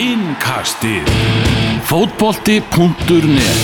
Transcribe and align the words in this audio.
Innkastið 0.00 1.04
Fótbolti.net 1.84 3.58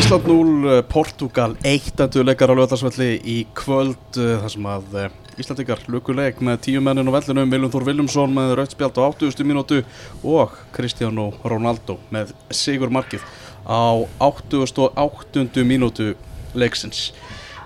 Ísland 0.00 0.26
0, 0.26 0.82
Portugal 0.90 1.54
1 1.62 2.02
enduleikar 2.02 2.50
á 2.50 2.58
lögðarsvelli 2.58 3.20
í 3.22 3.36
kvöld 3.54 4.18
eh, 4.18 4.32
þar 4.42 4.54
sem 4.56 4.66
að 4.72 4.96
eh, 4.98 5.14
Íslandikar 5.38 5.84
lukuleik 5.86 6.42
með 6.42 6.58
tíu 6.66 6.82
mennin 6.82 7.06
á 7.06 7.14
vellinu 7.14 7.44
Viljum 7.52 7.70
Þór 7.76 7.86
Viljumsson 7.92 8.34
með 8.34 8.56
rautspjald 8.58 8.98
á 8.98 9.02
80. 9.12 9.46
mínútu 9.46 9.78
og 10.26 10.58
Cristiano 10.74 11.28
Ronaldo 11.46 12.00
með 12.10 12.34
sigur 12.50 12.90
markið 12.90 13.22
á 13.62 13.94
88. 14.18 15.62
mínútu 15.62 16.16
leiksins 16.58 17.12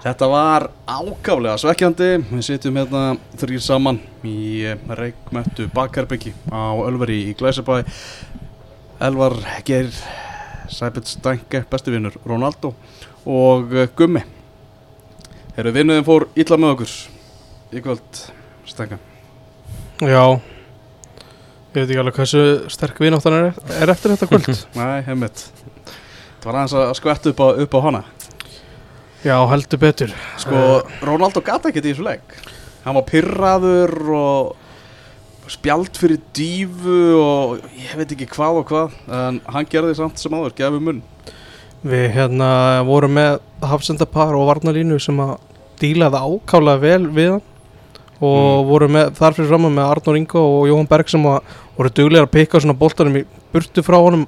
Þetta 0.07 0.27
var 0.30 0.69
ákaflega 0.87 1.56
svekkjandi. 1.59 2.09
Við 2.28 2.42
sitjum 2.47 2.77
hérna 2.78 3.16
þrýr 3.41 3.62
saman 3.64 3.97
í 4.23 4.60
eh, 4.62 4.78
reikmöttu 5.01 5.66
bakherbyggi 5.74 6.30
á 6.47 6.78
Ölveri 6.78 7.16
í 7.27 7.33
Glæsabæ. 7.34 7.80
Elvar 9.02 9.34
Geir 9.66 9.91
Sæbjörn 10.70 11.09
Stænke, 11.11 11.64
besti 11.66 11.91
vinnur 11.91 12.14
Ronaldo 12.23 12.70
og 13.27 13.74
uh, 13.74 13.88
Gummi. 13.98 14.23
Herru, 15.56 15.74
vinnuðin 15.74 16.06
fór 16.06 16.28
illa 16.38 16.61
með 16.62 16.77
okkur 16.77 16.95
í 17.75 17.83
kvöld 17.83 18.23
Stænke 18.70 19.00
Já. 20.06 20.23
Ég 21.75 21.80
veit 21.80 21.88
ekki 21.88 22.02
alveg 22.05 22.20
hversu 22.20 22.45
sterk 22.70 23.02
vináttan 23.02 23.41
er, 23.41 23.50
er 23.83 23.91
eftir 23.91 24.14
þetta 24.14 24.30
kvöld. 24.30 24.66
Nei, 24.78 25.00
heimitt 25.09 25.48
Það 26.38 26.47
var 26.47 26.61
aðeins 26.61 26.77
að 26.78 26.95
skvetta 27.00 27.34
upp 27.34 27.42
á, 27.42 27.48
upp 27.66 27.75
á 27.75 27.80
hana 27.91 28.06
Já, 29.27 29.37
heldur 29.51 29.80
betur. 29.83 30.12
Sko, 30.39 30.59
Ronaldo 31.03 31.43
gata 31.43 31.73
ekkert 31.73 31.89
í 31.89 31.93
þessu 31.95 32.05
leik. 32.07 32.37
Hann 32.84 32.95
var 32.95 33.06
pyrraður 33.09 33.95
og 34.14 35.50
spjald 35.50 35.98
fyrir 35.98 36.20
dífu 36.34 36.98
og 37.19 37.65
ég 37.78 37.97
veit 37.98 38.12
ekki 38.15 38.28
hvað 38.31 38.61
og 38.61 38.70
hvað 38.70 38.95
en 39.19 39.41
hann 39.55 39.69
gerði 39.70 39.97
samt 39.98 40.23
sem 40.23 40.34
áður, 40.34 40.55
gefið 40.59 40.84
munn. 40.89 41.03
Við 41.87 42.06
hérna 42.17 42.48
vorum 42.87 43.15
með 43.19 43.37
hafsendapar 43.67 44.34
og 44.39 44.47
varnalínu 44.48 44.98
sem 45.03 45.19
að 45.23 45.37
dílaði 45.83 46.22
ákálega 46.22 46.83
vel 46.83 47.05
við 47.15 47.31
hann. 47.37 47.45
Og 48.17 48.65
Mm. 48.65 48.69
voru 48.70 48.87
með, 48.89 49.11
þar 49.12 49.34
fyrir 49.37 49.48
fram 49.50 49.67
með 49.69 49.91
Arnur 49.91 50.17
Ingo 50.17 50.41
og 50.41 50.69
Jóhann 50.70 50.89
Berg 50.89 51.09
sem 51.09 51.22
að 51.22 51.43
voru 51.77 51.91
duglega 51.91 52.25
að 52.25 52.33
pikka 52.33 52.61
svona 52.62 52.78
boltanum 52.78 53.17
í 53.20 53.25
burtu 53.53 53.83
frá 53.84 53.98
honum. 54.00 54.27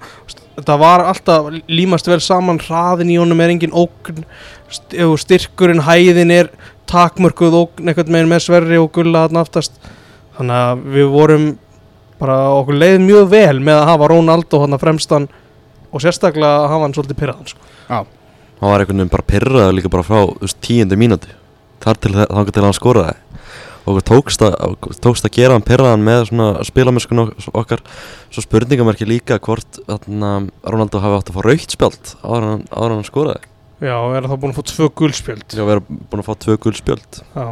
Þetta 0.59 0.79
var 0.79 1.01
alltaf 1.09 1.47
límast 1.71 2.07
vel 2.07 2.21
saman 2.21 2.59
hraðin 2.59 3.09
í 3.15 3.17
honum 3.17 3.41
er 3.41 3.49
engin 3.49 3.73
ef 3.73 4.58
styrkurinn, 4.71 5.83
hæðin 5.87 6.31
er 6.35 6.51
takmörkuð 6.89 7.57
ógn 7.63 7.89
einhvern 7.91 8.13
veginn 8.15 8.31
með 8.33 8.45
sverri 8.47 8.79
og 8.81 8.91
gulla 8.97 9.27
þarna 9.27 9.43
aftast 9.45 9.77
þannig 10.39 10.61
að 10.63 10.85
við 10.95 11.11
vorum 11.13 11.47
bara 12.19 12.39
okkur 12.59 12.79
leið 12.81 12.99
mjög 13.05 13.29
vel 13.31 13.59
með 13.63 13.81
að 13.83 13.89
hafa 13.93 14.09
Ronaldo 14.13 14.61
hann 14.65 14.79
fremstan 14.83 15.29
og 15.93 16.03
sérstaklega 16.05 16.65
að 16.65 16.69
hafa 16.73 16.85
hann 16.87 16.95
svolítið 16.97 17.21
pyrraðan 17.21 17.51
sko. 17.53 17.61
Já, 17.89 17.99
hann 18.61 18.73
var 18.73 18.83
einhvern 18.83 18.99
veginn 19.03 19.13
bara 19.15 19.29
pyrraður 19.33 19.77
líka 19.79 19.93
bara 19.93 20.05
frá 20.07 20.51
tíundu 20.65 20.99
mínúti 21.01 21.31
þar 21.85 22.01
til 22.03 22.13
þa- 22.17 22.29
þangað 22.33 22.55
til 22.57 22.65
hann 22.67 22.77
skoraði. 22.77 23.17
Og 23.89 23.95
okkur 23.97 24.05
tókst 24.11 24.43
að, 24.45 24.57
tókst 25.01 25.25
að 25.25 25.33
gera 25.39 25.55
hann 25.57 25.65
pyrraðan 25.65 26.03
með 26.05 26.27
svona 26.29 26.49
spilamöskun 26.67 27.23
okkar. 27.57 27.81
Svo 28.29 28.43
spurningamarki 28.45 29.07
líka 29.09 29.39
hvort 29.41 29.79
Ronaldo 29.89 31.01
hafi 31.01 31.17
átt 31.23 31.31
að 31.31 31.39
fá 31.39 31.47
raukt 31.47 31.73
spjald 31.73 32.11
áður 32.21 32.93
hann 32.99 33.07
skoraði 33.09 33.47
Já, 33.79 33.95
er 34.19 34.27
þá 34.27 34.35
búin 34.43 34.51
að 34.53 34.59
fá 34.59 34.65
tvö 34.73 34.89
guldspjöld 34.99 35.55
Já, 35.55 35.63
við 35.63 35.73
erum 35.77 35.99
búin 36.11 36.23
að 36.23 36.27
fá 36.27 36.35
tvö 36.45 36.57
gul 36.65 36.75
spjöld. 36.75 37.21
Já, 37.35 37.47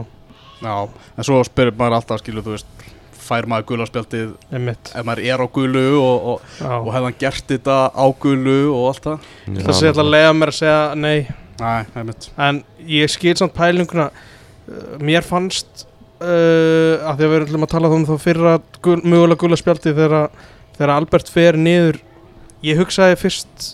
já, 0.67 0.75
en 1.17 1.27
svo 1.29 1.41
spyrir 1.47 1.77
maður 1.79 1.99
alltaf 2.01 2.23
skilu, 2.23 2.43
þú 2.43 2.57
veist 2.57 2.87
fær 3.27 3.47
maður 3.51 3.67
gulaspjaldið 3.73 4.29
einmitt. 4.55 4.91
ef 4.95 5.07
maður 5.07 5.25
er 5.27 5.43
á 5.43 5.47
gulu 5.51 5.85
og, 5.99 6.27
og, 6.33 6.45
og 6.63 6.91
hefði 6.95 7.09
hann 7.09 7.19
gert 7.21 7.49
þetta 7.51 7.77
á 7.91 8.05
gulu 8.23 8.57
og 8.71 8.85
allt 8.93 9.09
það? 9.09 9.27
Það 9.57 9.79
sé 9.81 9.91
alltaf 9.91 10.11
leiða 10.13 10.33
mér 10.39 10.53
að 10.53 10.59
segja 10.61 10.81
nei. 11.03 11.19
Nei, 11.57 11.81
heimitt 11.95 12.29
En 12.37 12.61
ég 12.87 13.09
skil 13.11 13.33
samt 13.39 13.55
pælinguna. 13.57 14.11
Uh, 14.67 14.99
Mér 15.03 15.25
fannst 15.27 15.87
uh, 16.21 17.01
að 17.07 17.17
því 17.23 17.27
að 17.27 17.33
við 17.33 17.37
erum 17.39 17.65
að 17.67 17.73
tala 17.73 17.91
um 17.97 18.05
þá 18.07 18.15
fyrra 18.21 18.53
gul, 18.85 18.99
mögulega 19.03 19.41
gula 19.41 19.59
spjaldi 19.59 19.95
þegar, 19.97 20.29
þegar 20.77 20.95
Albert 20.99 21.31
fer 21.33 21.59
niður. 21.59 21.99
Ég 22.67 22.79
hugsaði 22.83 23.17
fyrst 23.23 23.73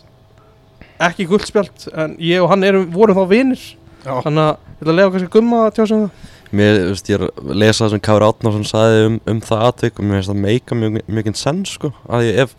ekki 1.09 1.29
guldspjald 1.31 1.89
en 1.93 2.17
ég 2.23 2.43
og 2.43 2.51
hann 2.53 2.67
erum, 2.67 2.87
vorum 2.93 3.19
þá 3.19 3.25
vinir. 3.31 3.65
Já, 4.03 4.15
þannig 4.25 4.45
að 4.45 4.53
ég 4.53 4.83
ætla 4.83 4.93
að 4.93 4.99
lega 4.99 5.15
kannski 5.15 5.33
gumma 5.37 5.65
að 5.67 5.75
tjá 5.77 5.83
sig 5.85 5.97
um 5.97 6.07
það. 6.07 6.31
Mér, 6.53 6.79
þú 6.79 6.89
veist, 6.93 7.09
ég 7.09 7.19
er 7.19 7.27
að 7.29 7.53
lesa 7.63 7.85
það 7.85 7.93
sem 7.95 8.05
Kári 8.05 8.29
Átnársson 8.29 8.67
sagði 8.69 9.05
um, 9.09 9.21
um 9.33 9.43
það 9.47 9.63
atvik 9.71 9.99
og 9.99 10.09
mér 10.09 10.19
finnst 10.19 10.33
það 10.33 10.43
meika 10.43 10.77
mjög 10.77 10.99
mikið 11.19 11.39
sens 11.41 11.77
sko. 11.79 11.93
Að 12.13 12.27
ég 12.27 12.41
ef, 12.45 12.57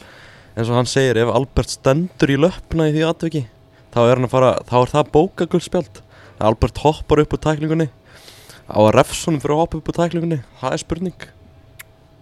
eins 0.56 0.72
og 0.72 0.80
hann 0.80 0.90
segir, 0.90 1.20
ef 1.22 1.34
Albert 1.34 1.74
stendur 1.76 2.34
í 2.34 2.40
löpna 2.42 2.90
í 2.90 2.96
því 2.96 3.06
atviki 3.12 3.44
þá 3.94 4.00
er 4.08 4.18
hann 4.18 4.28
að 4.28 4.34
fara, 4.34 4.54
þá 4.66 4.76
er 4.80 4.92
það 4.94 5.12
bókagulspjald 5.14 6.02
Albert 6.44 6.82
hoppar 6.82 7.22
upp 7.22 7.36
úr 7.36 7.42
tæklingunni 7.44 7.90
á 8.66 8.78
að 8.82 8.94
refsunum 8.98 9.42
fyrir 9.44 9.56
að 9.56 9.62
hoppa 9.62 9.80
upp 9.80 9.90
úr 9.92 9.98
tæklingunni. 10.00 10.40
Það 10.60 10.76
er 10.76 10.82
spurning. 10.82 11.26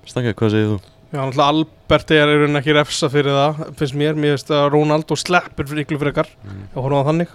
Stanka, 0.09 0.33
hvað 0.35 0.53
segir 0.53 0.71
þú? 0.73 0.79
Já, 1.11 1.19
náttúrulega 1.19 1.47
Albert 1.51 2.11
er 2.15 2.29
í 2.31 2.35
rauninni 2.39 2.59
ekki 2.61 2.73
refsa 2.77 3.09
fyrir 3.11 3.33
það 3.35 3.57
finnst 3.79 3.95
mér, 3.99 4.15
mér 4.15 4.37
finnst 4.37 4.51
að 4.55 4.69
Ronaldo 4.71 5.17
sleppur 5.19 5.67
fyrir 5.67 5.83
ykkur 5.85 5.99
frekar 5.99 6.29
Mm. 6.45 6.61
og 6.75 6.83
horfum 6.85 7.01
á 7.03 7.07
þannig. 7.09 7.33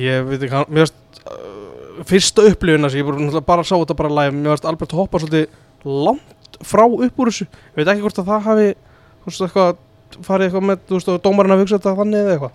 Ég 0.00 0.24
veit 0.30 0.40
ekki, 0.46 0.54
hann- 0.54 0.70
mér 0.72 0.86
finnst 0.86 1.20
uh, 1.28 2.04
fyrsta 2.08 2.46
upplifuna 2.48 2.88
sem 2.90 3.02
ég 3.02 3.06
bara, 3.10 3.40
bara 3.44 3.62
sá 3.68 3.74
þetta 3.76 3.96
bara 3.98 4.08
live, 4.08 4.32
mér 4.32 4.54
finnst 4.56 4.64
Albert 4.70 4.92
hoppa 4.96 5.18
svolítið 5.20 5.48
langt 5.84 6.56
frá 6.64 6.84
upp 6.88 7.18
úr 7.20 7.28
þessu. 7.28 7.44
Ég 7.50 7.76
veit 7.76 7.88
ekki 7.92 8.00
hvort 8.06 8.18
að 8.22 8.30
það 8.32 8.46
hafi 8.48 8.68
þú 8.70 9.28
veist 9.28 9.44
eitthvað, 9.44 9.76
farið 10.24 10.46
eitthvað 10.48 10.64
með 10.70 10.78
þú 10.88 10.96
veist, 10.96 11.10
dómarinn 11.24 11.52
að 11.56 11.60
hugsa 11.64 11.78
þetta 11.78 11.96
þannig 12.00 12.20
eða 12.24 12.32
eitthvað. 12.32 12.52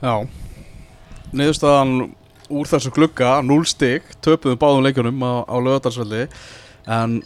Já. 0.00 0.14
Niðurstaðan 1.36 1.92
úr 2.50 2.66
þessu 2.72 2.90
klukka 2.94 3.34
0 3.46 3.64
stig, 3.68 4.02
töpuðum 4.24 4.58
báðum 4.58 4.82
leikjunum 4.88 5.20
á, 5.22 5.32
á 5.46 5.56
lögadarsvelli 5.60 6.24
en 6.90 7.20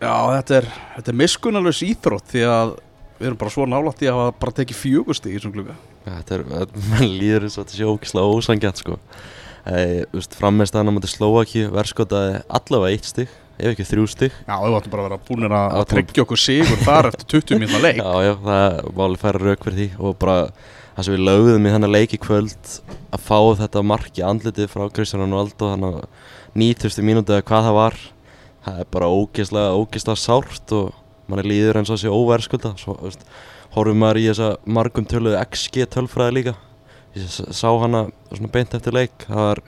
já, 0.00 0.14
þetta 0.36 0.58
er, 0.60 0.70
er 1.02 1.18
miskunnalus 1.22 1.82
íþrótt 1.86 2.32
því 2.32 2.46
að 2.50 2.76
við 3.16 3.30
erum 3.30 3.40
bara 3.40 3.54
svo 3.54 3.66
nálægt 3.68 4.04
í 4.04 4.10
að 4.12 4.26
bara 4.40 4.56
tekið 4.60 4.80
fjögur 4.82 5.16
stig 5.16 5.34
í 5.34 5.38
þessum 5.38 5.54
klukka 5.56 5.76
Ja, 6.06 6.20
þetta 6.20 6.36
er, 6.36 6.44
mann 6.92 7.08
líður 7.18 7.48
eins 7.48 7.56
og 7.58 7.64
þetta 7.66 7.78
sé 7.80 7.88
ógislega 7.88 8.36
ósangjant 8.36 8.82
sko. 8.82 9.00
Frammestæðan 10.36 10.92
á 10.92 10.94
móti 10.94 11.10
Slovaki 11.10 11.64
verðskotaði 11.72 12.36
allavega 12.46 12.94
eitt 12.94 13.08
stig 13.08 13.32
ef 13.56 13.72
ekki 13.72 13.86
þrjú 13.88 14.06
stig. 14.12 14.34
Já, 14.46 14.54
við 14.62 14.74
vartum 14.76 14.92
bara 14.92 15.02
að 15.02 15.08
vera 15.08 15.18
búinir 15.26 15.54
að, 15.56 15.76
að 15.80 15.86
tryggja 15.94 16.24
okkur 16.26 16.40
sigur 16.40 16.82
þar 16.84 17.08
eftir 17.10 17.28
20 17.40 17.62
mínúna 17.62 17.80
leik. 17.82 18.02
Já, 18.02 18.10
já, 18.28 18.32
það 18.44 18.76
var 18.92 19.06
alveg 19.08 19.22
færa 19.24 19.42
rauk 19.42 19.66
fyrir 19.66 19.78
því 19.80 19.88
og 19.98 20.18
bara 20.22 20.36
það 20.96 21.08
sem 21.08 21.16
við 21.16 21.24
lögðum 21.26 21.66
í 21.66 21.72
þennan 21.74 21.94
leik 21.96 22.14
í 22.14 22.20
kvöld 22.20 22.74
að 23.16 23.24
fá 23.26 23.38
þetta 23.62 23.84
mark 23.90 24.20
í 24.20 24.26
andlitið 24.28 24.70
frá 24.72 24.84
Kristján 24.92 25.24
Ronaldo 25.24 25.72
þannig 25.72 25.98
að 25.98 26.06
90. 26.56 27.02
mínúti 27.04 27.34
eða 27.34 27.46
hvað 27.48 27.66
það 27.66 27.78
var 27.80 27.98
það 28.66 28.80
er 28.82 28.88
bara 28.96 29.10
ógeðslega, 29.14 29.74
ógeðslega 29.78 30.20
sárt 30.20 30.74
og 30.76 30.92
mann 31.30 31.42
er 31.42 31.48
líður 31.48 31.80
eins 31.80 31.90
og 31.90 31.98
þessi 31.98 32.12
óverskulda 32.12 32.74
svo, 32.80 32.96
veist, 33.02 33.22
horfum 33.76 34.02
maður 34.02 34.22
í 34.22 34.28
þessa 34.30 34.50
margum 34.78 35.06
töluðu 35.08 35.40
XG 35.42 35.86
tölfræði 35.94 36.36
líka. 36.40 36.56
Ég 37.16 37.30
sá 37.32 37.68
hana 37.80 38.06
svona 38.28 38.52
beint 38.52 38.74
eftir 38.76 38.94
leik. 38.94 39.24
Það 39.24 39.42
var 39.46 39.62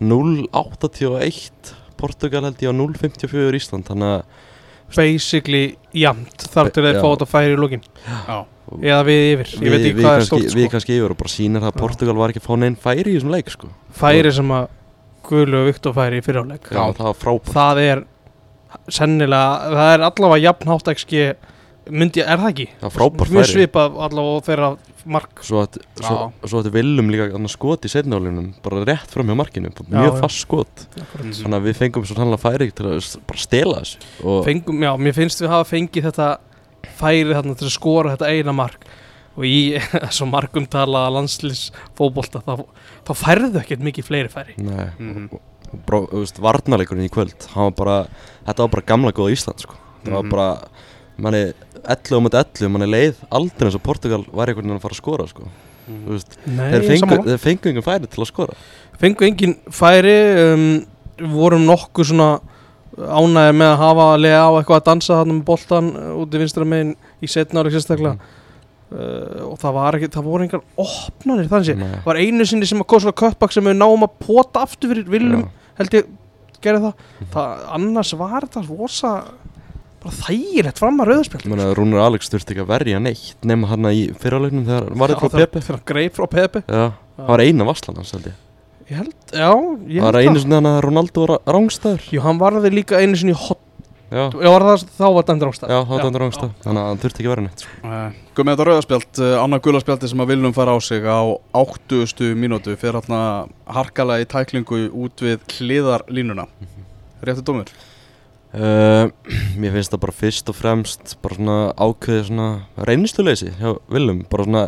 0.81 0.00 1.74
Portugal 2.00 2.46
held 2.48 2.62
ég 2.64 2.72
á 2.72 2.74
0.54 2.74 3.58
Ísland. 3.60 3.86
Þannig 3.88 4.14
að 4.16 4.48
basically 4.96 5.64
jamt 5.94 6.46
þar 6.50 6.70
til 6.74 6.84
þeir 6.86 6.98
fá 6.98 7.06
þetta 7.06 7.26
færi 7.30 7.54
í 7.54 7.58
lókin 7.60 7.84
Já, 8.02 8.38
eða 8.80 9.02
við 9.06 9.20
yfir, 9.28 9.52
ég 9.62 9.74
veit 9.74 9.84
ekki 9.84 10.00
hvað 10.00 10.16
er 10.16 10.24
stórt 10.26 10.46
við 10.48 10.64
sko. 10.64 10.70
kannski 10.74 10.96
yfir 10.96 11.14
og 11.14 11.20
bara 11.20 11.30
sýnir 11.30 11.62
það 11.62 11.70
að. 11.70 11.80
Portugal 11.84 12.16
var 12.18 12.32
ekki 12.32 12.42
að 12.42 12.48
fá 12.48 12.54
neinn 12.58 12.78
færi 12.80 13.04
í 13.04 13.16
þessum 13.16 13.34
leik 13.34 13.52
sko. 13.54 13.70
færi 14.00 14.32
sem 14.34 14.54
að 14.56 14.76
Guðlu 15.30 15.60
og 15.60 15.68
Viktor 15.68 15.94
færi 15.94 16.18
í 16.18 16.24
fyriráleik 16.26 16.70
Já, 16.72 16.80
það 16.96 17.04
var 17.06 17.18
frábært. 17.20 17.52
Það 17.54 17.82
er 17.84 18.02
sennilega, 18.90 19.72
það 19.74 19.94
er 19.94 20.04
allavega 20.10 20.44
jafn 20.44 20.74
XG 20.94 21.24
myndi, 21.90 22.20
er 22.22 22.38
það 22.38 22.50
ekki? 22.52 22.66
Það 22.80 22.86
var 22.86 22.94
frábært 22.94 23.32
mjög 23.34 23.44
færi 23.46 23.54
svipað 23.56 23.98
allavega 24.06 24.36
og 24.36 24.44
þeirra 24.46 24.70
mark 25.10 25.40
Svo 25.42 25.62
að, 25.64 25.78
svo, 25.96 26.16
svo 26.44 26.60
að 26.60 26.68
viljum 26.74 27.08
líka 27.10 27.40
skot 27.50 27.86
í 27.88 27.90
setnálinum 27.90 28.50
bara 28.62 28.82
rétt 28.84 29.10
fram 29.10 29.26
hjá 29.32 29.36
markinu 29.40 29.70
mjög 29.88 30.10
já. 30.12 30.20
fast 30.20 30.42
skot 30.44 30.86
Mhm. 31.00 31.32
þannig 31.40 31.56
að 31.56 31.66
við 31.70 31.78
fengum 31.80 32.04
svo 32.06 32.14
sannlega 32.18 32.42
færi 32.44 32.70
til 32.70 32.86
að 32.86 33.16
bara 33.26 33.38
stela 33.38 33.80
þessu 33.80 33.98
og 34.24 34.44
fengum, 34.44 34.78
já, 34.84 34.92
mér 35.00 35.14
finnst 35.16 35.40
við 35.40 35.48
hafa 35.48 35.70
fengið 35.72 36.04
þetta 36.10 36.28
færi 37.00 37.34
þarna 37.34 37.56
til 37.56 37.66
að 37.66 37.74
skora 37.78 38.14
þetta 38.16 38.28
eina 38.28 38.52
mark 38.52 38.84
og 39.36 39.44
í 39.48 39.80
svo 40.16 40.26
markum 40.28 40.66
talaða 40.66 41.14
landslýs 41.16 41.70
fótbolta 41.96 42.42
þá, 42.44 42.64
þá 43.08 43.12
færðu 43.16 43.60
ekkert 43.62 43.80
mikið 43.88 44.04
fleiri 44.04 44.28
færi 44.32 44.54
Nei, 44.60 44.90
Mhm. 44.98 45.28
og, 45.32 45.40
og 45.70 46.12
veist, 46.12 46.38
varnarleikurinn 46.42 47.06
í 47.06 47.12
kvöld 47.12 47.46
hann 47.54 47.70
var 47.70 47.76
bara, 47.78 47.96
þetta 48.46 48.64
var 48.66 48.72
bara 48.74 48.86
gamla 48.86 49.12
góða 49.16 49.34
Ísland 49.36 49.60
sko. 49.62 49.74
það 50.04 50.12
var 50.16 50.22
Mhm. 50.24 50.30
bara 50.30 50.58
manni 51.18 51.52
11 51.84 52.16
um 52.16 52.26
11, 52.26 52.68
manni 52.68 52.86
leið 52.90 53.14
aldrei 53.30 53.66
eins 53.68 53.74
og 53.74 53.82
Portugal 53.82 54.24
var 54.32 54.46
einhvern 54.48 54.66
veginn 54.66 54.78
að 54.78 54.82
fara 54.82 54.94
að 54.94 55.02
skora 55.02 55.26
sko. 55.28 55.42
Þú 55.90 56.12
veist, 56.14 56.36
Nei, 56.46 56.70
þeir, 56.70 56.82
fengu, 56.86 57.16
þeir 57.24 57.38
fengu 57.38 57.68
engin 57.70 57.82
færi 57.82 58.06
til 58.06 58.22
að 58.22 58.28
skora 58.30 58.54
fengu 59.00 59.24
engin 59.26 59.56
færi 59.70 60.16
um, 60.54 60.86
vorum 61.34 61.64
nokkuð 61.66 62.06
svona 62.12 62.40
ánægir 62.96 63.56
með 63.56 63.70
að 63.72 63.80
hafa 63.80 64.06
lega 64.20 64.42
á 64.44 64.50
eitthvað 64.60 64.80
að 64.80 64.84
dansa 64.90 65.16
þarna 65.20 65.34
með 65.38 65.44
boltan 65.48 65.88
uh, 65.96 66.20
út 66.20 66.34
í 66.34 66.38
vinstra 66.42 66.64
megin 66.68 66.94
í 67.22 67.26
setna 67.30 67.60
ári 67.64 67.72
sérstaklega 67.74 68.18
uh, 68.92 69.44
og 69.50 69.58
það 69.62 69.76
var 69.78 69.98
ekki, 69.98 70.10
það 70.16 70.28
voru 70.30 70.46
engar 70.46 70.64
opnanir 70.84 71.50
þannig 71.50 71.80
Nei. 71.80 71.92
það 71.98 72.08
var 72.10 72.20
einu 72.24 72.46
sinni 72.48 72.70
sem 72.70 72.82
að 72.82 72.88
kom 72.92 73.04
svona 73.04 73.18
köttbak 73.22 73.54
sem 73.54 73.70
við 73.70 73.78
náum 73.80 74.06
að 74.06 74.16
pota 74.24 74.64
aftur 74.66 74.94
fyrir 74.94 75.10
viljum, 75.12 75.46
held 75.80 75.96
ég 76.00 76.10
gerði 76.60 76.90
það, 76.90 77.06
það 77.32 77.62
annars 77.78 78.12
var 78.20 78.44
þetta 78.44 78.64
rosa 78.68 79.12
bara 80.00 80.16
þægilegt 80.16 80.80
fram 80.80 81.00
að 81.02 81.10
rauðspjald 81.12 81.44
Ég 81.44 81.52
meina, 81.52 81.70
Rúnar 81.76 82.04
Alex 82.06 82.30
þurfti 82.32 82.54
ekki 82.54 82.62
að 82.64 82.70
verja 82.72 83.00
neitt 83.04 83.48
nema 83.48 83.68
hann 83.68 83.88
í 83.92 84.06
fyrralegnum 84.20 84.64
þegar 84.68 84.86
var 85.02 85.12
þetta 85.12 85.28
frá 85.28 85.40
Pepe. 85.42 85.60
þegar 85.64 85.76
hann 85.76 85.88
greip 85.90 86.16
frá 86.16 86.26
Pepe. 86.32 86.62
Það 86.70 87.26
var 87.28 87.42
eina 87.44 87.66
vasslan 87.68 87.98
hans 88.00 88.14
held 88.16 88.30
ég. 88.30 88.38
Ég 88.90 88.96
held, 88.96 89.12
já, 89.30 89.50
ég 89.86 90.00
Það 90.00 90.06
var 90.06 90.16
held 90.18 90.30
einu 90.30 90.40
svona 90.42 90.56
þannig 90.56 90.72
að 90.78 90.80
Ronaldo 90.86 91.26
var 91.26 91.34
rángstæður 91.54 92.06
Jú, 92.10 92.22
hann 92.24 92.40
varði 92.40 92.72
líka 92.74 92.98
einu 93.04 93.20
sinni 93.20 93.36
í 93.36 93.38
hot 93.38 93.60
Já, 94.10 94.24
var 94.34 94.64
það, 94.66 94.84
þá 94.96 95.04
var 95.14 95.28
endur 95.30 95.50
ástæð 95.52 95.70
já, 95.70 95.76
það 95.76 95.90
var 95.92 96.00
þetta 96.04 96.20
rángstæð 96.22 96.54
Þannig 96.64 96.80
að 96.80 96.88
hann 96.88 97.00
þurfti 97.04 97.20
ekki 97.22 97.30
vera 97.30 97.44
neitt 97.44 97.62
sko. 97.62 97.74
Uh, 97.86 98.16
Guð 98.34 98.46
með 98.48 98.56
þetta 98.56 98.66
rauðaspjald, 98.68 99.20
uh, 99.22 99.34
annað 99.44 99.62
gulaspjaldi 99.66 100.10
sem 100.10 100.22
að 100.24 100.32
Viljum 100.32 100.56
fara 100.56 100.74
á 100.74 100.78
sig 100.82 101.06
á 101.06 101.20
80. 101.60 102.32
mínútu 102.40 102.74
fyrir 102.80 102.98
hérna 102.98 103.20
harkalega 103.70 104.24
í 104.24 104.28
tæklingu 104.34 104.80
út 105.04 105.22
við 105.22 105.46
hliðarlínuna. 105.54 106.48
Réttu 107.22 107.46
dómur? 107.46 107.70
uh, 108.50 109.06
Mér 109.60 109.76
finnst 109.76 109.94
það 109.94 110.02
bara 110.08 110.18
fyrst 110.24 110.50
og 110.50 110.58
fremst 110.58 111.14
bara 111.22 111.38
svona 111.38 111.58
ákveðið 111.78 112.26
svona 112.32 112.48
reynsluleysi 112.90 113.52
hjá 113.60 113.76
Willum. 113.92 114.24
Bara 114.32 114.48
svona 114.48 114.64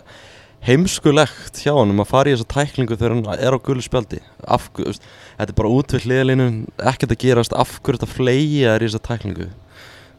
heimskulegt 0.66 1.58
hjá 1.64 1.72
hann 1.74 1.94
að 1.98 2.08
fara 2.10 2.30
í 2.30 2.36
þessa 2.36 2.50
tæklingu 2.52 2.94
þegar 2.98 3.16
hann 3.16 3.40
er 3.48 3.56
á 3.56 3.58
gulu 3.62 3.82
spjaldi. 3.82 4.20
Þetta 4.46 5.48
er 5.48 5.56
bara 5.58 5.72
út 5.74 5.94
við 5.96 6.06
hliðalínu 6.06 6.46
ekkert 6.92 7.14
að 7.16 7.20
gerast, 7.24 7.56
af 7.56 7.80
hverju 7.82 7.98
þetta 7.98 8.10
fleigja 8.12 8.76
er 8.76 8.84
í 8.84 8.88
þessa 8.90 9.02
tæklingu? 9.08 9.48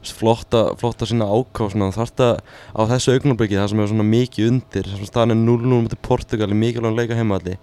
Flotta, 0.04 0.66
flotta 0.76 1.08
sína 1.08 1.30
svona, 1.56 1.88
þarft 1.96 2.20
að 2.26 2.42
á 2.76 2.82
þessu 2.92 3.14
augnablikki 3.16 3.56
það 3.56 3.70
sem 3.72 3.80
er 3.80 3.88
svona 3.94 4.08
mikið 4.10 4.50
undir 4.52 4.90
staðan 5.08 5.32
er 5.32 5.40
0-0 5.40 5.80
mútið 5.86 6.02
Portugal 6.04 6.50
í 6.52 6.58
mikilvægum 6.60 6.98
leika 7.00 7.16
heimaðalli 7.16 7.56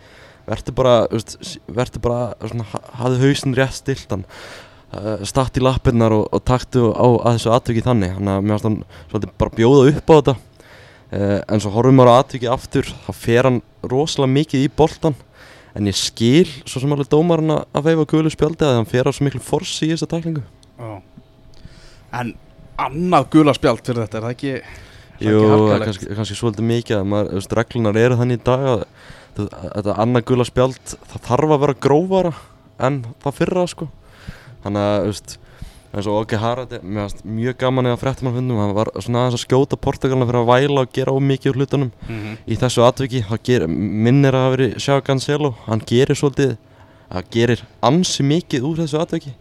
verður 0.49 0.77
bara, 0.79 0.95
verður 1.69 2.01
bara 2.07 2.21
svona, 2.41 2.65
ha- 2.73 2.83
hafðu 3.03 3.21
hausinn 3.27 3.57
rétt 3.59 3.77
stiltan 3.77 4.25
uh, 4.97 5.21
statt 5.29 5.61
í 5.61 5.63
lappirnar 5.63 6.17
og, 6.17 6.31
og 6.33 6.41
taktu 6.49 6.89
á 6.97 7.05
að 7.05 7.37
þessu 7.37 7.53
atviki 7.59 7.85
þannig. 7.85 8.17
Þannig 8.17 8.33
að 8.39 8.47
mér 8.49 8.57
finnst 8.57 8.69
hann 8.71 8.81
svolítið 9.13 9.37
bara 9.45 9.57
bjóða 9.61 9.85
upp 9.93 10.09
á 10.09 10.15
þetta 10.17 10.35
uh, 11.13 11.41
en 11.47 11.63
svo 11.63 11.73
horfum 11.75 11.99
maður 11.99 12.13
á 12.15 12.21
atviki 12.21 12.51
aftur 12.51 12.89
þá 13.07 13.11
fer 13.17 13.49
hann 13.49 13.61
rosalega 13.87 14.35
mikið 14.37 14.67
í 14.67 14.71
boltan 14.77 15.17
en 15.79 15.87
ég 15.87 15.97
skil 15.99 16.49
svo 16.65 16.83
sem 16.83 16.93
alveg 16.95 17.11
dómarinn 17.13 17.55
að 17.61 17.87
veifa 17.87 18.07
gulu 18.11 18.33
spjaldi 18.33 18.67
að 18.67 18.79
hann 18.81 18.91
fer 18.91 19.07
á 19.07 19.15
svo 19.15 19.27
miklu 19.27 19.43
forsi 19.45 19.87
í 19.89 19.93
þessa 19.95 20.09
tæklingu. 20.11 20.43
Já. 20.81 20.91
En 22.21 22.33
annað 22.81 23.29
gulaspjald 23.37 23.85
fyrir 23.87 24.07
þetta, 24.07 24.19
er 24.19 24.27
það 24.27 24.35
ekki, 24.35 24.55
það 25.21 25.29
Jú, 25.29 25.41
það 25.41 25.53
er 25.53 25.73
harkalegt? 25.75 26.07
kannski, 26.19 26.39
svolítið 26.39 26.69
mikið 26.71 26.97
að 26.97 27.09
maður, 27.13 27.31
veist, 27.39 27.57
reglunar 27.59 28.01
eru 28.01 28.19
þannig 28.19 28.41
í 28.41 28.45
dag 28.49 28.67
að 28.71 28.85
þetta 29.37 29.97
annað 30.03 30.27
gula 30.31 30.47
spjald 30.49 30.81
það 30.97 31.27
þarf 31.29 31.55
að 31.55 31.63
vera 31.65 31.79
grófara 31.87 32.33
en 32.81 32.99
það 33.23 33.39
fyrra 33.39 33.67
sko. 33.71 33.91
Þannig 34.65 34.89
að, 34.89 35.07
þú 35.07 35.40
eins 35.91 36.07
og 36.07 36.23
Oki 36.23 36.39
Harald 36.39 36.73
mér 36.83 37.09
fannst 37.09 37.25
mjög 37.27 37.57
gaman 37.59 37.91
eða 37.91 37.99
fréttum 37.99 38.31
að 38.31 38.39
fundum 38.39 38.61
hann 38.63 38.75
var 38.77 38.93
svona 38.99 39.25
aðeins 39.25 39.41
að 39.41 39.45
skjóta 39.45 39.79
Portugalna 39.81 40.29
fyrir 40.29 40.41
að 40.45 40.51
væla 40.53 40.85
og 40.85 40.93
gera 40.95 41.15
ómikið 41.17 41.51
úr 41.51 41.61
hlutunum. 41.61 41.93
Mhm. 42.09 42.37
í 42.47 42.57
þessu 42.57 42.85
atviki, 42.87 43.25
ger, 43.43 43.67
minnir 43.67 44.35
að 44.35 44.45
hafa 44.45 44.57
verið 44.57 44.77
Sjá 44.79 45.01
Cancelo, 45.03 45.55
hann 45.67 45.81
gerir 45.81 46.15
svolítið 46.15 46.59
það 47.11 47.31
gerir 47.35 47.65
ansi 47.83 48.27
mikið 48.27 48.67
úr 48.67 48.83
þessu 48.85 49.01
atviki. 49.01 49.33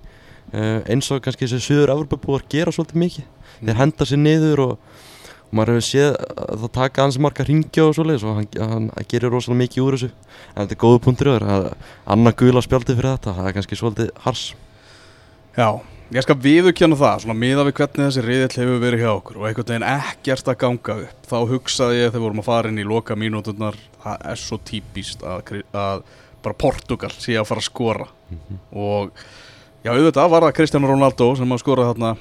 Uh, 0.50 0.82
eins 0.90 1.10
og 1.14 1.22
kannski 1.22 1.46
þessi 1.46 1.62
söður 1.62 1.94
Evropabúar 1.94 2.46
gera 2.50 2.74
svolítið 2.74 3.02
mikið. 3.04 3.28
Þeir 3.60 3.78
henda 3.78 4.08
sér 4.10 4.22
niður 4.24 4.64
og, 4.64 4.72
og 5.46 5.54
maður 5.54 5.76
hefur 5.76 5.86
séð 5.86 6.10
að 6.18 6.64
það 6.64 6.74
taka 6.80 7.06
hans 7.06 7.20
marga 7.22 7.46
ringja 7.46 7.86
og 7.86 7.94
svoleiðis 7.98 8.26
og 8.26 8.40
hann, 8.40 8.50
hann, 8.58 8.90
hann 8.96 9.10
gerir 9.12 9.34
rosalega 9.36 9.62
mikið 9.62 9.86
úr 9.86 9.98
þessu. 10.00 10.10
En 10.56 10.64
þetta 10.64 10.78
er 10.78 10.82
góðu 10.82 11.04
punktur 11.06 11.32
öður 11.36 11.48
að 11.54 11.70
annað 12.16 12.38
gula 12.42 12.66
spjaldi 12.66 12.98
fyrir 12.98 13.12
þetta, 13.12 13.36
það 13.38 13.52
er 13.52 13.58
kannski 13.60 13.80
svolítið 13.80 14.12
hars. 14.26 14.46
Já, 15.60 15.70
ég 16.10 16.26
skal 16.26 16.38
viðurkenna 16.42 16.98
það, 16.98 17.20
svona 17.24 17.38
miða 17.38 17.66
við 17.68 17.76
hvernig 17.78 18.08
þessi 18.08 18.24
riðill 18.26 18.56
hefur 18.56 18.80
verið 18.82 19.04
hjá 19.04 19.10
okkur 19.12 19.38
og 19.38 19.44
einhvern 19.46 19.68
veginn 19.70 19.86
ekkert 19.86 20.48
að 20.50 20.58
ganga 20.64 20.96
upp. 21.04 21.28
Þá 21.30 21.38
hugsaði 21.52 22.00
ég 22.00 22.08
þegar 22.08 22.16
við 22.16 22.26
vorum 22.26 22.42
að 22.42 22.48
fara 22.48 22.72
inn 22.72 22.82
í 22.82 22.88
loka 22.88 23.18
mínúturnar, 23.20 23.78
það 24.02 24.26
er 24.32 24.42
svo 24.42 24.60
típist 24.66 25.22
að, 25.22 25.54
að 25.70 26.02
bara 26.42 26.60
Portugal 26.66 27.12
sé 27.14 27.38
að 27.38 27.48
fara 27.52 27.62
að 27.62 27.70
skora. 27.70 28.10
Og 28.74 29.14
já, 29.86 29.94
auðvitað 29.94 30.34
var 30.34 30.48
það 30.48 30.58
Cristiano 30.58 30.90
Ronaldo 30.90 31.30
sem 31.38 31.54
að 31.54 31.62
skora 31.62 31.88
þarna 31.92 32.12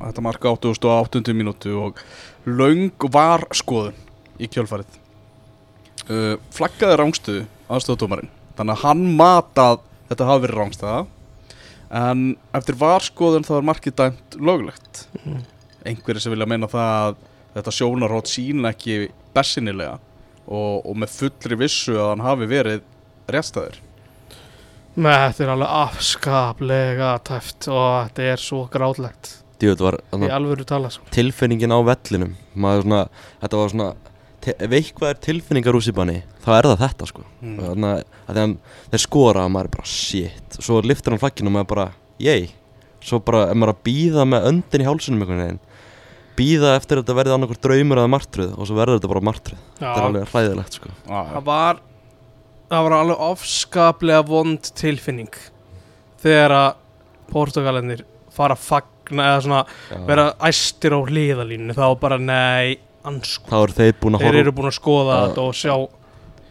þetta 0.00 0.24
marka 0.24 0.56
88. 0.56 1.36
mínútu 1.36 1.76
og 1.76 2.00
laung 2.48 3.08
var 3.12 3.44
skoðun 3.52 4.00
í 4.40 4.48
kjölfarið. 4.48 4.96
Uh, 6.08 6.34
flaggaði 6.56 6.96
rángstuðu 6.96 7.46
aðstofdómarinn, 7.70 8.32
þannig 8.56 8.78
að 8.78 8.84
hann 8.86 9.08
matað 9.18 9.82
þetta 10.08 10.26
hafi 10.30 10.46
verið 10.46 10.62
rángstæða 10.62 11.00
En 11.90 12.36
eftir 12.54 12.78
varskoðun 12.78 13.46
þá 13.46 13.54
er 13.58 13.66
markið 13.66 13.96
dæmt 13.98 14.38
löglegt. 14.38 15.06
Mhm. 15.24 15.42
Einhverjir 15.90 16.22
sem 16.22 16.34
vilja 16.34 16.46
meina 16.46 16.68
það 16.70 16.90
að 17.08 17.20
þetta 17.56 17.74
sjónarótt 17.74 18.30
sína 18.30 18.70
ekki 18.74 19.10
bersinilega 19.34 19.98
og, 20.46 20.86
og 20.86 20.96
með 21.00 21.14
fullri 21.16 21.56
vissu 21.56 21.96
að 21.96 22.10
hann 22.12 22.26
hafi 22.26 22.50
verið 22.50 22.82
réttstæður. 23.30 23.80
Með 25.00 25.18
þetta 25.22 25.44
er 25.44 25.52
alveg 25.54 25.74
afskaplega 25.80 27.10
tæft 27.26 27.68
og 27.70 27.84
þetta 28.08 28.26
er 28.32 28.42
svo 28.42 28.64
var 29.84 29.98
í 30.00 30.30
alvöru 30.32 30.64
tala 30.64 30.90
sko. 30.92 31.04
tilfinningin 31.12 31.72
á 31.72 31.78
vellinum 31.84 32.32
maður 32.56 32.86
svona, 32.86 33.00
þetta 33.42 33.60
var 33.60 33.72
svona 33.74 33.88
er 34.48 35.20
tilfinningar 35.20 35.76
úr 35.76 35.84
síðbanni 35.84 36.20
þá 36.44 36.50
er 36.56 36.68
það 36.70 36.84
þetta 36.84 37.08
sko. 37.10 37.24
Mm. 37.42 37.58
þannig 37.60 38.06
að 38.30 38.54
þeir 38.92 39.04
skora 39.04 39.44
og 39.44 39.52
maður 39.54 39.68
er 39.68 39.74
bara 39.76 39.90
shit. 39.90 40.56
Svo 40.58 40.80
liftir 40.84 41.14
hann 41.14 41.22
flagginu 41.22 41.52
og 41.52 41.56
maður 41.58 41.70
bara 41.74 41.88
yey 42.20 42.48
svo 43.04 43.20
bara 43.24 43.48
er 43.50 43.58
maður 43.58 43.74
að 43.74 43.84
býða 43.88 44.26
með 44.28 44.48
öndin 44.50 44.84
í 44.84 44.88
hálsunum 44.88 45.22
einhvern 45.24 45.44
veginn 45.44 45.60
býða 46.40 46.74
eftir 46.78 46.98
að 46.98 47.04
þetta 47.04 47.16
verði 47.18 47.36
annarkur 47.36 47.60
draumur 47.60 48.00
eða 48.00 48.12
martröð 48.14 48.52
og 48.56 48.68
svo 48.68 48.76
verður 48.78 49.00
þetta 49.00 49.12
bara 49.12 49.26
martröð. 49.28 49.64
Þetta 49.76 49.92
er 49.92 50.06
alveg 50.06 50.30
hræðilegt 50.30 50.76
sko. 50.78 50.92
Það 51.08 51.42
var 51.48 51.80
það 52.70 52.86
var 52.86 52.96
alveg 52.96 53.24
afskaplega 53.26 54.26
vond 54.28 54.70
tilfinning 54.78 55.34
þegar 56.22 56.54
að 56.54 56.70
Portugalinir 57.30 58.04
fara 58.34 58.56
að 58.56 58.64
fagna 58.66 59.26
eða 59.32 59.42
svona 59.44 59.60
Já. 59.66 59.98
vera 60.06 60.26
æstir 60.48 60.94
á 60.96 61.00
hliðalínu 61.00 61.76
þá 61.76 61.84
bara 62.00 62.18
nei, 62.22 62.78
ansko 63.08 63.48
þá 63.50 63.56
eru 63.62 63.76
þeir 63.78 63.94
búin 64.02 64.16
að 64.18 64.24
þeir 64.24 64.28
horfa 64.34 64.42
eru 64.44 64.52
búin 64.58 64.70
að 64.70 64.76
skoða 64.80 65.14
Já. 65.16 65.22
þetta 65.28 65.46
og 65.46 65.54
sjá 65.60 65.74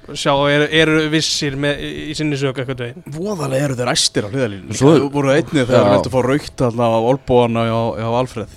sjá, 0.09 0.31
eru, 0.49 0.67
eru 0.73 1.01
vissir 1.13 1.53
með, 1.61 1.83
í, 1.85 2.13
sinni 2.17 2.37
sög 2.41 2.57
eitthvað 2.63 2.79
veginn 2.81 3.13
Voðalega 3.13 3.67
eru 3.67 3.75
þeir 3.77 3.91
æstir 3.93 4.25
á 4.25 4.29
hliðalínu. 4.33 4.73
Svo- 4.79 4.95
Svo 4.97 5.09
voru 5.13 5.29
einnig 5.35 5.51
þegar 5.69 5.83
þeir 5.85 5.91
viltu 5.93 6.13
fá 6.15 6.19
raukt 6.25 6.63
alltaf 6.65 6.95
á 6.97 6.99
olbóana 7.11 7.65
á, 7.69 7.81
á 8.01 8.09
Alfred. 8.17 8.55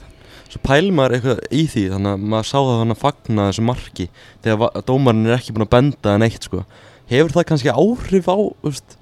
svo 0.53 0.61
pælir 0.65 0.93
maður 0.97 1.19
eitthvað 1.19 1.39
í 1.53 1.67
því 1.69 1.83
þannig 1.93 2.15
að 2.17 2.25
maður 2.33 2.49
sá 2.49 2.57
það 2.61 2.81
þannig 2.81 2.97
að 2.97 3.03
fagna 3.05 3.47
þessu 3.51 3.63
marki 3.69 4.07
þegar 4.45 4.83
dómarinn 4.89 5.29
er 5.29 5.37
ekki 5.39 5.53
búin 5.57 5.67
að 5.67 5.73
benda 5.77 6.15
en 6.17 6.25
eitt 6.27 6.49
sko 6.49 6.65
hefur 7.13 7.33
það 7.37 7.47
kannski 7.53 7.73
áhrif 7.73 8.29
á 8.33 8.37
þú 8.37 8.69
veist, 8.73 8.97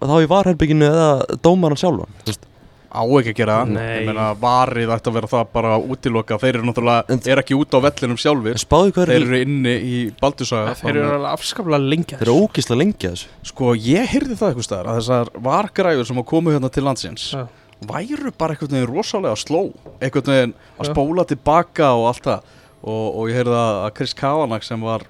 þá 0.00 0.14
í 0.20 0.28
varherbygginu 0.32 0.88
eða 0.88 1.08
dómarinn 1.44 1.80
sjálfan 1.80 2.12
þú 2.24 2.32
veist, 2.32 2.48
Á 2.94 3.02
ekki 3.02 3.32
að 3.34 3.38
gera 3.40 3.58
það. 3.64 3.74
Ég 3.90 4.06
meina 4.06 4.28
varið 4.38 4.94
ætti 4.94 5.10
að 5.10 5.16
vera 5.18 5.30
það 5.34 5.48
bara 5.56 5.74
útiloka. 5.82 6.38
Þeir 6.38 6.52
eru 6.54 6.68
náttúrulega, 6.68 7.18
er 7.34 7.42
ekki 7.42 7.58
út 7.58 7.74
á 7.74 7.78
vellinum 7.88 8.20
sjálfur. 8.22 8.60
Þeir 8.94 9.10
er 9.10 9.14
eru 9.16 9.40
inni 9.42 9.74
í 9.74 9.96
Baldursaga. 10.20 10.74
þeir 10.78 10.98
eru 11.00 11.16
alveg 11.16 11.32
afskaplega 11.32 11.80
lengi 11.82 12.18
þeir 12.18 12.28
eru 12.28 12.36
ógislega 12.44 12.80
lengi 12.80 13.08
að 13.08 13.16
þessu 13.16 13.50
Sko, 13.50 13.72
ég 13.78 14.10
heyrði 14.12 14.38
það 14.38 14.50
eitthvað 14.50 14.68
staðar 14.68 14.90
að 14.90 14.98
þessar 15.00 15.30
vargræður 15.48 16.08
sem 16.10 16.22
komu 16.30 16.54
hérna 16.54 16.70
til 16.72 16.84
landsins 16.86 17.26
Já. 17.34 17.42
væru 17.90 18.32
bara 18.38 18.54
einhvern 18.54 18.76
veginn 18.76 18.90
rosalega 18.90 19.40
sló 19.40 19.62
einhvern 19.98 20.30
veginn 20.32 20.54
að 20.78 20.90
spóla 20.90 21.26
tilbaka 21.30 21.90
og 21.98 22.08
allt 22.12 22.28
það 22.28 22.48
og, 22.84 23.04
og 23.08 23.30
ég 23.30 23.40
heyrði 23.40 23.60
að 23.60 23.92
Chris 23.98 24.16
Kavanagh 24.18 24.66
sem 24.66 24.84
var 24.84 25.06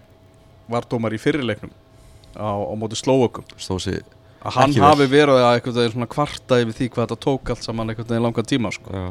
var 0.70 0.86
dómar 0.88 1.14
í 1.14 1.20
fyrirleiknum 1.20 1.72
á, 2.38 2.48
á 2.48 2.74
móti 2.78 2.98
slóökum 2.98 3.46
stóð 3.60 3.82
sér 3.88 4.13
að 4.44 4.56
hann 4.58 4.74
hafi 4.84 5.06
verið 5.08 5.38
að 5.40 5.46
einhvern 5.54 5.76
veginn 5.78 5.94
svona 5.94 6.08
kvarta 6.14 6.58
yfir 6.60 6.74
því 6.78 6.88
hvað 6.92 7.04
þetta 7.06 7.18
tók 7.24 7.50
allt 7.54 7.64
saman 7.64 7.88
einhvern 7.92 8.08
veginn 8.10 8.26
langan 8.26 8.48
tíma 8.50 8.72
sko. 8.74 8.90
já, 8.92 9.04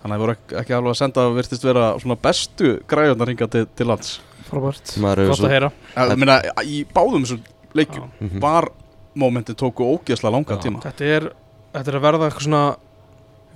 þannig 0.00 0.06
að 0.06 0.14
það 0.16 0.22
voru 0.24 0.36
ekki, 0.60 0.74
alveg 0.78 0.90
að 0.94 0.98
senda 1.00 1.24
að 1.26 1.36
virtist 1.40 1.64
vera 1.66 1.84
svona 2.02 2.16
bestu 2.22 2.72
græðunar 2.88 3.28
hinga 3.32 3.48
til, 3.50 3.66
til 3.76 3.86
lands. 3.90 4.12
Frábært, 4.46 4.92
gott 5.02 5.42
að 5.42 5.50
heyra. 5.56 5.70
Ég 5.96 6.16
meina 6.22 6.36
í 6.62 6.84
báðum 6.94 7.24
þessum 7.26 7.40
leikjum 7.74 8.10
Mhm. 8.20 8.40
var 8.40 8.68
mómenti 9.16 9.54
tóku 9.58 9.82
ógeðslega 9.82 10.30
langan 10.36 10.58
Já. 10.60 10.62
tíma. 10.68 10.82
Þetta 10.84 11.04
er, 11.16 11.32
þetta 11.74 11.88
er 11.92 11.98
að 11.98 12.04
verða 12.06 12.28
eitthvað 12.30 12.46
svona 12.46 12.76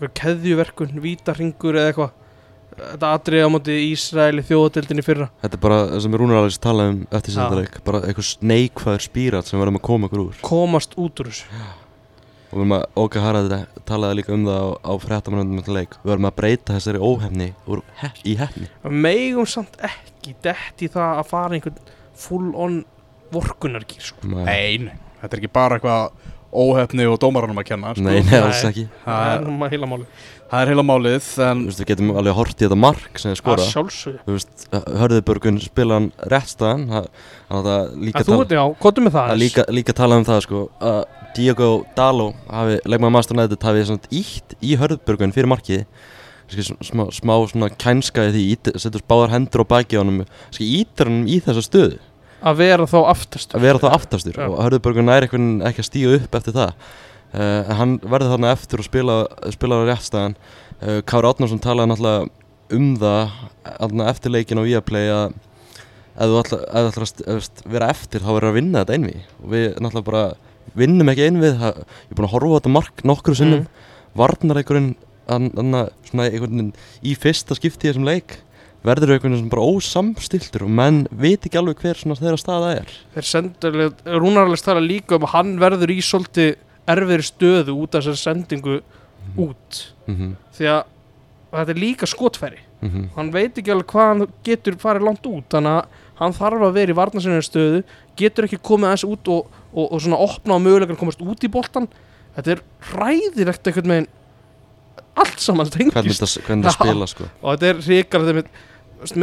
eitthvað 0.00 0.14
keðjuverkun, 0.20 1.00
vítarringur 1.04 1.76
eða 1.78 1.92
eitthvað 1.92 2.10
þetta 2.78 3.10
atriði 3.16 3.46
á 3.46 3.50
móti 3.52 3.76
Ísraeli 3.90 4.44
þjóðatildinni 4.46 5.04
fyrra. 5.04 5.28
Þetta 5.42 5.58
er 5.58 5.62
bara 5.64 5.80
það 5.90 6.02
sem 6.04 6.16
Rúnar 6.20 6.40
Alex 6.40 6.58
talaði 6.62 6.94
um 6.94 7.02
eftir 7.10 7.34
Já. 7.34 7.36
sérstaleik 7.36 7.78
bara 7.86 8.00
eitthvað 8.06 8.30
neikvæður 8.52 9.04
spírat 9.06 9.50
sem 9.50 9.60
verðum 9.62 9.80
að 9.80 9.86
koma 9.90 10.10
ykkur 10.10 10.24
úr. 10.24 10.40
Komast 10.46 10.96
út 11.00 11.22
úr 11.22 11.30
þessu. 11.32 11.60
Og 12.50 12.56
við 12.58 12.64
erum 12.64 12.74
að 12.74 12.86
Óka 12.98 13.20
Harald 13.22 13.52
talaði 13.86 14.18
líka 14.18 14.34
um 14.34 14.46
það 14.48 14.58
á, 14.58 14.68
á 14.82 14.92
fréttamannundum 15.04 15.60
með 15.60 15.68
leik. 15.76 15.92
Við 16.02 16.14
erum 16.16 16.26
að 16.30 16.36
breyta 16.40 16.74
þessari 16.78 17.02
óhefni 17.06 17.52
úr 17.70 17.84
hef, 18.00 18.18
í 18.26 18.34
hefni 18.40 18.66
Við 18.82 18.96
megum 19.06 19.46
samt 19.46 19.78
ekki 19.86 20.34
dett 20.42 20.82
í 20.82 20.90
það 20.90 21.20
að 21.22 21.30
fara 21.30 21.54
einhvern 21.54 21.78
full 22.20 22.50
on 22.58 22.80
vorkunargýr 23.30 24.02
sko. 24.02 24.26
Nei, 24.26 24.82
nei, 24.82 24.96
þetta 25.20 25.36
er 25.36 25.42
ekki 25.44 25.52
bara 25.54 25.78
eitthvað 25.78 26.10
óhefni 26.50 27.06
og 27.06 27.20
dómaranum 27.22 27.60
að 27.62 27.68
kenna 27.70 27.94
sko. 27.94 28.02
Nei, 28.02 28.18
nei, 28.26 28.38
alls 28.40 28.64
Nei. 28.64 28.70
ekki. 28.72 28.86
Það 29.04 29.20
Það 29.20 29.34
er 29.36 29.44
Það 30.50 30.64
er 30.64 30.70
heila 30.72 30.82
málið 30.82 31.26
en 31.44 31.60
Þú 31.62 31.68
veist, 31.68 31.80
við 31.80 31.88
getum 31.92 32.08
alveg 32.18 32.34
hort 32.34 32.56
í 32.56 32.64
þetta 32.64 32.78
mark 32.82 33.20
sem 33.22 33.30
þið 33.30 33.38
skora 33.38 33.66
sjálfsögðu. 33.68 34.20
Þú 34.26 34.34
veist, 34.34 34.64
Hörðubörgun 35.00 35.60
spila 35.62 35.98
hann 35.98 36.08
réttstæðan 36.32 36.86
Þannig 36.90 37.58
að 37.60 37.68
það 37.68 37.92
líka 38.08 38.22
tala 38.26 38.46
já, 38.58 38.62
kottum 38.82 39.06
með 39.06 39.14
það 39.16 39.34
líka, 39.38 39.64
líka 39.70 39.94
tala 40.00 40.18
um 40.18 40.26
það 40.26 40.40
sko 40.46 40.62
að 40.90 41.00
Diego 41.36 41.68
Dalo 41.94 42.32
hafi, 42.50 42.80
leikmaður 42.82 43.14
Master 43.14 43.38
United 43.38 43.66
hafi 43.68 43.84
svona 43.86 44.10
ítt 44.20 44.56
í 44.58 44.74
Hörðubörgun 44.80 45.34
fyrir 45.36 45.50
markið. 45.52 45.84
Ski, 46.50 46.64
smá, 46.82 47.04
smá 47.14 47.34
svona 47.46 47.68
kænska 47.78 48.26
í 48.26 48.32
því 48.34 48.74
setur 48.82 49.04
báðar 49.06 49.36
hendur 49.36 49.62
á 49.62 49.66
baki 49.70 50.00
á 50.00 50.02
Ski, 50.50 50.66
ítir 50.82 51.06
hann 51.12 51.28
í 51.30 51.38
þessa 51.44 51.62
stöðu. 51.62 52.00
Að 52.40 52.58
vera 52.58 52.88
þá 52.88 52.98
aftast 53.12 53.54
að 53.54 53.68
vera 53.68 53.78
þá 53.78 53.88
aftastur. 53.92 54.34
Já. 54.34 54.48
og 54.48 54.58
Hörðubörgun 54.64 55.12
eitthvað 55.12 55.68
ekki 55.70 55.84
að 55.84 55.88
stíga 55.92 56.16
upp 56.16 56.38
eftir 56.40 56.56
það 56.56 56.74
en 57.32 57.78
hann 57.78 57.96
verður 58.02 58.34
þarna 58.34 58.52
eftir 58.56 58.82
og 58.82 58.88
spila, 58.88 59.16
spila 59.54 59.78
á 59.78 59.88
réttstæðan 59.90 60.36
uh, 60.36 61.00
Kári 61.06 61.30
Átnarsson 61.30 61.62
talaði 61.62 61.92
náttúrulega 61.92 62.28
um 62.70 62.90
það 62.98 64.04
eftir 64.10 64.34
leikin 64.34 64.60
á 64.62 64.66
Viaplay 64.66 65.10
að 65.10 65.38
ef 66.20 66.30
þú 66.30 66.40
ætlar, 66.42 66.64
að 66.74 67.48
vera 67.70 67.90
eftir 67.92 68.24
þá 68.24 68.30
verður 68.34 68.50
að 68.50 68.58
vinna 68.58 68.82
þetta 68.82 68.98
einvi 68.98 69.16
og 69.40 69.52
við 69.54 69.66
náttúrulega 69.78 70.08
bara 70.10 70.24
vinnum 70.76 71.10
ekki 71.10 71.26
einvið 71.26 71.56
það, 71.62 71.80
ég 71.80 72.12
er 72.12 72.18
búin 72.18 72.28
að 72.28 72.34
horfa 72.34 72.50
á 72.50 72.56
þetta 72.58 72.74
mark 72.74 73.02
nokkru 73.08 73.36
sinnum. 73.38 73.64
Mm. 73.64 73.88
svona 76.08 76.26
einhvern 76.26 76.56
veginn 76.58 76.70
í 77.06 77.16
fyrsta 77.18 77.56
skipti 77.58 77.86
í 77.86 77.92
þessum 77.92 78.08
leik 78.08 78.40
verður 78.86 79.14
einhvern 79.14 79.36
veginn 79.36 79.52
bara 79.52 79.66
ósamstiltur 79.66 80.64
og 80.66 80.72
menn 80.80 81.04
veit 81.10 81.44
ekki 81.44 81.60
alveg 81.60 81.82
hver 81.82 82.00
svona 82.00 82.18
þeirra 82.18 82.40
staða 82.40 82.72
er. 82.80 82.94
Þeir 83.14 83.28
sendur, 83.28 83.78
Rúnarlega 84.08 84.64
tala 84.64 84.82
líka 84.84 85.18
um 85.18 85.26
að 85.28 85.34
hann 85.36 85.54
verður 85.62 85.94
í 85.94 86.00
svolítið 86.04 86.54
erfiðri 86.88 87.26
stöðu 87.26 87.76
út 87.76 87.94
af 87.94 88.04
þessari 88.04 88.22
sendingu 88.24 88.80
út. 89.36 89.84
Mm 90.06 90.36
því 90.56 90.66
að 90.66 90.82
þetta 91.50 91.72
er 91.72 91.78
líka 91.80 92.06
skotfæri. 92.06 92.58
-hmm. 92.80 93.08
hann 93.16 93.32
veit 93.32 93.58
ekki 93.58 93.72
alveg 93.72 93.90
hvað 93.92 94.08
hann 94.10 94.28
getur 94.46 94.76
farið 94.80 95.06
langt 95.08 95.26
út 95.28 95.48
þannig 95.52 95.78
að 95.80 95.98
hann 96.20 96.36
þarf 96.36 96.64
að 96.66 96.76
vera 96.76 96.92
í 96.92 96.98
varnarsinni 96.98 97.42
stöðu 97.44 97.82
getur 98.18 98.46
ekki 98.48 98.60
komið 98.60 98.90
aðeins 98.90 99.06
út 99.08 99.32
og, 99.32 99.50
og, 99.72 99.86
og 99.86 100.00
svona 100.04 100.20
opna 100.20 100.56
á 100.56 100.64
mögulegan 100.64 101.00
komast 101.00 101.22
út 101.24 101.44
í 101.44 101.52
boltan 101.52 101.88
þetta 102.36 102.56
er 102.56 102.64
ræðilegt 102.92 103.70
einhvern 103.70 103.94
veginn 103.94 104.10
allt 105.20 105.42
saman 105.42 105.70
hvernig 105.72 106.16
þetta 106.16 106.44
hvernig 106.46 106.68
þetta 106.68 106.76
spila 106.76 107.08
sko. 107.10 107.28
Og 107.42 107.56
þetta 107.56 107.70
er 107.70 107.82
ríkar 107.88 108.26
með, 108.28 108.50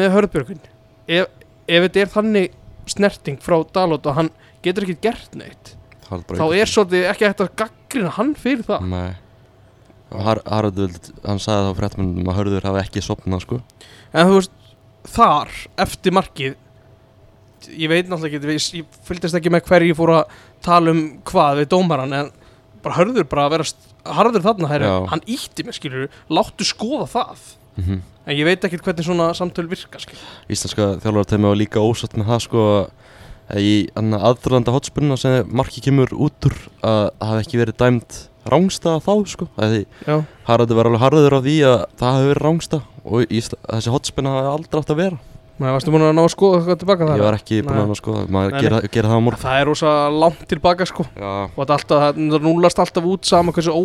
með 0.02 0.14
hörðbjörgun 0.16 0.64
ef, 1.08 1.32
ef 1.68 1.88
þetta 1.88 2.04
er 2.04 2.14
þannig 2.18 2.58
snerting 2.88 3.42
frá 3.44 3.60
Dalot 3.74 4.06
að 4.08 4.22
hann 4.22 4.34
getur 4.66 4.88
ekki 4.88 5.00
gert 5.10 5.38
neitt 5.38 5.77
þá 6.08 6.46
er 6.56 6.70
svolítið 6.72 7.08
ekki 7.12 7.28
hægt 7.28 7.44
að 7.44 7.56
gaggrina 7.62 8.14
hann 8.18 8.36
fyrir 8.40 8.64
það. 8.68 8.86
Nei. 8.92 9.18
Har 10.08 10.40
Haraldur, 10.48 10.94
hann 11.26 11.42
sagði 11.44 11.68
þá 11.68 11.80
fréttmennum 11.82 12.32
að 12.32 12.40
hörður 12.40 12.70
hafa 12.70 12.84
ekki 12.86 13.04
sopnað 13.04 13.44
sko. 13.44 13.60
En 14.16 14.30
þú 14.30 14.40
veist, 14.40 14.56
þar 15.12 15.54
eftir 15.84 16.16
markið 16.16 16.56
ég 17.68 17.92
veit 17.92 18.08
náttúrulega 18.08 18.38
ekki 18.40 18.56
ég, 18.56 18.68
ég 18.80 19.00
fylgdist 19.08 19.36
ekki 19.36 19.52
með 19.52 19.66
hverju 19.68 19.92
ég 19.92 19.98
fór 19.98 20.14
að 20.22 20.36
tala 20.64 20.94
um 20.94 21.02
hvað 21.28 21.62
við 21.62 21.72
dómaran 21.74 22.16
en 22.16 22.30
bara 22.86 23.00
hörður 23.00 23.28
bara 23.28 23.48
að 23.48 23.56
vera 23.56 24.14
harður 24.18 24.46
þarna 24.46 24.78
Já. 24.80 24.94
hann 25.12 25.26
ítti 25.28 25.66
mig 25.68 25.76
skilur 25.76 26.08
láttu 26.32 26.68
skoða 26.68 27.10
það. 27.18 27.50
Mm 27.82 28.06
en 28.28 28.36
ég 28.36 28.48
veit 28.48 28.64
ekkert 28.68 28.86
hvernig 28.86 29.08
svona 29.08 29.30
samtöl 29.38 29.68
virka 29.72 30.00
skilur 30.02 30.24
Íslenska 30.52 30.96
þjálfarteimi 31.04 31.48
var 31.48 31.60
líka 31.60 31.84
ósatt 31.84 32.18
með 32.20 32.32
það 32.32 32.42
sko 32.48 32.64
að 32.74 32.88
í 33.56 33.76
aðdraðanda 33.96 34.74
hotspunna 34.76 35.16
sem 35.20 35.48
marki 35.56 35.84
kemur 35.86 36.12
út 36.12 36.50
úr 36.50 36.58
að 36.84 37.00
það 37.16 37.32
hafi 37.32 37.46
ekki 37.46 37.62
verið 37.62 37.78
dæmt 37.80 38.18
rángstað 38.48 39.02
þá 39.04 39.14
sko. 39.32 39.48
Að 39.60 39.78
já, 40.08 40.18
Haraldur 40.48 40.78
var 40.80 40.90
alveg 40.90 41.04
harður 41.04 41.36
á 41.36 41.40
því 41.44 41.56
að 41.68 41.80
það 42.00 42.14
hafi 42.18 42.30
verið 42.34 42.46
rángstað 42.48 42.86
og 43.08 43.34
Ísla, 43.40 43.60
þessi 43.72 43.92
hotspunna 43.96 44.36
hafi 44.36 44.54
aldrei 44.54 44.80
átt 44.82 44.94
að 44.96 45.02
vera. 45.04 45.20
Maður 45.58 45.74
varstu 45.74 45.92
búin 45.96 46.04
að 46.06 46.12
ná 46.14 46.22
að 46.22 46.30
skoða 46.36 46.58
eitthvað 46.60 46.80
tilbaka 46.84 47.06
þar? 47.08 47.18
Ég 47.18 47.26
var 47.26 47.36
ekki 47.40 47.56
búin 47.66 47.78
Nei. 47.80 47.86
að 47.88 47.98
sko 47.98 48.16
maður 48.30 48.52
Nei, 48.54 48.60
gera, 48.62 48.82
gera 48.94 49.10
það 49.10 49.18
á 49.18 49.26
morgun. 49.26 49.42
Það 49.42 49.62
er 49.62 49.66
rosa 49.72 49.94
langt 50.14 50.44
tilbaka 50.52 50.86
sko. 50.86 51.06
Já, 51.18 51.32
og 51.48 51.56
þetta 51.58 51.78
alltaf, 51.80 52.04
það 52.04 52.44
núlast 52.46 52.82
alltaf 52.84 53.08
út 53.10 53.26
sama 53.26 53.56
hversu 53.56 53.74
ó, 53.74 53.82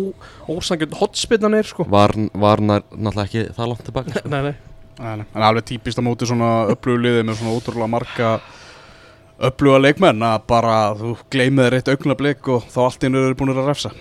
ósangjönd 0.53 0.93
hotspinnan 0.99 1.57
er 1.57 1.65
sko. 1.71 1.87
Var, 1.89 2.13
var 2.45 2.61
nær, 2.61 2.85
náttúrulega 2.93 3.25
ekki 3.25 3.45
það 3.57 3.71
langt 3.71 3.83
tilbaka 3.89 4.13
sko. 4.19 4.29
nei, 4.35 4.41
nei, 4.51 4.53
Nei, 5.01 5.15
nei, 5.17 5.25
en 5.33 5.47
alveg 5.47 5.65
típist 5.71 5.97
á 5.97 6.05
móti 6.05 6.27
svona 6.29 6.51
upplöfuliði 6.69 7.23
með 7.25 7.39
svona 7.39 7.55
ótrúlega 7.57 7.89
marga 7.89 8.27
upplöfa 9.41 9.81
leikmenn 9.81 10.25
að 10.25 10.43
bara 10.49 10.75
þú 10.97 11.15
gleymið 11.33 11.65
þér 11.67 11.77
eitt 11.77 11.91
augnablik 11.93 12.49
og 12.53 12.67
þá 12.71 12.79
allt 12.85 13.05
einu 13.05 13.23
eru 13.23 13.37
búin 13.39 13.53
að 13.53 13.65
refsa. 13.67 13.93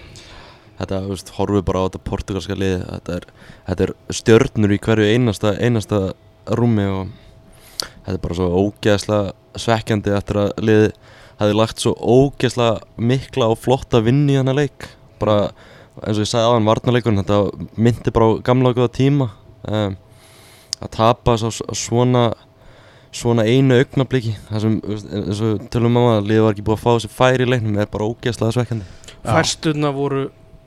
Þetta, 0.78 1.00
þú 1.04 1.12
veist, 1.12 1.32
horfum 1.36 1.58
við 1.58 1.66
bara 1.68 1.82
á 1.82 1.86
þetta 1.86 2.02
portugalska 2.08 2.58
lið 2.58 2.76
þetta 2.88 3.16
er, 3.16 3.26
þetta 3.68 3.84
er 3.86 3.92
stjörnur 4.18 4.74
í 4.74 4.78
hverju 4.82 5.08
einasta, 5.14 5.54
einasta 5.62 6.00
rúmi 6.58 6.86
og 6.90 7.12
þetta 7.82 8.14
er 8.16 8.22
bara 8.24 8.38
svo 8.38 8.48
ógeðslega 8.66 9.60
svekkjandi 9.62 10.14
eftir 10.16 10.40
að 10.42 10.54
lið 10.64 10.86
hefði 11.42 11.58
lagt 11.58 11.82
svo 11.82 11.92
ógeðslega 11.96 13.04
mikla 13.10 13.50
og 13.52 13.60
flotta 13.62 14.02
vinn 14.04 14.24
í 14.30 14.38
hana 14.38 14.54
leik. 14.56 14.88
Bara 15.22 15.52
eins 16.00 16.16
og 16.16 16.24
ég 16.24 16.30
sagði 16.30 16.48
aðan 16.48 16.68
varnarleikurinn 16.70 17.22
þetta 17.22 17.68
myndi 17.76 18.14
bara 18.14 18.30
á 18.32 18.42
gamla 18.46 18.74
góða 18.76 18.94
tíma. 18.96 19.28
Um, 19.62 19.96
að 20.82 20.94
tapa 20.96 21.36
svo, 21.38 21.52
svona 21.78 22.32
svona 23.12 23.44
einu 23.44 23.76
augnabliki 23.76 24.34
það 24.48 24.64
sem, 24.64 24.76
eins 25.20 25.42
og 25.44 25.64
tölum 25.72 25.98
um 26.00 26.10
að 26.14 26.30
liðið 26.30 26.46
var 26.46 26.56
ekki 26.56 26.66
búið 26.66 26.78
að 26.78 26.84
fá 26.84 26.90
þessi 26.92 27.10
færi 27.12 27.46
í 27.46 27.50
leiknum 27.50 27.80
er 27.82 27.90
bara 27.92 28.08
ógeðslega 28.08 28.56
svekkjandi 28.56 28.86
Já. 29.12 29.28
færsturna 29.28 29.92
voru 29.94 30.22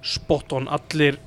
spot 0.06 0.54
on 0.54 0.70
allir, 0.70 1.18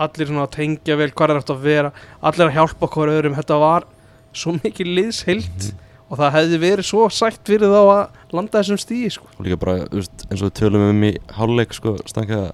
allir 0.00 0.30
svona 0.30 0.46
að 0.46 0.54
tengja 0.56 0.96
vel 1.00 1.10
hvað 1.12 1.34
er 1.34 1.42
eftir 1.42 1.58
að 1.58 1.66
vera 1.68 1.92
allir 2.24 2.48
að 2.48 2.56
hjálpa 2.56 2.90
hver 2.94 3.14
öðrum 3.18 3.36
þetta 3.36 3.60
var 3.60 3.88
svo 4.32 4.56
mikið 4.56 4.92
liðsheilt 4.96 5.68
og 6.12 6.20
það 6.20 6.34
hefði 6.38 6.60
verið 6.60 6.88
svo 6.88 7.06
sætt 7.12 7.40
fyrir 7.48 7.72
þá 7.72 7.80
að 7.82 8.36
landa 8.36 8.60
þessum 8.60 8.80
stíi 8.80 9.12
sko. 9.12 9.28
og 9.36 9.46
líka 9.46 9.60
bara 9.60 9.84
eins 9.92 10.44
og 10.44 10.52
tölum 10.56 10.88
um 10.88 11.04
í 11.08 11.12
háluleik 11.36 11.76
sko, 11.76 11.98
stanka 12.08 12.50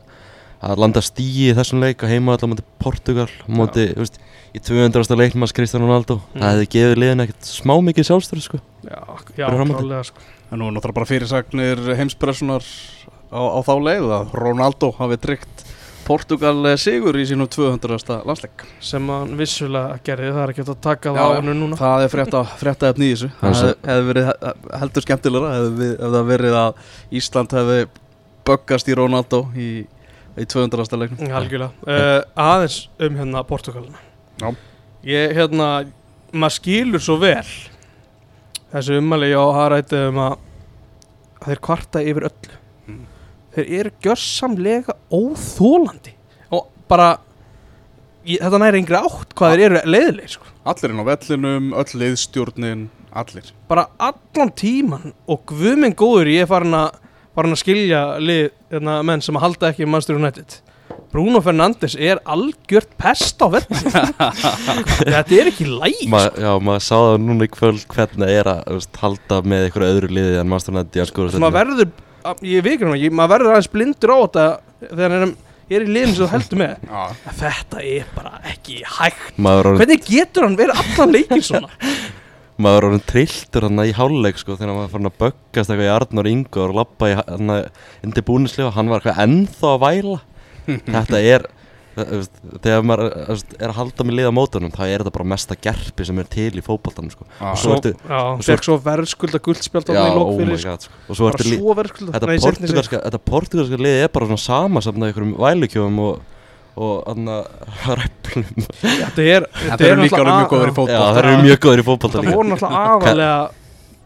að 0.62 0.80
landa 0.82 1.00
stíi 1.04 1.50
í 1.50 1.54
þessum 1.54 1.80
leik 1.84 2.02
og 2.02 2.10
heima 2.10 2.34
allar 2.34 2.50
mútið 2.54 2.66
Portugal 2.82 3.28
mútið, 3.46 3.92
þú 3.94 4.02
veist, 4.02 4.18
í 4.56 4.62
200. 4.64 5.16
leikmanns 5.20 5.52
Cristiano 5.54 5.86
Ronaldo 5.86 6.20
Mm. 6.34 6.40
það 6.40 6.50
hefði 6.54 6.68
gefið 6.74 6.96
liðin 7.02 7.22
ekkert 7.26 7.44
smá 7.46 7.74
mikið 7.84 8.08
sjálfstöru 8.08 8.42
sko. 8.42 8.58
já, 8.84 9.00
já 9.36 9.46
klálega 9.46 10.04
sko. 10.04 10.18
En 10.50 10.58
nú 10.58 10.68
er 10.68 10.72
náttúrulega 10.72 10.94
bara 10.94 11.06
fyrirsagnir 11.06 11.78
heimspressunar 11.96 12.62
á, 13.30 13.38
á 13.38 13.58
þá 13.62 13.74
leið 13.84 14.08
að 14.18 14.32
Ronaldo 14.34 14.90
hafi 14.98 15.16
tryggt 15.20 15.64
Portugal 16.08 16.64
eh, 16.66 16.76
sigur 16.80 17.12
í 17.20 17.26
sínum 17.28 17.44
200. 17.52 18.24
landsleik 18.24 18.64
sem 18.80 19.04
hann 19.12 19.36
vissulega 19.36 19.98
gerði 20.02 20.30
það 20.32 20.42
er 20.46 20.52
ekki 20.54 20.64
að 20.64 20.80
taka 20.80 21.12
það 21.12 21.20
á 21.20 21.28
já. 21.28 21.36
hann 21.42 21.60
núna 21.60 21.76
Það 21.76 22.04
er 22.06 22.08
frétta, 22.56 22.88
efni 22.88 23.10
í 23.10 23.12
þessu 23.12 23.28
Það 23.42 23.74
hefði 23.84 24.06
verið 24.08 24.24
he- 24.30 24.78
heldur 24.80 25.04
skemmtilegra 25.04 25.50
hefði, 25.58 25.76
við- 25.82 25.98
ef 26.00 26.14
það 26.16 26.26
verið 26.32 26.56
að 26.62 26.74
Ísland 27.20 27.50
hefði 27.58 27.86
böggast 28.48 28.88
í 28.88 28.96
Ronaldo 28.96 29.42
í, 29.52 29.68
í 30.38 30.46
200. 30.48 30.98
leiknum 31.02 31.32
algjörlega 31.38 31.70
uh, 31.88 32.20
aðeins 32.38 32.78
um 33.04 33.16
hérna 33.20 33.42
Portugalina 33.48 34.00
Já. 34.40 34.52
ég 35.08 35.34
hérna 35.38 35.68
maður 36.32 36.56
skilur 36.58 37.02
svo 37.02 37.16
vel 37.22 37.46
þessu 38.72 38.98
ummæli 39.00 39.30
á 39.34 39.44
Harætti 39.56 40.00
um 40.10 40.18
að 40.26 40.36
þeir 41.46 41.62
kvarta 41.68 42.04
yfir 42.04 42.28
öllu 42.30 42.54
Mm. 42.88 43.02
þeir 43.52 43.66
eru 43.82 43.90
gjörsamlega 44.04 44.94
óþólandi 45.12 46.14
og 46.56 46.70
bara 46.88 47.18
ég, 48.24 48.38
þetta 48.40 48.60
næri 48.62 48.80
yngri 48.80 48.96
átt 48.96 49.34
hvað 49.36 49.52
þeir 49.52 49.64
eru 49.66 49.82
leiðileg 49.92 50.30
sko. 50.32 50.46
Allir 50.68 50.94
inn 50.94 51.02
á 51.04 51.10
vellinum, 51.10 51.66
öll 51.76 51.98
liðstjórnin, 52.00 52.86
allir 53.12 53.50
bara 53.68 53.84
allan 54.00 54.52
tíman 54.56 55.12
og 55.28 55.44
guðminn 55.52 55.92
góður 56.00 56.30
ég 56.32 56.46
er 56.46 56.50
farin 56.50 56.78
að, 56.80 56.96
farin 57.38 57.54
að 57.54 57.62
skilja 57.62 58.00
lið, 58.22 58.48
hérna, 58.72 58.98
menn 59.06 59.22
sem 59.24 59.38
að 59.38 59.46
halda 59.46 59.70
ekki 59.72 59.86
Manchester 59.86 60.18
United. 60.18 60.58
Bruno 61.12 61.40
Fernandes 61.44 61.94
er 61.96 62.20
algjört 62.28 62.90
pest 63.00 63.40
á 63.40 63.48
velli. 63.52 63.80
Þetta 65.08 65.38
er 65.38 65.50
ekki 65.50 65.68
læg 65.68 66.04
Ma, 66.12 66.26
já, 66.36 66.50
maður 66.60 66.84
sá 66.84 66.94
það 66.96 67.16
núna 67.24 67.48
í 67.48 67.52
kvöld 67.52 67.84
hvernig 67.92 68.32
er 68.40 68.50
að 68.52 68.62
veist, 68.76 69.00
halda 69.00 69.40
með 69.48 69.66
einhverju 69.68 69.90
öðru 69.94 70.10
liði 70.18 70.40
en 70.42 70.56
í 70.58 71.02
að 71.02 71.10
skora 71.10 71.42
maður 71.44 71.58
verður, 71.58 71.92
ég 72.44 72.64
veit 72.66 72.74
ekki 72.76 73.12
maður 73.12 73.34
verður 73.34 73.54
aðeins 73.54 73.70
blindur 73.72 74.12
á 74.12 74.18
þetta 74.18 74.46
þegar 74.88 75.16
hann 75.16 75.34
er 75.68 75.84
í 75.84 75.90
liðin 75.92 76.14
sem 76.14 76.22
þú 76.22 76.30
heldur 76.32 76.62
með. 76.62 76.86
Þetta 77.40 77.82
er 77.84 78.12
bara 78.16 78.38
ekki 78.52 78.78
hægt. 78.98 79.32
Maður 79.48 79.72
er 79.72 79.82
hvernig 79.82 80.06
getur 80.08 80.48
hann 80.48 80.60
verið 80.60 80.84
allan 80.84 81.16
leikir 81.16 81.44
svona 81.44 81.72
maður 82.58 82.78
er 82.78 82.86
orðin 82.88 83.04
trilltur 83.06 83.66
hann 83.68 83.84
í 83.84 83.92
háluleik 83.96 84.40
sko 84.40 84.56
þegar 84.58 84.74
maður 84.76 84.94
fann 84.96 85.10
að 85.10 85.18
böggast 85.22 85.70
eitthvað 85.70 85.86
í 85.86 85.92
Arnur 85.94 86.30
Ingo 86.30 86.64
og 86.66 86.74
lappa 86.80 87.10
í 87.12 87.14
hann 87.18 87.52
undir 87.54 88.26
búnislega 88.26 88.72
hann 88.74 88.90
var 88.90 89.00
eitthvað 89.02 89.22
ennþá 89.26 89.70
að 89.76 89.84
væla 89.86 90.18
þetta 90.98 91.22
er 91.22 91.46
þegar 91.98 92.84
maður 92.86 93.08
er 93.58 93.70
að 93.70 93.76
halda 93.78 94.04
með 94.06 94.16
liða 94.20 94.32
mótunum 94.34 94.70
þá 94.74 94.82
er 94.86 95.02
þetta 95.02 95.12
bara 95.16 95.28
mesta 95.32 95.56
gerpi 95.58 96.06
sem 96.06 96.20
er 96.22 96.28
til 96.30 96.50
í 96.54 96.62
fótboltanum 96.64 97.10
sko. 97.10 97.26
Ah. 97.40 97.52
og 97.52 97.58
svo 97.58 97.74
ertu 97.76 97.92
Já, 97.96 98.20
svo- 98.62 98.78
verðskulda 98.84 99.40
guldspjald 99.42 99.90
á 99.90 99.92
já, 99.96 100.02
oh 100.14 100.32
fyrir 100.38 100.60
sko. 100.62 100.74
god 100.74 100.86
sko. 100.86 100.98
og 101.08 101.18
svo 101.18 101.30
Bara 101.30 101.88
ertu 101.88 102.10
þetta 102.12 102.36
portugalska, 102.44 103.00
þetta 103.06 103.22
portugalska 103.32 103.80
liði 103.82 104.04
er 104.04 104.12
bara 104.14 104.30
svona 104.30 104.44
samasafnað 104.44 105.14
ykkurum 105.14 105.34
vælukjófum 105.42 105.98
og, 106.06 106.20
og 106.78 107.04
anna 107.12 107.38
ræplum 108.00 108.66
Þetta 108.80 109.28
er 109.36 109.48
Þetta 109.58 109.88
eru 109.92 110.02
líka 110.06 110.20
orðið 110.22 110.34
mjög 110.40 110.50
góður 110.54 110.66
í 110.66 110.72
já, 110.72 110.76
fótboll 110.80 110.98
það 110.98 111.22
eru 111.24 111.38
mjög 111.46 111.62
góður 111.66 111.80
í 111.82 111.88
Það 111.88 112.20
líka. 112.24 112.36
voru 112.36 112.52
náttúrulega 112.54 112.84
aðalega 112.98 113.38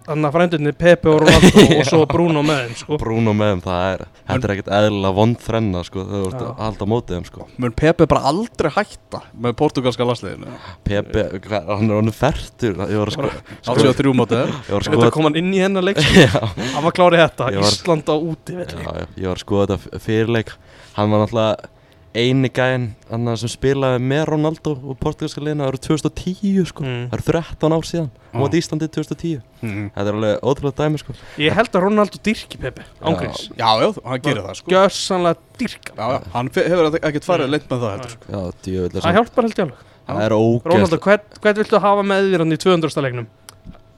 Þannig 0.02 0.26
að 0.26 0.32
frændinni 0.34 0.70
Pepe 0.74 1.06
og 1.12 1.20
Ronaldo 1.22 1.62
og 1.78 1.84
svo 1.86 1.98
Bruno 2.10 2.40
með 2.42 2.56
þeim 2.64 2.72
sko. 2.80 2.96
Bruno 2.98 3.32
með 3.38 3.52
þeim, 3.52 3.60
það 3.62 3.82
er 3.92 4.00
þetta 4.32 4.48
er 4.48 4.52
ekkert 4.56 4.70
eðlilega 4.78 5.14
vond 5.14 5.36
þrenna 5.44 5.82
sko, 5.86 6.02
þú 6.08 6.22
ert 6.26 6.40
Já. 6.40 6.46
að 6.48 6.62
halda 6.64 6.82
á 6.82 6.88
mótið 6.90 7.14
þeim 7.14 7.26
sko. 7.28 7.46
Mun 7.62 7.74
Pepe 7.78 8.08
bara 8.10 8.22
aldrei 8.32 8.70
hætta 8.74 9.20
með 9.46 9.54
portugalska 9.60 10.08
landsliðinu? 10.08 10.56
Pepe, 10.90 11.24
hvað- 11.46 11.70
hann 11.70 11.86
er 11.94 12.00
honum 12.00 12.16
færtur 12.18 12.74
ég 12.82 12.98
var 12.98 13.12
að 13.12 13.14
sko, 13.14 13.30
83 13.70 14.14
mótið 14.18 14.42
ég 14.42 14.50
var 14.50 14.58
að 14.58 14.88
Þetta 14.88 14.90
skoða 14.90 15.12
kom 15.14 15.28
hann 15.30 15.38
inn 15.38 15.54
í 15.54 15.62
hennar 15.62 15.86
leik 15.86 16.02
já, 16.02 16.34
Hann 16.34 16.82
var 16.88 16.96
klárið 16.98 17.22
þetta, 17.22 17.50
Ég 17.54 17.62
var- 17.62 17.76
Ísland 17.78 18.10
á 18.10 18.16
úti 18.18 18.58
já, 18.58 18.66
já, 18.74 19.06
ég 19.22 19.30
var 19.30 19.38
að 19.38 19.44
skoða 19.46 19.68
þetta 19.76 20.02
fyrirleik. 20.08 20.50
Hann 20.98 21.14
var 21.14 21.22
náttúrulega 21.22 21.70
eini 22.14 22.48
annað 23.12 23.38
sem 23.42 23.50
spilaði 23.52 24.00
með 24.04 24.24
Ronaldo 24.28 24.72
og 24.76 24.98
portugalska 25.00 25.40
liðina, 25.40 25.64
það 25.64 25.72
eru 25.72 25.80
2010 25.86 26.66
sko. 26.68 26.84
Mm. 26.84 27.04
það 27.08 27.16
eru 27.18 27.26
13 27.28 27.76
ár 27.76 27.86
síðan 27.88 28.10
Já. 28.12 28.36
og 28.42 28.56
Íslandi 28.60 28.88
2010 28.96 29.38
mm. 29.62 29.86
þetta 29.94 30.08
er 30.12 30.18
alveg 30.18 30.44
ótrúlega 30.52 30.76
dæmi 30.82 31.00
sko. 31.02 31.16
Ég 31.40 31.56
held 31.56 31.70
að 31.72 31.86
Ronaldo 31.86 32.20
dyrki 32.28 32.60
Pepe 32.60 32.84
Ángríns 33.00 33.46
Já, 33.56 33.70
já, 33.80 33.88
hann 34.04 34.26
gerir 34.26 34.44
það 34.48 34.58
sko 34.60 34.74
Gjössanlega 34.74 35.62
dyrka 35.62 35.96
Já, 35.96 36.04
já, 36.12 36.18
hann 36.36 36.52
hefur 36.56 36.98
ekkert 37.00 37.28
farið 37.28 37.48
Mm. 37.48 37.54
lengt 37.56 37.70
með 37.72 37.86
það 37.86 37.94
heldur 37.96 38.14
sko. 38.16 38.28
já, 38.28 38.40
er 38.82 39.00
Það 39.00 39.16
hjálpar 39.18 39.48
held 39.48 39.56
ég 39.56 39.64
alveg 39.66 39.88
það 40.02 40.22
er 40.26 40.34
Ronaldo, 40.66 40.98
hvern, 40.98 41.38
hvern 41.40 41.60
viltu 41.62 41.80
hafa 41.80 42.02
með 42.06 42.32
þér 42.32 42.42
hann 42.44 42.52
í 42.52 42.58
200. 42.58 43.02
leiknum? 43.06 43.26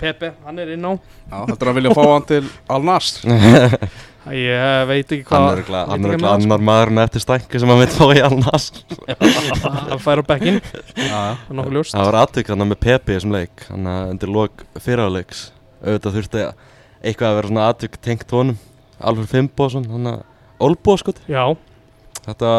Pepe, 0.04 0.34
hann 0.44 0.58
er 0.60 0.74
inn 0.74 0.84
á. 0.84 0.92
Já, 1.30 1.38
er 1.54 1.70
að 1.70 1.78
vilja 1.80 1.94
fá 1.96 2.02
hann 2.06 2.26
til 2.28 2.42
Al-Nasr 2.74 3.24
Ég 4.32 4.86
veit 4.88 5.10
ekki 5.12 5.24
hvað 5.28 5.42
hann 5.90 6.06
er 6.06 6.14
ekki 6.14 6.24
það, 6.24 6.30
annar 6.32 6.62
maðurinn 6.64 7.00
eftir 7.02 7.20
stænki 7.20 7.60
sem 7.60 7.68
hann 7.68 7.80
veit 7.82 7.92
fá 7.92 8.06
í 8.08 8.22
Alnas 8.24 8.70
sko. 8.70 9.04
Hann 9.10 10.00
fær 10.00 10.22
á 10.22 10.24
bekkin 10.24 10.56
Já, 10.56 11.02
já. 11.04 11.18
Það 11.44 11.50
er 11.50 11.58
nokkuð 11.58 11.76
ljóst. 11.76 11.96
Það 11.96 12.08
var 12.08 12.18
aðtök 12.22 12.52
hann 12.54 12.64
með 12.70 12.80
Pepe 12.86 13.12
í 13.12 13.18
þessum 13.18 13.34
leik 13.36 13.66
hann 13.68 13.90
að 13.92 14.14
undir 14.14 14.32
lok 14.32 14.64
fyrirháleiks 14.80 15.42
auðvitað 15.84 16.16
þurfti 16.16 16.44
eitthvað 17.04 17.28
að 17.28 17.36
vera 17.36 17.50
svona 17.52 17.66
aðtök 17.68 17.98
tengt 18.08 18.32
honum. 18.32 18.62
Alfred 19.04 19.28
Fimboðsson 19.34 19.90
hann 19.92 20.12
að 20.14 20.22
Olbo 20.64 20.96
sko 20.96 21.12
Já, 21.28 21.44
þetta 22.24 22.54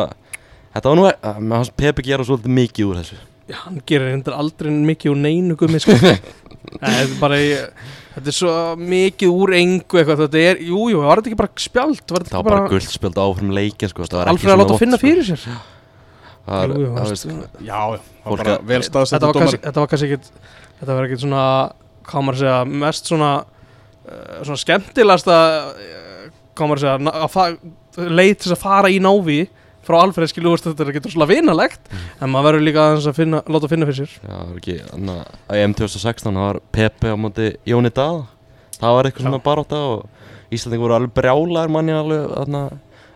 þetta 0.76 0.92
var 0.92 1.00
nú 1.00 1.08
að 1.10 1.40
með 1.42 1.58
hans 1.64 1.74
Pepe 1.74 2.06
gera 2.06 2.28
svolítið 2.28 2.60
mikið 2.60 2.92
úr 2.92 3.02
þessu 3.02 3.18
hann 3.54 3.82
gerir 3.86 4.10
reyndar 4.10 4.34
aldrei 4.40 4.72
mikið 4.74 5.12
úr 5.12 5.20
neinu 5.22 5.56
gummi 5.60 5.80
sko. 5.84 5.94
Nei, 6.02 6.90
þetta 6.90 7.04
er 7.04 7.20
bara 7.22 7.38
ég, 7.38 7.86
Þetta 8.16 8.32
er 8.32 8.36
svo 8.38 8.52
mikið 8.80 9.32
úr 9.36 9.52
engu 9.58 10.00
eitthvað 10.00 10.22
Þetta 10.24 10.40
er, 10.42 10.60
jú, 10.66 10.86
jú, 10.90 11.02
var 11.04 11.20
þetta 11.20 11.30
ekki 11.32 11.38
bara 11.42 11.62
spjald 11.62 12.02
Var 12.16 12.24
þetta 12.24 12.32
það 12.34 12.40
var 12.40 12.48
bara 12.56 12.70
guldspjöld 12.72 13.20
áfram 13.22 13.52
leikin 13.54 13.92
sko 13.92 14.06
það 14.08 14.18
var 14.18 14.30
ekki 14.32 14.34
Alfred 14.36 14.54
að 14.56 14.62
láta 14.62 14.72
vont, 14.74 14.82
finna 14.82 14.98
sko. 15.00 15.06
fyrir 15.10 15.28
sér 15.30 15.44
það 15.46 16.56
var- 16.56 16.74
Jú, 16.74 16.80
jú, 16.82 16.90
það 16.96 17.12
veist, 17.12 17.28
Já, 17.28 17.36
já, 17.68 18.00
það 18.24 18.32
var 18.32 18.42
bara 18.42 18.56
að- 18.56 18.66
vel 18.72 18.80
þetta 18.82 18.90
staðsettur 18.90 19.28
var, 19.28 19.38
kannski, 19.42 19.60
dómari 19.60 19.68
þetta 19.68 19.84
var 19.84 19.92
kannski 19.94 20.10
ekkit 20.10 20.32
Þetta 20.80 20.96
var 20.98 21.08
ekkit 21.10 21.22
svona, 21.26 21.44
hvað 22.10 22.26
maður 22.26 22.36
að 22.36 22.44
segja 22.46 22.80
Mest 22.86 23.12
svona, 23.12 23.32
uh, 24.10 24.40
svona 24.42 24.62
skemmtilegasta 24.64 25.38
uh, 25.70 26.26
Hvað 26.56 26.72
maður 26.72 26.88
að 26.90 27.06
segja 27.36 27.46
að 27.46 28.10
Leið 28.16 28.34
til 28.36 28.50
þess 28.50 28.56
að 28.58 28.64
fara 28.66 28.90
í 28.92 28.98
návi 29.04 29.40
Frá 29.86 30.00
Alfred 30.02 30.32
skilu, 30.32 30.52
veist, 30.54 30.66
þetta 30.66 30.86
er 30.86 30.92
ekkit 30.94 31.12
svona 31.14 31.28
vinalegt 31.30 31.92
En 32.20 32.32
maður 32.34 32.48
verður 32.50 32.66
líka 32.66 32.86
aðeins 32.86 33.10
að 33.12 33.18
finna, 33.20 33.42
láta 33.46 33.70
finna 33.70 33.90
fyrir 33.90 34.00
sér. 34.02 34.16
Já, 34.22 34.32
það 34.34 34.48
var 34.50 34.62
ekki, 34.62 34.78
þannig 34.90 35.20
að 35.22 35.60
EM 35.62 35.76
2016 35.82 36.32
það 36.40 36.48
var 36.48 36.60
Pepe 36.78 37.14
á 37.14 37.16
móti 37.22 37.50
Jóni 37.70 37.92
Dada 37.94 38.24
það 38.80 38.98
var 38.98 39.10
eitthvað 39.10 39.22
Já. 39.22 39.28
svona 39.30 39.44
barátta 39.46 39.82
og 39.92 40.26
Íslandingur 40.56 40.86
voru 40.86 40.98
alveg 41.00 41.14
brjálaðir 41.18 41.74
manni 41.74 41.96
alveg 41.96 42.26
þannig 42.34 42.76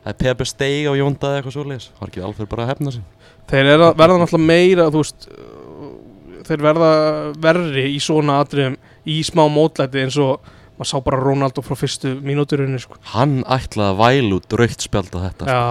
að 0.10 0.20
Pepe 0.24 0.48
steig 0.48 0.90
á 0.90 0.94
Jón 0.98 1.18
Dada 1.20 1.40
eitthvað 1.40 1.58
svoleiðis, 1.58 1.90
það 1.94 2.04
var 2.04 2.14
ekki 2.14 2.24
alveg 2.28 2.52
bara 2.54 2.66
að 2.66 2.72
hefna 2.74 2.94
sig. 2.96 3.04
Þeir 3.50 3.66
er, 3.74 3.84
verða 3.98 4.20
náttúrulega 4.22 4.50
meira 4.50 4.88
þú 4.94 5.02
veist, 5.04 5.28
þeir 6.50 6.64
verða 6.66 6.94
verri 7.44 7.86
í 7.94 8.00
svona 8.04 8.40
atriðum 8.44 8.78
í 9.10 9.20
smá 9.26 9.44
mótlæti 9.52 10.04
eins 10.06 10.18
og 10.22 10.40
maður 10.80 10.90
sá 10.94 10.98
bara 11.04 11.20
Ronaldo 11.20 11.64
frá 11.66 11.76
fyrstu 11.76 12.14
mínúturunni 12.24 12.80
sko. 12.82 12.96
Hann 13.12 13.42
ætlaði 13.44 13.90
að 13.92 14.00
raukt 14.62 14.86
spjald 14.86 15.12
á 15.12 15.20
þetta 15.28 15.50
Já, 15.50 15.64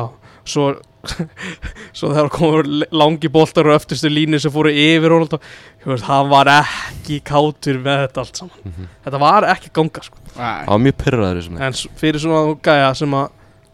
svo 0.49 0.69
svo 1.97 2.11
þegar 2.11 2.29
komur 2.35 2.67
langi 2.91 3.29
boltar 3.33 3.69
og 3.71 3.77
öftustu 3.79 4.11
línu 4.11 4.41
sem 4.43 4.53
fóru 4.53 4.73
yfir 4.73 5.09
Ronaldo 5.13 5.39
þú 5.85 5.93
veist, 5.93 6.07
hann 6.09 6.29
var 6.33 6.51
ekki 6.59 7.21
kátur 7.25 7.79
með 7.85 8.03
þetta 8.07 8.25
allt 8.25 8.41
saman 8.43 8.65
Mhm. 8.65 8.89
þetta 9.07 9.21
var 9.23 9.47
ekki 9.55 9.71
ganga 9.79 10.03
sko. 10.05 10.19
Nei. 10.37 10.65
Það 10.67 10.73
var 10.75 10.83
mjög 10.87 10.97
pyrraður 11.05 11.61
en 11.69 11.73
fyrir 12.03 12.21
svona 12.23 12.57
gæja 12.63 12.91
sem 12.99 13.15
að 13.15 13.29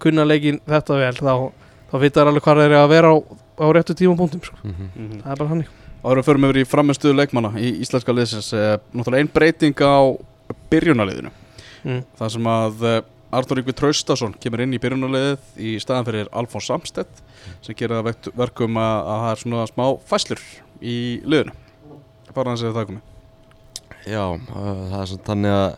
kunna 0.04 0.24
leikin 0.28 0.60
þetta 0.68 0.98
vel 1.00 1.14
þá, 1.14 1.34
þá 1.90 1.96
vita 2.04 2.20
þær 2.20 2.28
alveg 2.32 2.42
hvað 2.44 2.60
þeir 2.60 2.68
eru 2.70 2.78
að 2.82 2.92
vera 2.92 3.08
á, 3.14 3.16
á 3.64 3.66
réttu 3.72 3.94
tímapunktum 3.96 4.44
sko. 4.44 4.56
Mhm. 4.62 4.90
Mhm. 4.94 5.22
það 5.24 5.32
er 5.32 5.36
bara 5.42 5.48
hannig 5.54 5.68
Og 6.04 6.10
það 6.10 6.12
eru 6.18 6.22
fyrir 6.26 6.40
með 6.44 6.50
verið 6.52 6.64
í 6.66 6.68
framistuðu 6.68 7.14
leikmanna 7.16 7.50
í 7.56 7.68
íslenska 7.80 8.12
liðsins 8.12 8.52
eh, 8.52 8.76
Náttúrulega 8.92 9.22
ein 9.24 9.30
breyting 9.32 9.74
á 9.80 9.96
byrjunarliðinu 10.68 11.30
mm. 11.84 12.02
Það 12.18 12.32
sem 12.34 12.48
að 12.52 12.82
eh, 12.90 13.00
Artur 13.38 13.60
Yngvi 13.60 13.74
Traustason 13.76 14.34
kemur 14.40 14.62
inn 14.64 14.74
í 14.76 14.80
byrjunarliðið 14.82 15.60
í 15.60 15.74
staðan 15.82 16.08
fyrir 16.08 16.30
Alfons 16.32 16.68
Samstedt 16.70 17.22
sem 17.64 17.76
það 17.76 18.04
vekt- 18.08 18.32
verkum 18.38 18.78
að, 18.80 18.96
að 19.14 19.22
það 19.24 19.30
er 19.32 19.42
svona 19.44 19.64
smá 19.70 19.84
fæslur 20.10 20.44
í 20.80 20.98
liðinu. 21.24 21.54
Bara 22.34 22.50
hann 22.52 22.60
segir 22.60 22.74
það 22.76 22.88
komið 22.90 23.10
Já, 24.04 24.24
uh, 24.34 24.84
það 24.90 25.00
er 25.00 25.10
svona 25.12 25.28
þannig 25.30 25.56
að 25.62 25.72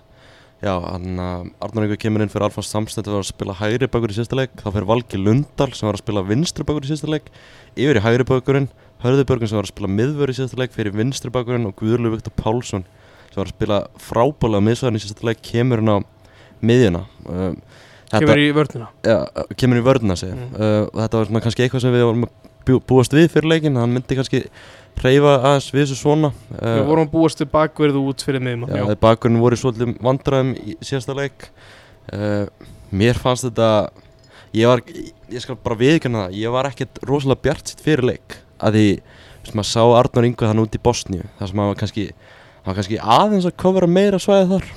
Já, 0.65 0.73
hann 0.81 1.19
að 1.21 1.43
Arnur 1.67 1.85
Ingur 1.85 1.99
kemur 2.01 2.23
inn 2.25 2.31
fyrir 2.33 2.47
Alfons 2.47 2.71
Samstedt 2.73 3.11
var 3.13 3.21
að 3.21 3.29
spila 3.29 3.55
hægri 3.59 3.87
bakur 3.93 4.09
í 4.09 4.15
síðasta 4.17 4.39
leik. 4.39 4.55
Þá 4.57 4.71
fyrir 4.73 4.87
Valgi 4.89 5.19
Lundal 5.21 5.69
sem 5.77 5.85
var 5.85 5.99
að 5.99 6.01
spila 6.01 6.23
vinstri 6.25 6.65
bakur 6.67 6.87
í 6.87 6.89
síðasta 6.89 7.11
leik 7.13 7.29
yfir 7.77 8.01
í 8.01 8.03
hægri 8.07 8.25
bakurinn 8.27 8.71
Hörðubörgun 9.05 9.51
sem 9.51 9.59
var 9.61 9.67
að 9.69 9.75
spila 9.75 9.91
miðvör 9.93 10.33
í 10.33 10.37
síðasta 10.39 10.57
leik 10.63 10.73
fyrir 10.73 10.97
vinstri 10.97 11.31
bakurinn 11.35 11.69
og 11.69 11.77
Guðurlu 11.77 12.15
Viktor 12.15 12.33
Pálsson 12.41 12.87
sem 13.29 13.37
var 13.37 13.51
að 13.51 13.53
spila 13.53 13.81
frábælega 14.01 14.65
miðsvæðin 14.65 14.97
í 14.97 15.03
síðasta 15.05 15.29
leik 15.29 15.43
kemur 15.45 15.83
hann 15.85 15.93
á 15.93 15.99
miðjuna. 16.63 17.05
Um, 17.29 17.57
kemur 18.13 18.41
í 18.41 18.49
vörnina? 18.57 18.89
Ja, 19.05 19.19
kemur 19.59 19.81
í 19.81 19.85
vörðina 19.87 20.17
sig 20.17 20.33
Mm. 20.33 20.53
uh, 20.55 20.89
þetta 21.03 21.19
var 21.21 21.27
svona 21.31 21.43
kannski 21.45 21.65
eitthvað 21.67 21.85
sem 21.87 21.93
við 21.97 22.05
vorum 22.07 22.27
að 22.29 22.83
búast 22.89 23.13
við 23.15 23.29
fyrir 23.31 23.49
leikin 23.51 23.77
hann 23.79 23.93
myndi 23.95 24.17
kannski 24.19 24.45
hreyfa 24.97 25.35
aðeins 25.43 25.69
við 25.75 25.85
þessu 25.85 25.99
svona. 26.01 26.31
Uh, 26.57 26.79
við 26.81 26.87
vorum 26.89 27.07
að 27.07 27.13
búast 27.13 27.39
til 27.39 27.47
bakverðu 27.53 28.03
út 28.11 28.25
fyrir 28.27 28.43
miðum 28.43 28.65
Já, 28.71 28.85
þeir 28.89 29.01
bakurinn 29.05 29.43
voru 29.43 29.59
svolítið 29.61 29.93
vandræðum 30.03 30.55
í 30.57 30.77
síðasta 30.81 31.15
leik. 31.19 31.51
Uh, 32.13 32.47
Mér 32.91 33.19
fannst 33.19 33.43
þetta 33.49 33.91
Ég 34.57 34.69
var, 34.71 34.81
ég 35.29 35.43
skal 35.43 35.57
bara 35.61 35.77
viðkynna 35.77 36.21
það 36.29 36.37
Ég 36.39 36.53
var 36.55 36.69
ekkert 36.71 37.01
rosalega 37.05 37.43
bjart 37.43 37.69
sitt 37.73 37.83
fyrir 37.85 38.07
leik. 38.07 38.37
Að 38.63 38.79
því, 38.79 38.85
sem 39.45 39.59
maður 39.59 39.69
sá 39.73 39.83
Arnur 39.99 40.25
Ingo 40.29 40.47
þannig 40.47 40.69
út 40.69 40.79
í 40.79 40.83
Bosníu 40.87 41.27
þar 41.39 41.51
sem 41.51 41.59
hann 41.61 41.69
var 41.73 41.81
kannski 41.83 42.05
hann 42.15 42.71
var 42.71 42.79
kannski 42.79 43.01
aðeins 43.03 43.47
að 43.51 43.57
kofra 43.63 43.87
meira 43.91 44.19
svæði 44.23 44.47
þar 44.55 44.71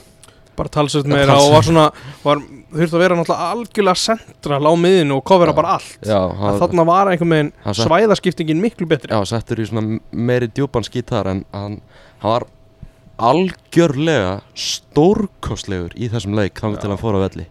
bara 0.60 0.72
talsveit 0.76 1.08
Ja, 1.08 1.14
meira 1.16 1.38
og 1.40 1.54
var 1.56 1.66
svona 1.66 1.86
var, 2.24 2.44
þurfti 2.76 2.98
að 3.00 3.04
vera 3.04 3.18
náttúrulega 3.20 3.50
algjörlega 3.56 4.02
central 4.04 4.62
á 4.70 4.74
miðinu 4.84 5.18
og 5.18 5.26
kofera 5.32 5.56
bara 5.58 5.76
allt. 5.80 5.98
Já, 6.06 6.20
að 6.20 6.86
var 6.92 7.12
einhvern 7.14 7.36
veginn 7.36 7.52
sett, 7.66 7.84
svæðaskiptingin 7.88 8.62
miklu 8.64 8.88
betri. 8.90 9.12
Já, 9.16 9.20
settur 9.34 9.64
í 9.64 9.68
svona 9.70 10.00
meiri 10.12 10.52
djúpan 10.52 10.86
skít 10.88 11.10
þar 11.14 11.32
en 11.34 11.46
hann, 11.56 11.80
hann 12.24 12.36
var 12.36 12.48
algjörlega 13.20 14.36
stórkostlegur 14.56 15.96
í 16.00 16.08
þessum 16.12 16.38
leik 16.38 16.60
þannig 16.62 16.84
til 16.84 16.94
hann 16.94 17.02
fór 17.02 17.18
á 17.20 17.26
velli. 17.28 17.48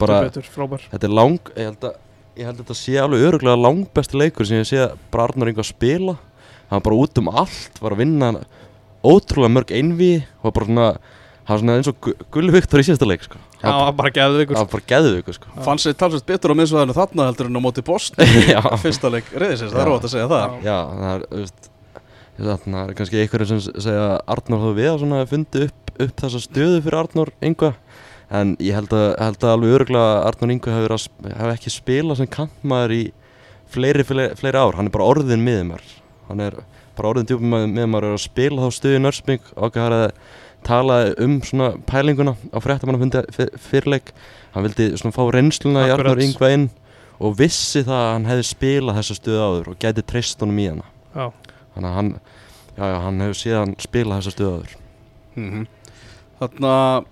Bara- 0.00 0.22
betur, 0.24 0.46
frábær. 0.48 0.86
Þetta 0.90 1.04
er 1.10 1.14
lang, 1.14 1.38
ég 1.54 1.68
held 1.68 1.84
að 1.90 2.00
ég 2.34 2.48
held 2.48 2.58
að 2.58 2.64
þetta 2.64 2.76
sé 2.78 2.94
alveg 2.98 3.26
öruglega 3.28 3.60
langbesti 3.62 4.18
leikur 4.18 4.46
sem 4.48 4.58
ég 4.58 4.66
sé 4.66 4.88
bara 5.12 5.28
Arnar 5.28 5.48
Ingo 5.52 5.62
að 5.62 5.70
spila. 5.70 6.16
Hann 6.70 6.82
bara 6.82 6.96
út 6.96 7.18
um 7.20 7.28
allt, 7.28 7.78
var 7.80 7.94
að 7.94 8.00
vinna 8.02 8.30
ótrúlega 9.04 9.52
mörg 9.52 9.70
einví 9.76 10.24
og 10.42 10.54
bara 10.56 10.66
svona, 10.66 10.88
hann 11.44 11.52
var 11.54 11.60
svona 11.60 11.76
eins 11.78 11.90
og 11.90 11.96
Gu- 12.04 12.16
Gulli 12.32 12.52
Viktor 12.54 12.80
í 12.80 12.86
síðasta 12.88 13.06
leik 13.08 13.24
sko. 13.26 13.36
það 13.60 13.68
hann 13.70 13.84
var 13.88 13.96
bara 13.98 14.10
geðveikur 14.16 14.56
var 14.60 14.70
bara 14.72 14.86
geðveikur 14.94 15.36
sko. 15.36 15.52
Fann 15.66 15.80
sér 15.82 15.96
talsveit 16.00 16.26
betur 16.28 16.52
á 16.52 16.58
miðsvæðinu 16.60 16.96
þarna 16.96 17.26
heldur 17.28 17.50
en 17.50 17.60
á 17.60 17.62
móti 17.64 17.84
Já. 18.54 18.60
Fyrsta 18.80 19.10
leik 19.12 19.28
reyðisins, 19.34 19.72
það 19.72 19.78
Já. 19.78 19.84
er 19.84 19.90
rót 19.92 20.08
að 20.08 20.14
segja 20.14 20.28
það 20.32 20.44
Já. 20.44 20.64
Já, 20.64 20.78
það 21.00 21.14
er, 21.14 21.26
þú 21.30 21.40
veist 21.44 21.70
þannig 22.64 22.80
er 22.82 22.94
kannski 22.98 23.20
einhverjum 23.22 23.50
sem 23.62 23.80
segja 23.84 24.04
að 24.08 24.16
Arnór 24.34 24.62
hafi 24.64 24.76
við 24.80 24.88
að 24.90 25.00
svona 25.04 25.20
fundi 25.30 25.64
upp, 25.68 25.92
upp 26.06 26.22
þessa 26.24 26.40
stöðu 26.42 26.80
fyrir 26.82 26.96
Arnór 27.04 27.30
Ingo 27.46 27.70
en 28.34 28.54
ég 28.64 28.74
held 28.74 28.94
að, 28.96 29.04
held 29.20 29.44
að 29.44 29.52
alveg 29.54 29.74
öruglega 29.76 30.08
að 30.16 30.24
Arnór 30.32 30.54
Ingo 30.56 30.72
hefur, 30.74 30.94
að 30.96 31.28
hefur 31.36 31.52
ekki 31.54 31.70
spilað 31.76 32.18
sem 32.22 32.30
kantmaður 32.34 32.94
í 32.96 33.02
fleiri, 33.74 34.02
fleiri, 34.08 34.34
fleiri 34.40 34.58
ár, 34.64 34.74
hann 34.80 34.88
er 34.90 34.94
bara 34.96 35.06
orðin 35.12 35.44
miðumar 35.46 35.84
hann 36.30 36.42
er 36.42 36.58
bara 36.98 37.12
orðin 37.12 37.28
djúpum 37.30 37.54
miðumar 37.74 38.08
og 40.64 40.72
er 40.72 40.72
að 40.72 40.72
spila 40.72 40.72
þá 40.72 40.72
stöðu 40.72 40.72
í 40.72 40.72
Nörsbygg 40.72 40.72
og 40.72 40.72
okkar 40.72 40.72
að 40.72 40.72
tala 40.72 40.96
um 41.24 41.34
svona 41.44 41.68
pælinguna 41.86 42.34
á 42.50 42.58
fréttamannafundi 42.64 43.22
fyr- 43.34 43.58
fyrirleik 43.58 44.12
hann 44.54 44.64
vildi 44.64 44.86
svona 44.98 45.14
fá 45.14 45.22
reynsluna 45.34 45.84
í 45.86 45.92
Akkurat. 45.92 46.12
Arnór 46.12 46.22
Ingo 46.24 46.50
inn 46.50 46.70
og 47.20 47.36
vissi 47.38 47.82
það 47.84 48.00
að 48.00 48.12
hann 48.12 48.28
hefði 48.30 48.46
spilað 48.48 48.98
þessa 49.00 49.16
stöðu 49.18 49.42
áður 49.44 49.68
og 49.72 49.78
gæti 49.78 50.02
treyst 50.02 50.40
honum 50.40 50.58
í 50.58 50.68
hana. 50.68 50.84
Já. 51.14 51.30
þannig 51.74 51.88
að 51.90 51.94
hann, 51.94 52.08
já, 52.76 52.84
já, 52.84 52.98
hann 53.04 53.20
hefur 53.20 53.38
síðan 53.38 53.74
spilað 53.78 54.20
þessa 54.22 54.34
stöðu 54.34 54.54
áður. 54.54 54.76
Mm 55.34 55.66
Þannig 56.34 56.66
að 56.70 57.04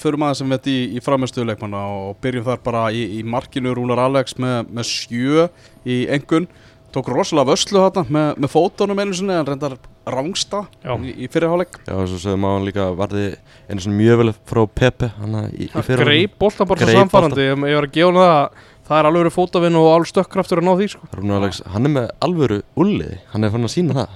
förum 0.00 0.22
aðeins 0.26 0.38
sem 0.42 0.50
veit 0.50 0.66
í, 0.66 0.76
í 0.98 1.00
framistöðuleikmanna 1.00 1.82
og 1.88 2.16
byrjum 2.20 2.44
þar 2.44 2.58
bara 2.66 2.90
í, 2.92 3.04
í 3.18 3.22
markinu. 3.22 3.72
Rúnar 3.74 3.98
Alex 4.02 4.34
með, 4.42 4.66
með 4.68 4.88
sjö 4.90 5.46
í 5.86 6.06
engun 6.12 6.48
tók 6.96 7.10
rosalega 7.12 7.52
vöslu 7.52 7.82
þarna 7.84 8.04
með, 8.16 8.30
með 8.42 8.52
fótunum 8.52 9.02
einu 9.02 9.16
sinni 9.16 9.36
en 9.36 9.48
reyndar 9.48 9.76
rángsta 10.06 10.62
í, 10.82 11.12
í 11.26 11.28
fyrirháleik 11.32 11.80
Já, 11.82 11.92
og 11.96 12.06
svo 12.10 12.22
sögum 12.22 12.46
að 12.48 12.56
hann 12.56 12.68
líka 12.70 12.86
varði 12.98 13.26
einu 13.68 13.84
svona 13.84 14.00
mjög 14.00 14.22
vel 14.22 14.34
frá 14.50 14.62
Pepe 14.80 15.10
hann 15.18 15.36
í, 15.46 15.66
í 15.66 15.68
Það 15.74 15.90
fyrra 15.90 16.08
greip 16.08 16.38
boltan 16.40 16.70
bara 16.70 16.88
svo 16.88 16.96
samfærandi 16.96 17.46
Ég 17.46 17.60
var 17.60 17.88
að 17.88 17.94
gefa 17.96 18.10
hann 18.10 18.20
það 18.22 18.34
að 18.36 18.64
það 18.86 19.00
er 19.00 19.08
alveg 19.08 19.24
verið 19.24 19.34
fótavinn 19.34 19.78
og 19.80 19.88
alveg 19.90 20.10
stökkraftur 20.12 20.60
að 20.60 20.66
ná 20.66 20.72
því 20.78 20.88
sko. 20.92 21.08
Rúnar 21.16 21.40
Alex, 21.40 21.62
hann 21.72 21.88
er 21.88 21.92
með 21.96 22.10
alvöru 22.22 22.58
ulliði, 22.78 23.18
hann 23.32 23.46
er 23.46 23.52
fann 23.54 23.66
að 23.66 23.72
sína 23.74 23.96
það. 23.96 24.12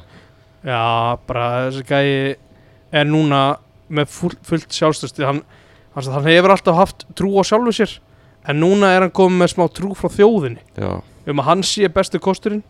Já, 0.61 0.83
bara 1.27 1.49
þessi 1.67 1.83
gæi 1.89 2.37
er 3.01 3.09
núna 3.09 3.41
með 3.91 4.13
full, 4.15 4.37
fullt 4.47 4.77
sjálfstösti 4.77 5.27
hann, 5.27 5.43
hann, 5.97 6.11
hann 6.15 6.29
hefur 6.29 6.55
alltaf 6.55 6.79
haft 6.79 7.07
trú 7.19 7.33
á 7.41 7.43
sjálfu 7.47 7.75
sér 7.75 7.97
en 8.49 8.61
núna 8.63 8.93
er 8.95 9.07
hann 9.07 9.15
komið 9.17 9.43
með 9.43 9.53
smá 9.55 9.65
trú 9.75 9.91
frá 9.99 10.13
þjóðinni. 10.15 10.63
Já, 10.79 10.93
um 11.33 11.43
að 11.43 11.49
hann 11.51 11.65
sé 11.67 11.89
bestu 11.93 12.21
kosturinn. 12.23 12.63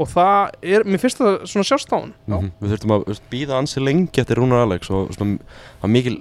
Og 0.00 0.08
það 0.08 0.54
er, 0.64 0.84
mér 0.88 1.00
finnst 1.02 1.20
það 1.20 1.34
svona 1.50 1.68
sjást 1.68 1.90
á 1.92 1.96
hann 2.00 2.12
mm 2.26 2.50
við 2.62 2.70
þurftum 2.72 2.94
að 2.96 3.18
býða 3.30 3.58
ansi 3.60 3.82
lengi 3.82 4.22
eftir 4.22 4.38
Rúnar 4.40 4.64
Alex 4.64 4.88
og 4.90 5.10
svona, 5.12 5.36
mikil, 5.84 6.14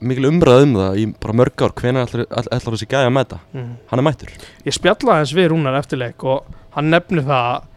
mikil 0.00 0.30
umræð 0.30 0.64
um 0.64 0.72
það 0.78 0.96
í 1.02 1.04
bara 1.20 1.36
mörg 1.36 1.64
ár, 1.66 1.74
hvenær 1.76 2.08
ætlar, 2.08 2.24
ætlar, 2.24 2.48
ætlar 2.56 2.76
þessi 2.76 2.88
gæja 2.88 3.10
að 3.10 3.14
mæta? 3.18 3.40
Mm. 3.52 3.74
hann 3.90 4.00
er 4.00 4.06
mættur. 4.06 4.32
Ég 4.64 4.76
spjallaði 4.78 5.20
hans 5.20 5.34
við 5.36 5.50
Rúnar 5.52 5.76
eftirleik 5.78 6.24
og 6.24 6.48
hann 6.74 6.88
nefnir 6.94 7.26
það 7.28 7.68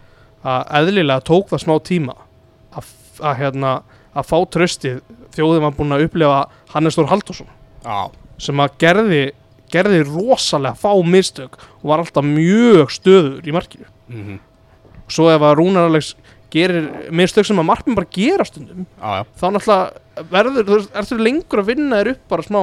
að 0.41 0.71
eðlilega 0.79 1.25
tók 1.27 1.51
það 1.51 1.63
smá 1.65 1.75
tíma 1.85 2.15
að, 2.71 2.93
að, 3.19 3.35
hérna, 3.41 3.73
að 4.15 4.29
fá 4.31 4.37
tröstið 4.55 5.01
þjóðin 5.35 5.65
var 5.67 5.75
búin 5.77 5.95
að 5.95 6.07
upplefa 6.07 6.39
Hannes 6.73 6.97
Þór 6.97 7.11
Halldórsson 7.11 7.51
Já, 7.83 7.99
sem 8.41 8.63
að 8.63 8.77
gerði, 8.81 9.21
gerði 9.71 10.03
rosalega 10.07 10.77
fá 10.79 10.91
mistök 11.07 11.59
og 11.81 11.91
var 11.91 12.03
alltaf 12.03 12.25
mjög 12.27 12.91
stöður 12.93 13.47
í 13.47 13.55
markinu. 13.55 13.89
Mm 14.11 14.39
svo 15.11 15.31
ef 15.31 15.43
að 15.43 15.57
Rúnar 15.59 15.89
Alex 15.89 16.13
gerir 16.51 16.87
mistök 17.15 17.47
sem 17.47 17.59
að 17.61 17.69
markminn 17.69 17.97
bara 17.97 18.11
gera 18.11 18.45
stundum 18.47 18.85
já, 18.85 19.21
já. 19.21 19.23
þá 19.39 19.45
náttúrulega 19.55 20.25
verður, 20.31 20.65
þú 20.67 20.77
veist, 20.77 20.95
ertu 21.01 21.19
lengur 21.19 21.61
að 21.61 21.69
vinna 21.71 22.01
þér 22.01 22.11
upp 22.13 22.23
bara 22.33 22.47
smá, 22.47 22.59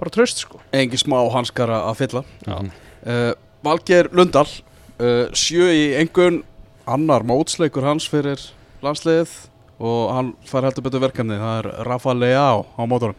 bara 0.00 0.14
tröst 0.14 0.42
sko. 0.44 0.60
Engi 0.76 1.00
smá 1.00 1.16
hanskara 1.32 1.82
að 1.88 2.02
fylla. 2.02 2.24
Já. 2.44 2.58
uh, 2.60 3.30
Valgeir 3.64 4.10
Lundal 4.16 4.46
uh, 4.46 5.26
sjö 5.36 5.70
í 5.72 5.86
engun 6.00 6.42
annar 6.90 7.24
mótsleikur 7.28 7.86
hans 7.86 8.08
fyrir 8.10 8.42
landsliðið 8.84 9.32
og 9.80 10.12
hann 10.12 10.30
fær 10.48 10.68
heldur 10.68 10.84
betur 10.84 11.04
verkefni 11.06 11.40
það 11.40 11.58
er 11.62 11.72
Rafa 11.88 12.16
Leao 12.16 12.64
á 12.76 12.82
mótorum 12.84 13.16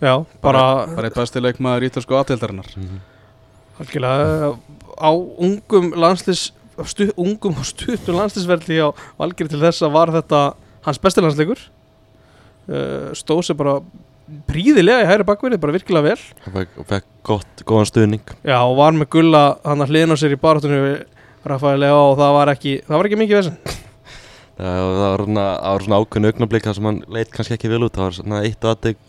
Já, 0.00 0.14
bara, 0.42 0.62
bara 0.96 1.08
eitt 1.08 1.18
besti 1.18 1.42
leikmaður 1.42 1.90
ítalsku 1.90 2.16
aðtildarinnar 2.16 2.70
algjörlega 3.80 4.52
á 5.00 5.10
ungum 5.12 5.92
landslis 5.98 6.50
stu, 6.88 7.08
ungum 7.16 7.58
og 7.60 7.66
stuttum 7.68 8.18
landslisverði 8.18 8.80
á 8.84 8.88
Valgeri 9.20 9.52
til 9.52 9.60
þess 9.62 9.84
að 9.84 9.94
var 9.96 10.12
þetta 10.14 10.40
hans 10.86 11.00
besti 11.02 11.22
landsleikur. 11.24 11.60
Uh, 12.70 13.10
stóð 13.18 13.44
sér 13.48 13.58
bara 13.58 13.76
príðilega 14.48 15.02
í 15.02 15.08
hægri 15.08 15.26
bakverði, 15.28 15.60
bara 15.60 15.74
virkilega 15.74 16.12
vel. 16.12 16.26
Hann 16.44 16.68
fekk, 16.88 17.08
gott, 17.26 17.64
góðan 17.68 17.90
stuðning. 17.90 18.34
Já, 18.46 18.58
og 18.62 18.76
var 18.78 18.94
með 18.96 19.10
gulla 19.16 19.42
hann 19.66 19.84
að 19.84 19.94
hliðna 19.94 20.16
á 20.16 20.20
sér 20.22 20.36
í 20.36 20.40
barátunni 20.40 20.82
við 20.82 20.98
Rafaelega 21.42 21.94
og 21.98 22.12
það 22.20 22.36
var 22.36 22.52
ekki 22.52 22.76
það 22.86 22.98
var 23.00 23.08
ekki 23.08 23.18
mikið 23.18 23.40
vesen. 23.40 23.78
Það 24.62 24.90
var 25.00 25.24
svona, 25.26 25.46
svona 25.82 25.98
ákveðin 25.98 26.28
augnablík 26.28 26.66
þar 26.68 26.76
sem 26.76 26.86
hann 26.86 27.00
leit 27.10 27.32
kannski 27.34 27.56
ekki 27.56 27.70
vel 27.72 27.82
út. 27.82 27.96
Það 27.96 28.04
var 28.04 28.16
svona 28.20 28.42
eitt 28.46 28.68
aðdeg 28.70 29.00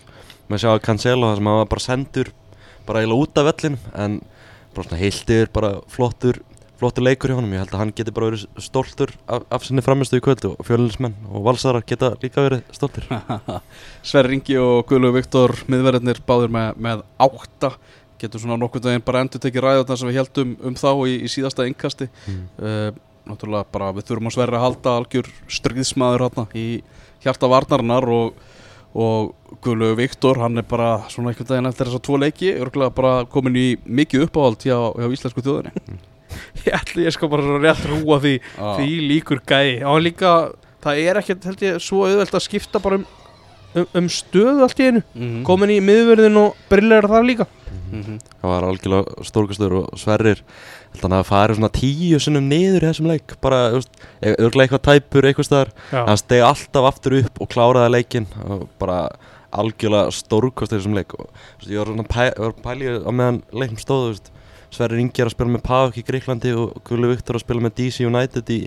að 0.51 0.63
sjá 0.63 0.71
að 0.73 0.81
Cancelo 0.85 1.29
þar 1.29 1.39
sem 1.39 1.49
hann 1.49 1.61
var 1.61 1.69
bara 1.71 1.85
sendur 1.87 2.33
bara 2.87 3.03
eiginlega 3.03 3.23
út 3.23 3.39
af 3.39 3.47
vellinum 3.49 3.79
en 3.95 4.17
bara 4.73 4.87
svona 4.87 4.99
heiltir, 4.99 5.47
bara 5.53 5.75
flottur 5.91 6.41
flottur 6.83 7.05
leikur 7.05 7.31
hjá 7.31 7.37
honum, 7.37 7.53
ég 7.53 7.63
held 7.63 7.73
að 7.75 7.81
hann 7.81 7.93
geti 7.95 8.13
bara 8.13 8.29
verið 8.31 8.63
stoltur 8.65 9.13
af, 9.31 9.45
af 9.53 9.63
sinni 9.63 9.83
framistu 9.85 10.19
í 10.19 10.23
kvöldu 10.23 10.53
og 10.57 10.67
fjölinsmenn 10.67 11.15
og 11.29 11.45
valsarar 11.45 11.85
geta 11.87 12.13
líka 12.19 12.43
verið 12.43 12.63
stoltir. 12.75 13.07
Sverri 14.09 14.37
Ingi 14.37 14.57
og 14.59 14.83
Guðlaug 14.89 15.15
Viktor 15.15 15.53
miðverðinir 15.71 16.19
báðir 16.27 16.51
með, 16.53 16.81
með 16.83 17.05
átta. 17.23 17.71
Getur 18.19 18.43
svona 18.43 18.57
nokkurn 18.59 18.89
veginn 18.89 19.05
bara 19.05 19.23
endur 19.23 19.43
tekið 19.43 19.63
ræðarna 19.67 19.99
sem 19.99 20.09
við 20.09 20.19
heldum 20.19 20.55
um 20.59 20.75
þá 20.79 20.89
í, 21.07 21.15
í 21.23 21.31
síðasta 21.31 21.67
innkasti. 21.69 22.09
Mm. 22.27 22.43
uh, 22.59 22.89
náttúrulega 23.29 23.69
bara 23.71 23.93
við 23.95 24.09
þurfum 24.09 24.27
að 24.27 24.35
Sverri 24.35 24.59
að 24.59 24.65
halda 24.65 24.97
algjör 24.99 25.29
stríðsmaður 25.59 26.25
hérna 26.25 26.47
í 26.59 26.67
hjarta 27.23 27.47
varnarinnar 27.51 28.09
og, 28.11 28.41
og 28.93 29.33
Guðlaug 29.63 29.95
Viktor 29.97 30.37
hann 30.41 30.57
er 30.61 30.65
bara 30.69 30.89
svona 31.09 31.31
einhvern 31.31 31.49
veginn 31.49 31.69
eftir 31.69 31.89
þessa 31.89 32.01
tvo 32.05 32.17
leiki 32.21 32.51
örgulega 32.61 32.93
bara 32.93 33.13
komin 33.25 33.55
í 33.57 33.67
mikið 33.85 34.27
uppáhald 34.27 34.61
hjá, 34.65 34.77
hjá 34.97 35.07
íslensku 35.15 35.41
þjóðinni 35.45 35.73
Ég 36.65 36.73
ætli 36.73 37.03
ég 37.07 37.13
sko 37.13 37.27
bara 37.29 37.45
svo 37.45 37.57
rétt 37.61 37.83
rúa 37.89 38.19
því 38.21 38.35
Ah. 38.57 38.77
því 38.77 38.87
líkur 39.09 39.41
gæi 39.49 39.83
og 39.85 39.99
líka, 40.05 40.31
það 40.81 41.01
er 41.07 41.19
ekkert 41.21 41.45
held 41.49 41.61
ég 41.65 41.81
svo 41.81 42.05
auðvelt 42.07 42.33
að 42.37 42.45
skipta 42.47 42.81
bara 42.81 43.01
um, 43.01 43.05
um, 43.75 43.87
um 43.99 44.07
stöðu 44.11 44.63
allt 44.65 44.79
í 44.79 44.87
einu. 44.89 45.03
Mhm. 45.13 45.43
komin 45.47 45.73
í 45.73 45.79
miðverðin 45.83 46.39
og 46.41 46.55
brillar 46.69 47.07
það 47.09 47.27
líka. 47.29 47.47
Mhm. 47.93 48.19
það 48.41 48.49
var 48.49 48.67
algjörlega 48.67 49.25
stórkastur 49.27 49.75
og 49.81 49.99
Sverrir. 49.99 50.41
Hann 51.01 51.11
að 51.11 51.25
fara 51.25 51.55
svona 51.55 51.71
tíu 51.73 52.19
sinnum 52.21 52.49
niður 52.49 52.83
í 52.85 52.89
þessum 52.91 53.07
leik. 53.09 53.35
Bara, 53.41 53.81
e- 54.21 54.35
örugglega 54.35 54.67
eitthvað 54.67 54.85
tæpur 54.89 55.25
eitthvað 55.25 55.47
staðar. 55.49 55.71
Hann 55.91 56.17
stegi 56.17 56.41
alltaf 56.45 56.85
aftur 56.85 57.17
upp 57.23 57.41
og 57.41 57.49
kláraði 57.49 57.95
leikinn. 57.97 58.27
Og 58.45 58.69
bara 58.79 59.09
algjörlega 59.51 60.11
stórkostur 60.13 60.77
í 60.77 60.81
þessum 60.81 60.97
leik. 60.97 61.13
Og 61.17 61.29
ég 61.65 61.77
var 61.77 61.89
svona 61.89 62.07
pæ, 62.07 62.33
var 62.37 62.53
að 62.53 62.63
pæli 62.63 62.93
á 63.01 63.11
meðan 63.11 63.43
leikum 63.53 63.77
stóð 63.77 64.05
þú 64.05 64.09
veist, 64.13 64.31
Sverrir 64.73 65.01
Ingi 65.03 65.21
er 65.21 65.29
að 65.29 65.35
spila 65.35 65.53
með 65.53 65.63
PAOK 65.67 65.97
í 66.01 66.03
Greiklandi 66.07 66.51
og 66.57 66.79
Gulli 66.87 67.11
Viktor 67.11 67.37
að 67.37 67.43
spila 67.45 67.61
með 67.61 67.75
DC 67.77 68.07
United 68.07 68.49
í 68.49 68.59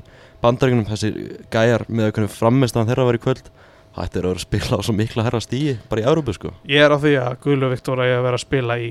bandaríkunum 0.42 0.86
þessi 0.86 1.10
gæjar 1.50 1.86
með 1.90 2.12
að 2.12 2.28
frammeðstæðan 2.36 2.90
þeirra 2.92 3.06
var 3.08 3.18
í 3.18 3.22
kvöld 3.24 3.48
Er 3.96 4.08
að 4.08 4.16
vera 4.20 4.36
að 4.36 4.44
spila 4.44 4.78
á 4.78 4.80
svo 4.84 4.94
mikla 4.96 5.24
herra 5.26 5.40
stíi 5.40 5.76
bara 5.90 6.02
í 6.02 6.08
Európu 6.08 6.34
sko. 6.36 6.52
Ég 6.68 6.84
er 6.84 6.92
á 6.92 6.98
því 7.00 7.14
að 7.22 7.38
Guðlu 7.44 7.70
Viktor 7.72 8.02
að 8.04 8.16
vera 8.26 8.36
að 8.36 8.44
spila 8.44 8.78
í, 8.82 8.90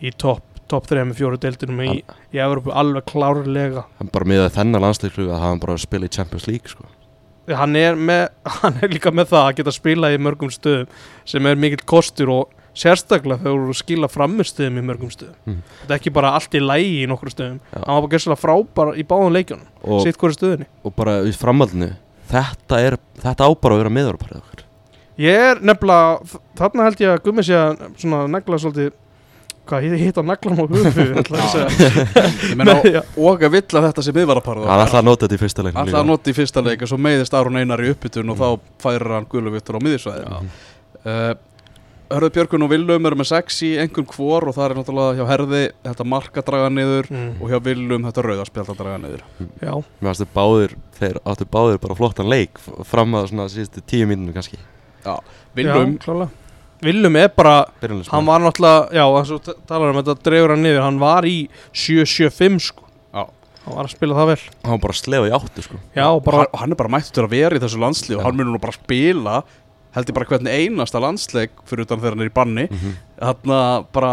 í 0.00 0.12
topp 0.16 0.58
top 0.68 0.88
3 0.88 1.06
með 1.08 1.22
fjóru 1.22 1.40
deildinum 1.40 1.80
í, 1.84 1.96
í 2.34 2.40
Evropu 2.42 2.72
alveg 2.76 3.08
klárlega. 3.08 3.86
Hann 4.00 4.12
bara 4.12 4.28
miðað 4.28 4.54
þennan 4.58 4.84
landsleiklu 4.84 5.28
að 5.30 5.40
hafa 5.40 5.52
hann 5.52 5.62
bara 5.62 5.76
að 5.78 5.84
spila 5.86 6.08
í 6.08 6.14
Champions 6.14 6.48
League 6.48 6.72
sko. 6.72 6.88
Hann 7.48 7.76
er, 7.80 7.96
með, 7.96 8.26
hann 8.60 8.80
er 8.84 8.92
líka 8.92 9.12
með 9.14 9.30
það 9.32 9.46
að 9.46 9.58
geta 9.60 9.74
spila 9.74 10.12
í 10.12 10.20
mörgum 10.20 10.52
stöðum 10.52 10.90
sem 11.28 11.48
er 11.48 11.60
mikill 11.60 11.84
kostur 11.88 12.32
og 12.34 12.56
sérstaklega 12.78 13.40
þegar 13.42 13.70
þú 13.70 13.76
skila 13.78 14.10
framistöðum 14.12 14.76
í 14.78 14.84
mörgum 14.90 15.12
stöðum. 15.12 15.38
Mm. 15.48 15.62
þetta 15.80 15.94
er 15.94 15.96
ekki 15.96 16.12
bara 16.14 16.34
allt 16.38 16.52
í 16.54 16.60
lægi 16.62 16.92
í 17.00 17.08
nokkru 17.10 17.32
stöðum. 17.32 17.56
Já. 17.72 17.78
hann 17.80 17.94
var 17.94 18.04
bara 18.04 18.12
gæslega 18.12 18.42
frábær 18.42 18.92
í 18.92 19.06
báðum 19.08 19.34
leikjunum 19.34 19.64
og, 19.82 20.04
sitt 20.04 20.20
hverju 20.20 20.36
stöðunni. 20.36 20.68
og 20.84 20.94
bara 20.94 21.16
í 21.26 21.32
framhaldinu 21.34 21.90
þetta, 22.30 22.80
er, 22.84 22.98
þetta 23.22 23.48
á 23.48 23.50
bara 23.58 23.76
að 23.76 23.82
vera 23.82 23.94
miðurparið 23.98 24.40
okkar. 24.42 24.64
Ég 25.18 25.44
er 25.50 25.60
nefnilega, 25.66 26.38
þarna 26.58 26.86
held 26.86 27.00
ég 27.02 27.12
að 27.12 27.22
Gummi 27.24 27.42
sé 27.46 27.56
að 27.58 27.72
svona 27.98 28.20
negla 28.30 28.58
svolítið 28.62 28.92
hvað, 29.68 29.86
ég 29.88 30.02
hitt 30.06 30.18
að 30.20 30.28
negla 30.28 30.50
Nei, 32.58 32.78
já. 32.94 33.00
og 33.18 33.42
að 33.44 33.52
vill 33.56 33.74
að 33.80 33.86
þetta 33.88 34.02
sé 34.06 34.12
miðvaraparð 34.16 34.62
Hann 34.68 34.84
ætlaði 34.84 35.02
að 35.02 35.08
nota 35.08 35.22
þetta 35.26 35.36
í 35.36 35.42
fyrsta 35.42 35.64
leiknum 35.66 35.82
Alltaf 35.82 36.00
að 36.00 36.08
nota 36.08 36.30
í 36.30 36.38
fyrsta 36.38 36.60
leik 36.64 36.80
og 36.84 36.88
svo 36.92 36.98
meiðist 37.04 37.36
Aron 37.36 37.60
Einar 37.60 37.80
í 37.84 37.90
uppbytun 37.92 38.32
og 38.32 38.36
þá 38.40 38.48
færir 38.84 39.14
hann 39.16 39.28
Guðlaug 39.32 39.54
Viktor 39.58 39.78
á 39.78 39.80
miðisvæði 39.84 40.22
uh, 40.28 41.32
Hörðu 42.08 42.30
Björgun 42.32 42.62
og 42.64 42.70
Willum 42.72 43.04
eru 43.10 43.16
með 43.20 43.26
sex 43.28 43.58
í 43.66 43.74
einhvern 43.82 44.06
hvor 44.08 44.46
og 44.48 44.54
það 44.56 44.64
er 44.70 44.74
náttúrulega 44.78 45.16
hjá 45.18 45.26
Herði 45.28 45.58
þetta 45.84 46.06
marka 46.08 46.40
draga 46.46 46.70
niður 46.72 47.10
Mm. 47.12 47.34
og 47.42 47.50
hjá 47.52 47.58
Willum 47.66 48.06
þetta 48.08 48.22
rauðarspjald 48.24 48.70
að 48.72 48.78
draga 48.80 48.98
niður. 49.02 49.22
Já, 49.60 49.74
Mér 50.00 50.08
finnst 50.08 50.22
þeir 50.24 50.32
báðir, 50.38 50.74
þeir 50.98 51.18
áttu 51.28 51.44
báðir 51.52 51.80
bara 51.82 51.94
flottan 51.98 52.30
leik 52.32 52.56
fram 52.88 53.12
að 53.18 53.28
svona 53.28 53.48
síðustu 53.52 53.82
tíu 53.84 54.06
mínúnu 54.08 54.32
kannski. 54.32 54.56
Willum, 55.54 55.92
já, 55.92 55.98
klálega. 56.06 56.30
Willum 56.82 57.16
er 57.20 57.28
bara, 57.36 57.54
hann 57.82 58.24
var 58.26 58.40
náttúrulega 58.40 58.88
já, 58.94 59.04
þess 59.18 59.36
að 59.50 59.62
talar 59.66 59.90
um 59.92 60.00
þetta 60.02 60.16
dreifur 60.24 60.50
hann 60.54 60.62
niður 60.64 60.82
hann 60.86 60.98
var 61.02 61.22
í 61.28 61.36
7-7-5 61.74 62.58
sko. 62.70 62.84
Já. 63.12 63.24
hann 63.66 63.74
var 63.76 63.84
að 63.84 63.92
spila 63.98 64.14
það 64.16 64.28
vel. 64.32 64.40
Hann 64.64 64.72
var 64.78 64.82
bara 64.86 64.94
að 64.96 65.00
slefa 65.04 65.28
í 65.28 65.36
áttu 65.36 65.62
sko. 65.68 65.76
Já, 65.92 66.06
bara, 66.24 66.36
bara, 66.44 66.48
hann 66.62 66.72
er 66.72 66.76
bara 66.80 66.88
mættur 66.96 67.26
að 67.28 67.34
vera 67.36 67.56
í 67.58 67.60
þessu 67.60 67.80
landslið 67.84 68.16
og 68.16 68.22
Já. 68.22 68.26
hann 68.30 68.38
munur 68.40 68.54
nú 68.56 68.60
bara 68.62 68.72
spila 68.80 69.42
held 69.96 70.10
ég 70.10 70.16
bara 70.18 70.28
hvernig 70.32 70.52
einasta 70.58 71.00
landsleik 71.02 71.54
fyrir 71.68 71.86
utan 71.86 72.00
þegar 72.02 72.16
hann 72.16 72.26
er 72.26 72.30
í 72.30 72.34
banni. 72.34 72.66
Mm 72.70 72.96
þarna 73.18 73.60
bara 73.92 74.12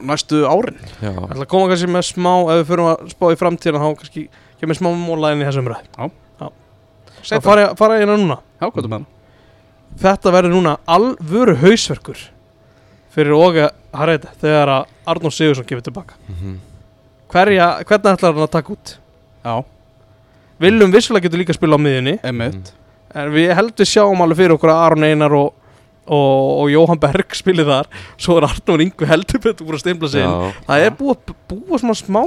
næstu 0.00 0.42
árin. 0.48 0.76
Já, 1.00 1.12
ætla 1.12 1.44
að 1.44 1.50
koma 1.52 1.68
kannski 1.70 1.88
með 1.92 2.04
smá 2.08 2.32
ef 2.52 2.58
við 2.60 2.66
fyrir 2.72 2.88
að 2.90 3.06
spá 3.14 3.24
í 3.32 3.38
framtíðan 3.40 3.80
þá 3.84 3.88
kannski 4.00 4.24
kemur 4.60 4.76
smá 4.76 4.90
móla 4.96 5.32
inn 5.34 5.40
í 5.44 5.48
þessum 5.48 5.70
ræð 5.72 5.86
það 5.96 6.10
Seinna. 7.20 7.42
fara, 7.44 7.64
fara 7.76 7.98
ég 8.00 8.08
núna. 8.08 8.38
Já, 8.60 8.68
hvað 8.70 8.84
er 8.86 8.94
hann? 8.94 9.06
þetta 10.00 10.32
verður 10.32 10.54
núna 10.54 10.76
alvöru 10.88 11.56
hausverkur 11.60 12.20
fyrir 13.10 13.34
Óge 13.36 13.68
Harreita 13.92 14.30
þegar 14.40 14.72
að 14.76 14.92
Arnór 15.12 15.34
Sigursson 15.34 15.66
gefur 15.68 15.84
tilbaka 15.88 16.18
mm 16.28 16.58
hverja, 17.30 17.66
hvernig 17.86 18.16
ætlar 18.16 18.32
hann 18.34 18.42
að 18.42 18.50
taka 18.56 18.72
út? 18.74 18.92
Já, 19.44 19.52
Viljum 20.60 20.90
vissulega 20.92 21.28
getur 21.28 21.38
líka 21.38 21.54
að 21.54 21.60
spila 21.60 21.76
á 21.78 21.80
miðjunni. 21.80 22.14
Emitt 22.26 22.72
en 23.14 23.32
við 23.34 23.54
heldur 23.58 23.88
sjáum 23.88 24.22
alveg 24.24 24.42
fyrir 24.42 24.56
okkur 24.56 24.72
að 24.72 24.82
Aron 24.84 25.06
Einar 25.08 25.34
og, 25.38 25.56
og, 26.06 26.36
og 26.60 26.70
Jóhann 26.72 27.00
Berg 27.02 27.34
spilið 27.38 27.72
þar. 27.72 27.90
Svo 28.20 28.38
er 28.38 28.46
Arnur 28.50 28.84
Ingu 28.84 29.08
heldur 29.08 29.42
betur 29.42 29.68
búin 29.68 29.78
að 29.78 29.84
steinfla 29.84 30.12
sig 30.12 30.26
inn. 30.26 30.54
Það 30.68 30.86
er 30.86 30.94
búið 30.98 31.16
að 31.16 31.34
búa 31.50 31.82
svona 31.82 31.98
smá 31.98 32.22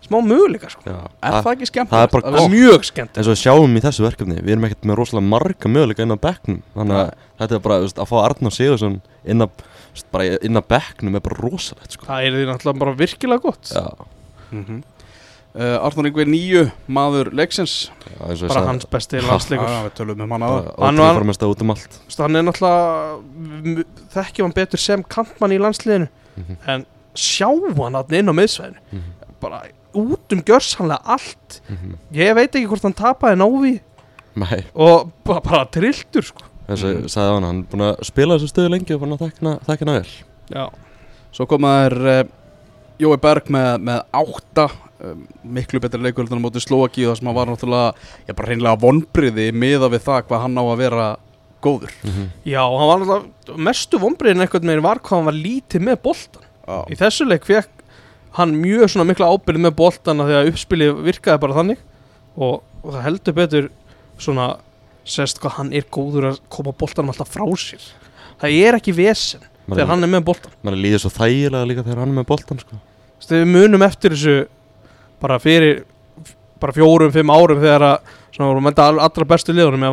smá 0.00 0.16
möguleika 0.24 0.70
sko. 0.72 0.82
Já. 0.86 0.96
Er 1.22 1.34
það 1.44 1.50
ekki 1.52 1.66
skemmt? 1.68 1.90
það 1.92 2.04
er 2.06 2.12
bara 2.14 2.30
það 2.32 2.38
er 2.42 2.52
mjög 2.54 2.86
skemmt 2.88 3.18
eins 3.18 3.28
og 3.28 3.34
við 3.34 3.40
sjáum 3.42 3.74
í 3.76 3.82
þessu 3.84 4.04
verkefni 4.06 4.38
við 4.40 4.54
erum 4.54 4.64
ekkert 4.66 4.88
með 4.88 4.98
rosalega 4.98 5.28
marga 5.28 5.70
möguleika 5.70 6.06
inn 6.06 6.16
á 6.16 6.24
bekknum. 6.24 6.62
Þannig 6.74 7.00
að 7.00 7.10
þetta 7.42 7.58
er 7.58 7.64
bara 7.66 7.78
veist, 7.84 8.00
að 8.00 8.08
fá 8.10 8.16
Arnór 8.22 8.54
Sigursson 8.56 8.96
inn 9.28 10.56
á 10.56 10.62
bekknum 10.72 11.18
er 11.20 11.24
bara 11.26 11.38
rosalegt 11.38 11.98
sko. 11.98 12.08
það 12.08 12.26
er 12.26 12.38
því 12.38 12.48
náttúrulega 12.48 12.82
bara 12.84 12.96
virkilega 13.02 13.44
gott. 13.44 13.74
Já, 13.74 13.86
mm 14.50 14.80
uh, 15.54 15.84
Arnur 15.86 16.08
Ingvi 16.10 16.26
nýju 16.28 16.62
maður 16.90 17.30
leiksins. 17.36 17.74
Bara 18.18 18.36
sagði, 18.38 18.62
hans 18.68 18.86
besti 18.90 19.22
landsleikur. 19.24 19.70
Við 19.88 19.94
tölum 19.98 20.24
um 20.24 20.34
hann 20.36 20.46
aða 20.46 20.74
Hann 20.78 21.00
um 21.00 21.04
hann 21.04 22.40
er 22.40 22.46
náttúrulega 22.46 23.84
þekkjum 24.14 24.48
hann 24.48 24.56
betur 24.56 24.82
sem 24.82 25.04
kantmann 25.16 25.54
í 25.56 25.60
landsliðinu. 25.62 26.08
Mhm. 26.40 26.56
en 26.66 26.86
sjá 27.14 27.48
hann 27.50 27.94
hann 27.98 28.14
inn 28.14 28.30
á 28.30 28.34
miðsvæðinu. 28.34 28.80
Mhm. 28.92 29.16
bara 29.40 29.62
út 29.94 30.32
um 30.32 30.42
gjörsanlega 30.42 31.00
allt. 31.04 31.60
Mhm. 31.68 31.94
ég 32.12 32.34
veit 32.34 32.52
ekki 32.54 32.68
hvort 32.68 32.82
hann 32.82 32.94
tapaði 32.94 33.36
návi 33.40 33.80
Nei, 34.36 34.64
og 34.74 35.10
bara, 35.24 35.40
bara 35.40 35.64
trilltur 35.66 36.22
sko. 36.22 36.44
Ég 36.68 36.78
sagði 37.10 37.34
hann 37.34 37.42
hann 37.42 37.58
er 37.64 37.70
búin 37.72 37.82
að 37.88 38.04
spila 38.06 38.36
þessu 38.38 38.52
stöðu 38.52 38.70
lengi 38.70 38.94
og 38.94 39.00
búin 39.02 39.16
að 39.16 39.24
þekna, 39.26 39.58
þekna 39.66 39.96
vel. 39.98 40.12
Já, 40.50 40.68
Svo 41.34 41.46
komaður 41.46 41.94
uh, 42.10 42.22
Jói 43.00 43.16
Berg 43.22 43.48
með, 43.52 43.70
með 43.88 44.00
átta 44.20 44.66
um, 45.00 45.24
miklu 45.56 45.80
betri 45.82 46.00
leikur 46.04 46.26
en 46.28 46.40
á 46.40 46.44
móti 46.44 46.60
Slovaki 46.62 47.06
það 47.08 47.18
sem 47.20 47.30
hann 47.30 47.38
var 47.38 47.50
náttúrulega 47.50 47.90
já, 48.28 48.34
bara 48.36 48.50
hreinlega 48.50 48.80
vonbriði 48.82 49.46
miða 49.56 49.88
við 49.92 50.04
það 50.06 50.24
hvað 50.28 50.44
hann 50.44 50.60
á 50.60 50.64
að 50.66 50.80
vera 50.82 51.08
góður. 51.64 51.94
Já 52.48 52.60
hann 52.64 52.88
var 52.90 53.02
náttúrulega 53.02 53.60
mestu 53.70 54.00
vonbriðin 54.02 54.44
eitthvað 54.44 54.68
með 54.70 54.82
var 54.86 55.00
hvað 55.04 55.18
hann 55.18 55.28
var 55.30 55.38
lítið 55.40 55.86
með 55.88 56.00
boltan 56.06 56.46
Já, 56.70 56.78
í 56.92 56.98
þessu 57.00 57.26
leik 57.28 57.48
fekk 57.48 57.84
hann 58.36 58.52
mjög 58.60 58.92
svona 58.92 59.08
mikla 59.08 59.30
ábyrð 59.32 59.64
með 59.64 59.76
boltana 59.80 60.26
þegar 60.28 60.50
uppspilið 60.52 61.00
virkaði 61.08 61.42
bara 61.42 61.56
þannig 61.56 61.80
og, 62.36 62.60
og 62.84 62.92
það 62.94 63.06
heldur 63.08 63.36
betur 63.40 63.70
svona 64.20 64.50
sest 65.08 65.40
hvað 65.42 65.56
hann 65.56 65.72
er 65.74 65.88
góður 65.90 66.28
að 66.30 66.42
koma 66.52 66.76
boltanum 66.76 67.10
alltaf 67.10 67.32
frá 67.32 67.46
sér. 67.58 67.82
Það 68.40 68.58
er 68.60 68.76
ekki 68.78 68.94
vesen 68.94 69.42
þegar 69.70 69.90
hann 69.92 70.06
er 70.06 70.10
með 70.12 70.24
boltan 70.30 70.54
mann 70.66 70.78
líður 70.78 71.02
svo 71.04 71.10
þægilega 71.14 71.68
líka 71.68 71.84
þegar 71.86 72.02
hann 72.02 72.12
er 72.14 72.18
með 72.20 72.28
boltan 72.30 72.62
sko. 72.62 72.78
Við 73.28 73.44
munum 73.46 73.82
eftir 73.86 74.10
þessu 74.16 74.46
bara 75.20 75.38
fyrir 75.38 75.84
bara 76.60 76.72
fjórum, 76.76 77.12
fimm 77.12 77.30
árum 77.32 77.60
þegar 77.60 77.80
að 77.80 77.98
svona 78.34 78.48
vorum 78.52 78.66
all- 78.66 79.00
allra 79.00 79.24
bestu 79.24 79.52
liðunum 79.52 79.84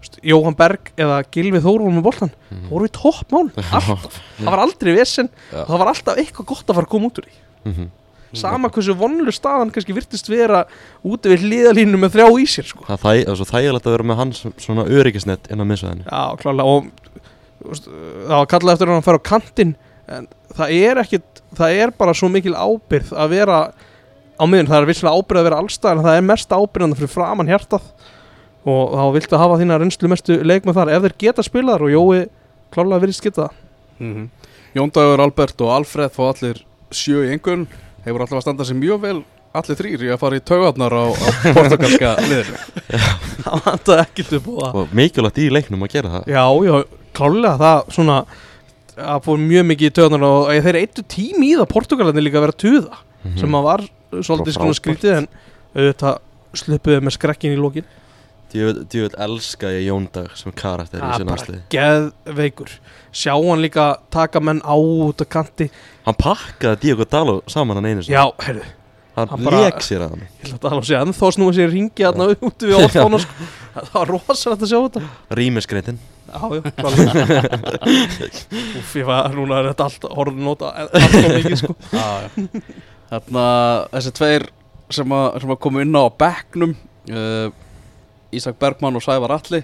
veist, 0.00 0.18
Jóhann 0.22 0.54
Berg 0.56 0.90
eða 0.96 1.22
Gilvi 1.32 1.58
Þórun 1.64 1.96
með 1.96 2.02
boltan, 2.04 2.30
Mhm. 2.50 2.68
voru 2.70 2.84
í 2.86 2.92
toppmál 2.92 3.50
alltaf, 3.56 4.20
það 4.38 4.44
var 4.50 4.58
aldrei 4.58 4.94
vesen. 4.94 5.28
Og 5.52 5.66
það 5.66 5.78
var 5.78 5.86
alltaf 5.88 6.16
eitthvað 6.16 6.46
gott 6.46 6.66
að 6.66 6.74
fara 6.74 6.86
að 6.86 6.90
koma 6.90 7.06
út 7.06 7.18
úr 7.18 7.24
því. 7.24 7.70
Mhm. 7.72 7.90
sama 8.36 8.68
hversu 8.68 8.92
vonlu 8.94 9.32
staðan 9.32 9.70
kannski 9.72 9.94
virtist 9.94 10.28
vera 10.28 10.66
úti 11.04 11.30
við 11.32 11.40
hliðalínu 11.46 11.96
með 11.96 12.10
þrjá 12.12 12.26
í 12.36 12.44
sér 12.44 12.66
sko. 12.68 12.84
það, 12.84 12.98
það 13.00 13.28
er 13.30 13.34
svo 13.34 13.46
þægilegt 13.48 13.86
að 13.86 13.94
vera 13.96 14.04
með 14.04 14.16
hans 14.16 14.42
svona 14.58 14.84
öryggisnett 14.84 15.50
inn 15.50 15.58
á 15.58 15.64
miðsvæðinu. 15.64 16.04
Já, 16.04 16.36
klálega 16.36 16.64
og 16.66 16.84
það 17.64 18.28
var 18.28 18.46
kallað 18.46 18.72
eftir 18.76 18.86
hann 18.90 19.00
að 19.00 19.06
fara 19.06 19.18
á 19.18 19.28
kantinn 19.30 19.74
en 20.12 20.28
það 20.56 20.74
er 20.76 21.00
ekkit 21.02 21.42
það 21.56 21.76
er 21.82 21.92
bara 21.98 22.14
svo 22.16 22.30
mikil 22.32 22.54
ábyrð 22.54 23.12
að 23.16 23.32
vera 23.34 23.58
á 24.36 24.44
miðun, 24.44 24.68
það 24.68 24.78
er 24.82 24.88
visslega 24.90 25.16
ábyrð 25.16 25.40
að 25.40 25.46
vera 25.48 25.60
allstað 25.62 25.92
en 25.96 26.04
það 26.06 26.18
er 26.18 26.26
mest 26.30 26.52
ábyrðan 26.52 26.96
fyrir 26.98 27.12
framann 27.12 27.50
hjartað. 27.50 27.86
Og 28.66 28.96
þá 28.98 29.04
viltu 29.14 29.38
hafa 29.38 29.60
þína 29.60 29.78
reynslu 29.78 30.10
mestu 30.10 30.36
leikma 30.42 30.74
þar. 30.74 30.90
Ef 30.96 31.04
þeir 31.06 31.14
geta 31.22 31.44
spilað 31.46 31.76
þar 31.76 31.84
og 31.86 31.92
Jói 31.94 32.24
klálega 32.74 33.02
virðist 33.04 33.24
geta 33.24 33.46
það. 33.46 33.62
Mm 34.02 34.26
Jón 34.76 34.90
Dagur, 34.92 35.22
Albert 35.24 35.62
og 35.64 35.70
Alfred 35.72 36.12
fá 36.12 36.26
allir 36.26 36.58
sjö 36.92 37.22
í 37.24 37.30
engun 37.32 37.62
hefur 38.04 38.20
alltaf 38.20 38.42
að 38.42 38.42
standa 38.44 38.64
sig 38.68 38.76
mjög 38.76 38.98
vel 39.06 39.20
allir 39.56 39.78
þrýr 39.78 40.02
í 40.04 40.10
að 40.12 40.18
fara 40.20 40.36
í 40.36 40.42
taugarnar 40.44 40.92
á, 40.92 41.04
á 41.16 41.28
portugalska 41.56 42.10
liðinu. 42.28 42.58
Það 43.46 43.62
vantaði 43.70 44.02
ekkit 44.02 44.34
upp 44.36 44.50
á 44.52 44.52
það. 44.58 44.76
Og 44.82 44.92
mikilvægt 45.00 45.40
í 45.40 45.46
leiknum 45.56 45.86
að 45.86 45.94
gera 45.94 46.12
það. 46.12 46.28
Já, 46.28 46.44
já, 46.68 46.74
klálega 47.16 47.54
það 47.62 47.94
svona 47.96 48.18
að 48.96 49.20
fór 49.26 49.38
mjög 49.42 49.66
mikið 49.72 49.90
í 49.90 49.94
töðunar 49.98 50.24
og 50.28 50.48
þeir 50.54 50.68
eru 50.72 50.80
eittu 50.84 51.02
tími 51.12 51.50
í 51.52 51.56
það 51.58 51.68
Portugalarnir 51.74 52.24
líka 52.24 52.38
að 52.40 52.46
vera 52.46 52.56
að 52.56 52.62
tuða 52.64 53.02
Mhm. 53.26 53.38
sem 53.40 53.54
að 53.58 53.62
var 53.66 53.80
svolítið 54.22 54.54
svona 54.54 54.74
skrítið 54.78 55.16
en 55.16 55.28
auðvitað 55.74 56.18
sluppuðu 56.54 57.00
með 57.02 57.14
skrekkin 57.16 57.56
í 57.56 57.58
lókin 57.58 57.84
Djúvel 58.56 59.10
elska 59.18 59.66
ég 59.74 59.88
Jóndag 59.90 60.30
sem 60.38 60.52
karakter 60.52 61.00
í 61.00 61.02
Það 61.02 61.10
er 61.10 61.18
sinna 61.18 61.34
bara 61.34 61.58
geðveikur. 61.74 62.70
Sjá 63.12 63.32
hann 63.34 63.60
líka 63.60 63.86
taka 64.14 64.40
menn 64.40 64.60
á 64.62 64.72
út 64.78 65.20
af 65.20 65.28
kanti. 65.28 65.66
Hann 66.06 66.14
pakkaði 66.14 66.80
Diogo 66.80 67.04
Dalo 67.04 67.42
saman 67.50 67.76
hann 67.76 67.84
einu. 67.90 68.02
Já, 68.06 68.30
heyrðu, 68.46 68.62
Hann, 69.16 69.30
hann 69.32 69.46
lék 69.48 69.78
sér 69.80 70.02
að 70.04 70.10
hann. 70.12 70.24
Ég 70.44 70.50
ætla 70.58 70.70
að 70.74 70.80
og 70.82 70.84
segja 70.84 70.98
ennþá 71.06 71.28
snúið 71.32 71.54
sér 71.56 71.70
ringi 71.72 72.04
hérna 72.04 72.26
út 72.34 72.64
við 72.66 72.74
orðfána 72.76 73.20
sko. 73.24 73.46
Það 73.76 73.94
var 73.94 74.10
rosalegt 74.12 74.64
að 74.66 74.70
sjá 74.72 74.78
þetta. 74.84 75.02
Rýmiskreitin 75.38 75.98
Já, 76.26 76.40
já, 76.52 76.60
klálega. 76.74 77.40
Úf, 78.80 78.90
ég 78.98 79.06
var, 79.08 79.28
núna 79.36 79.60
er 79.62 79.68
þetta 79.70 79.86
allt 79.86 80.06
horfður 80.18 80.42
nota 80.48 80.72
alltaf 80.82 81.14
mikið 81.36 81.56
sko. 81.62 81.76
Þarna 83.12 83.44
þessi 83.94 84.12
tveir 84.18 84.46
sem 84.98 85.14
að, 85.16 85.26
sem 85.44 85.52
að 85.54 85.60
koma 85.68 85.84
inn 85.86 85.94
á 85.96 86.04
bekknum 86.18 86.74
uh, 87.14 87.46
Ísak 88.36 88.58
Bergmann 88.60 88.98
og 88.98 89.04
Sævar 89.06 89.36
Alli 89.38 89.62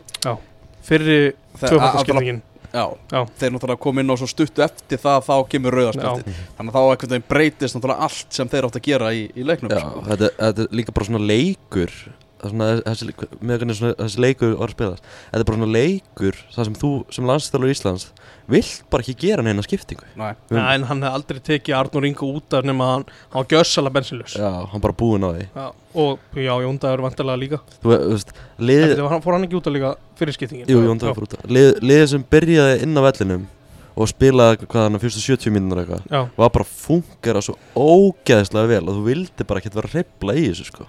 Fyrri 0.86 1.18
Þe- 1.58 1.66
tvöfaldarskiptingin 1.72 2.40
Já, 2.72 2.84
Já. 3.12 3.20
þeir 3.40 3.52
náttúrulega 3.52 3.82
koma 3.84 4.00
inn 4.00 4.12
á 4.12 4.16
svo 4.16 4.28
stuttu 4.30 4.64
eftir 4.64 5.00
það 5.02 5.26
þá 5.28 5.34
kemur 5.52 5.76
rauðarspjaldi 5.76 6.34
þannig 6.56 6.72
að 6.72 6.76
þá 6.76 6.82
einhvern 6.82 7.12
veginn 7.14 7.28
breytist 7.28 7.76
náttúrulega 7.76 8.08
allt 8.08 8.38
sem 8.38 8.48
þeir 8.52 8.68
átt 8.68 8.78
að 8.80 8.86
gera 8.88 9.10
í, 9.12 9.22
í 9.36 9.44
leiknum 9.44 9.74
Já, 9.74 9.80
sko. 9.82 10.04
þetta, 10.08 10.30
þetta 10.38 10.66
er 10.66 10.76
líka 10.80 10.94
bara 10.96 11.08
svona 11.10 11.24
leikur 11.28 11.92
það 12.42 12.48
er 12.48 12.52
svona, 12.52 12.68
þessi, 12.88 13.38
með 13.40 13.60
hvernig 13.62 13.76
svona, 13.78 13.94
þessi 14.02 14.22
leikur 14.24 14.56
orð 14.58 14.74
spilast 14.76 15.06
Þetta 15.30 15.40
er 15.40 15.46
bara 15.48 15.58
svona 15.60 15.72
leikur 15.76 16.38
það 16.56 16.68
sem 16.68 16.76
þú 16.82 16.90
sem 17.16 17.28
landstælur 17.30 17.72
Íslands 17.72 18.08
vilt 18.52 18.82
bara 18.90 19.04
ekki 19.06 19.14
gera 19.22 19.42
neina 19.46 19.62
skiptingu. 19.64 20.02
Nei, 20.18 20.32
Já, 20.50 20.58
en 20.74 20.82
hann 20.88 21.00
hefði 21.06 21.14
aldrei 21.16 21.38
tekið 21.46 21.76
Arnur 21.78 22.04
Ingo 22.08 22.26
út 22.36 22.56
af 22.58 22.66
nema 22.66 22.88
hann, 22.90 23.04
hann 23.30 23.44
var 23.44 23.48
gjössalega 23.54 23.94
bensinljus 23.94 24.34
Já, 24.36 24.50
hann 24.72 24.82
bara 24.82 24.96
búinn 24.98 25.22
á 25.24 25.30
því. 25.30 25.46
Já, 25.54 25.68
og 26.02 26.18
já, 26.34 26.52
Jóndagur 26.66 27.04
vantarlega 27.06 27.38
líka. 27.38 27.60
Þú 27.84 27.92
ve- 27.92 28.00
þú 28.02 28.10
veist, 28.16 28.32
lið, 28.58 28.82
Þetta 28.90 29.06
var, 29.06 29.22
fór 29.24 29.36
hann 29.38 29.46
ekki 29.46 29.58
út 29.60 29.70
af 29.70 29.76
líka 29.78 29.92
fyrir 30.18 30.36
skiptingin? 30.36 30.66
Jú, 30.68 30.82
Jón 30.84 31.00
Dagur 31.00 31.14
fór 31.22 31.28
út 31.30 31.38
af. 31.38 31.46
lið, 31.48 31.70
liðið 31.80 32.08
sem 32.16 32.24
byrjaði 32.34 32.82
inn 32.82 32.98
á 32.98 33.02
vellinum 33.06 33.46
og 33.94 34.08
spilaði 34.10 34.66
hvað 34.66 34.86
hann 34.88 35.00
fyrstu 35.06 35.20
70 35.22 35.52
mínútur 35.54 35.82
eitthvað 35.84 36.04
Já, 36.10 36.20
var 36.36 36.50
bara 36.58 36.64
að 36.66 36.74
fungera 36.82 37.42
svo 37.46 37.56
ógeðslega 37.76 38.68
vel 38.74 38.82
og 38.88 38.98
þú 38.98 39.02
vildi 39.06 39.46
bara 39.48 39.60
ekkert 39.62 39.76
vera 39.78 39.88
að 39.90 39.96
hrefla 39.98 40.36
í 40.40 40.46
þessu 40.50 40.66
sko 40.70 40.86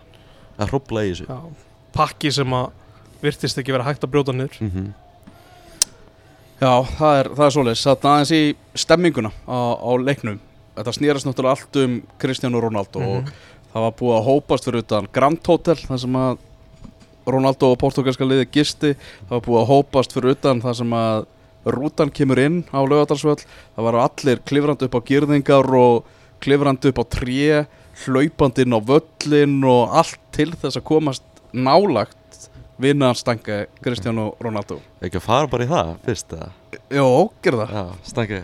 að 0.60 0.70
hrópla 0.74 1.04
í 1.06 1.12
þessu. 1.14 1.28
Já, 1.30 1.40
pakki 1.96 2.32
sem 2.32 2.54
að 2.58 2.70
virtist 3.24 3.58
ekki 3.62 3.72
vera 3.76 3.84
hægt 3.88 4.04
að 4.04 4.12
brjóta 4.16 4.36
niður. 4.36 4.60
Mm 4.62 4.92
Já, 6.64 6.72
það 6.96 7.18
er, 7.20 7.28
það 7.36 7.46
er 7.46 7.54
svoleiðis. 7.58 7.82
Þannig 7.84 8.06
aðeins 8.14 8.32
í 8.38 8.42
stemminguna 8.80 9.32
á, 9.52 9.58
á 9.84 9.90
leiknum. 10.00 10.38
Þetta 10.78 10.94
snýrast 10.96 11.28
náttúrulega 11.28 11.58
allt 11.58 11.80
um 11.82 11.96
Cristiano 12.22 12.62
Ronaldo 12.64 13.02
Mhm. 13.02 13.10
og 13.18 13.32
það 13.74 13.84
var 13.84 13.96
búið 14.00 14.16
að 14.20 14.28
hópast 14.30 14.64
fyrir 14.70 14.84
utan 14.86 15.08
Grand 15.12 15.42
Hotel 15.46 15.76
þar 15.76 16.00
sem 16.00 16.14
að 16.16 16.38
Ronaldo 17.28 17.72
og 17.72 17.78
portugalska 17.80 18.24
liði 18.28 18.48
gisti. 18.52 18.94
Það 19.28 19.30
var 19.36 19.42
búið 19.42 19.60
að 19.64 19.70
hópast 19.74 20.14
fyrir 20.16 20.32
utan 20.38 20.62
þar 20.62 20.76
sem 20.76 20.90
að 20.94 21.26
rútan 21.66 22.12
kemur 22.14 22.40
inn 22.40 22.64
á 22.76 22.80
laugadalsvöll 22.84 23.40
það 23.44 23.84
var 23.84 23.94
allir 23.96 24.40
klifrandi 24.44 24.84
upp 24.88 24.96
á 25.00 25.02
gyrðingar 25.08 25.70
og 25.80 26.04
klifrandi 26.44 26.90
upp 26.92 27.00
á 27.00 27.06
tré 27.08 27.68
hlaupandi 28.06 28.66
inn 28.66 28.76
á 28.76 28.80
völlin 28.84 29.60
og 29.70 29.94
allt 30.02 30.20
til 30.36 30.50
þess 30.56 30.80
að 30.80 30.88
komast 30.88 31.24
nálagt 31.54 32.50
vinnaðanstanga 32.82 33.60
Cristiano 33.84 34.32
Ronaldo. 34.42 34.80
Ekki 35.04 35.22
að 35.22 35.28
fara 35.28 35.52
bara 35.52 35.68
í 35.68 35.70
það 35.70 35.94
fyrst 36.08 36.34
eða? 36.36 36.50
Jó, 36.90 37.08
gerð 37.46 37.64
það. 37.64 37.78
Já, 37.78 38.10
stangi 38.10 38.42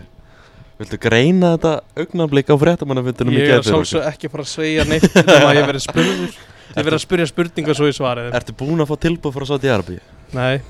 viltu 0.80 0.96
greina 1.02 1.56
þetta 1.56 1.72
augnablik 2.00 2.48
á 2.48 2.56
fréttamannafundunum 2.56 3.34
í 3.36 3.42
Ég 3.42 3.58
er 3.58 3.66
sjálfsög 3.66 4.06
ekki 4.08 4.30
fara 4.32 4.46
að 4.46 4.52
segja 4.54 4.86
neitt 4.88 5.10
nema 5.18 5.50
að 5.50 5.58
ég 5.58 5.68
verið 5.68 5.84
spurður. 5.84 6.38
Ég 6.70 6.86
verið 6.86 6.96
að 6.96 7.02
spurja 7.02 7.26
spurningar 7.28 7.76
svo 7.76 7.90
í 7.90 7.94
svarið 7.96 8.38
ertu 8.38 8.54
búin 8.56 8.80
að 8.80 8.92
fá 8.92 9.00
tilbúð 9.02 9.34
frá 9.34 9.46
Saudi 9.48 9.70
Arabi 9.72 9.98
Nei, 10.36 10.62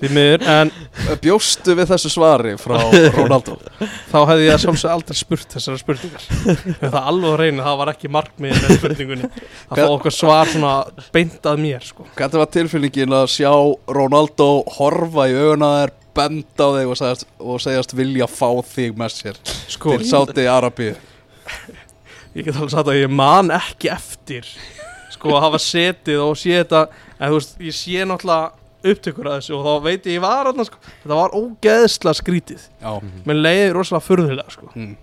því 0.00 0.10
miður 0.16 0.44
En 0.52 0.72
Bjóstu 1.22 1.76
við 1.78 1.90
þessu 1.92 2.10
svari 2.12 2.54
frá 2.60 2.76
Ronaldo? 3.16 3.56
Þá 4.10 4.18
hefði 4.30 4.46
ég 4.46 4.62
sjálfsög 4.62 4.92
aldrei 4.92 5.18
spurt 5.18 5.56
þessara 5.56 5.80
spurningar. 5.80 6.26
Það 6.80 6.98
alveg 7.00 7.28
að 7.30 7.38
reyna, 7.42 7.66
það 7.66 7.78
var 7.82 7.92
ekki 7.92 8.12
markmið 8.16 8.56
með 8.56 8.74
spurningunni. 8.80 9.30
Að 9.70 9.82
fá 9.82 9.86
okkar 9.86 10.16
svar 10.16 10.52
svona 10.52 10.74
beint 11.14 11.50
að 11.50 11.62
mér 11.64 11.86
sko. 11.86 12.06
Hvernig 12.18 12.42
var 12.42 12.52
tilfinningin 12.56 13.16
að 13.20 13.28
sjá 13.36 13.52
Ronaldo 13.98 14.50
horfa 14.78 15.28
í 15.30 15.36
auguna 15.36 15.72
þér 15.80 15.96
benda 16.16 16.68
á 16.68 16.70
þig 16.78 16.92
og 16.92 17.00
segjast, 17.00 17.26
og 17.44 17.60
segjast 17.60 17.96
vilja 17.96 18.28
fá 18.30 18.48
þig 18.64 18.94
með 18.96 19.12
sér 19.18 19.40
Sko, 19.68 19.98
til 19.98 20.06
Sáti 20.08 20.46
Arabi 20.48 20.94
ég 22.36 22.44
get 22.44 22.56
alveg 22.56 22.72
sagt 22.74 22.90
að 22.92 23.02
ég 23.02 23.12
man 23.12 23.52
ekki 23.54 23.90
eftir 23.92 24.48
sko 25.12 25.36
að 25.36 25.44
hafa 25.46 25.60
setið 25.62 26.22
og 26.22 26.36
sé 26.38 26.58
þetta. 26.58 26.86
En 27.16 27.32
þú 27.32 27.38
veist, 27.38 27.58
ég 27.64 27.76
sé 27.76 28.06
náttúrulega 28.08 28.52
upptökur 28.92 29.30
að 29.30 29.40
þessu 29.40 29.56
og 29.56 29.66
þá 29.66 29.72
veit 29.86 30.06
ég 30.06 30.16
ég 30.18 30.22
var 30.24 30.50
þarna 30.50 30.66
sko, 30.68 30.78
þetta 31.02 31.18
var 31.18 31.34
ógeðslega 31.40 32.20
skrítið. 32.20 32.68
Já, 32.82 32.92
mér 33.26 33.42
leiði 33.42 33.66
rosalega 33.76 34.06
furðulega 34.06 34.54
sko. 34.54 34.70
Mm. 34.74 34.94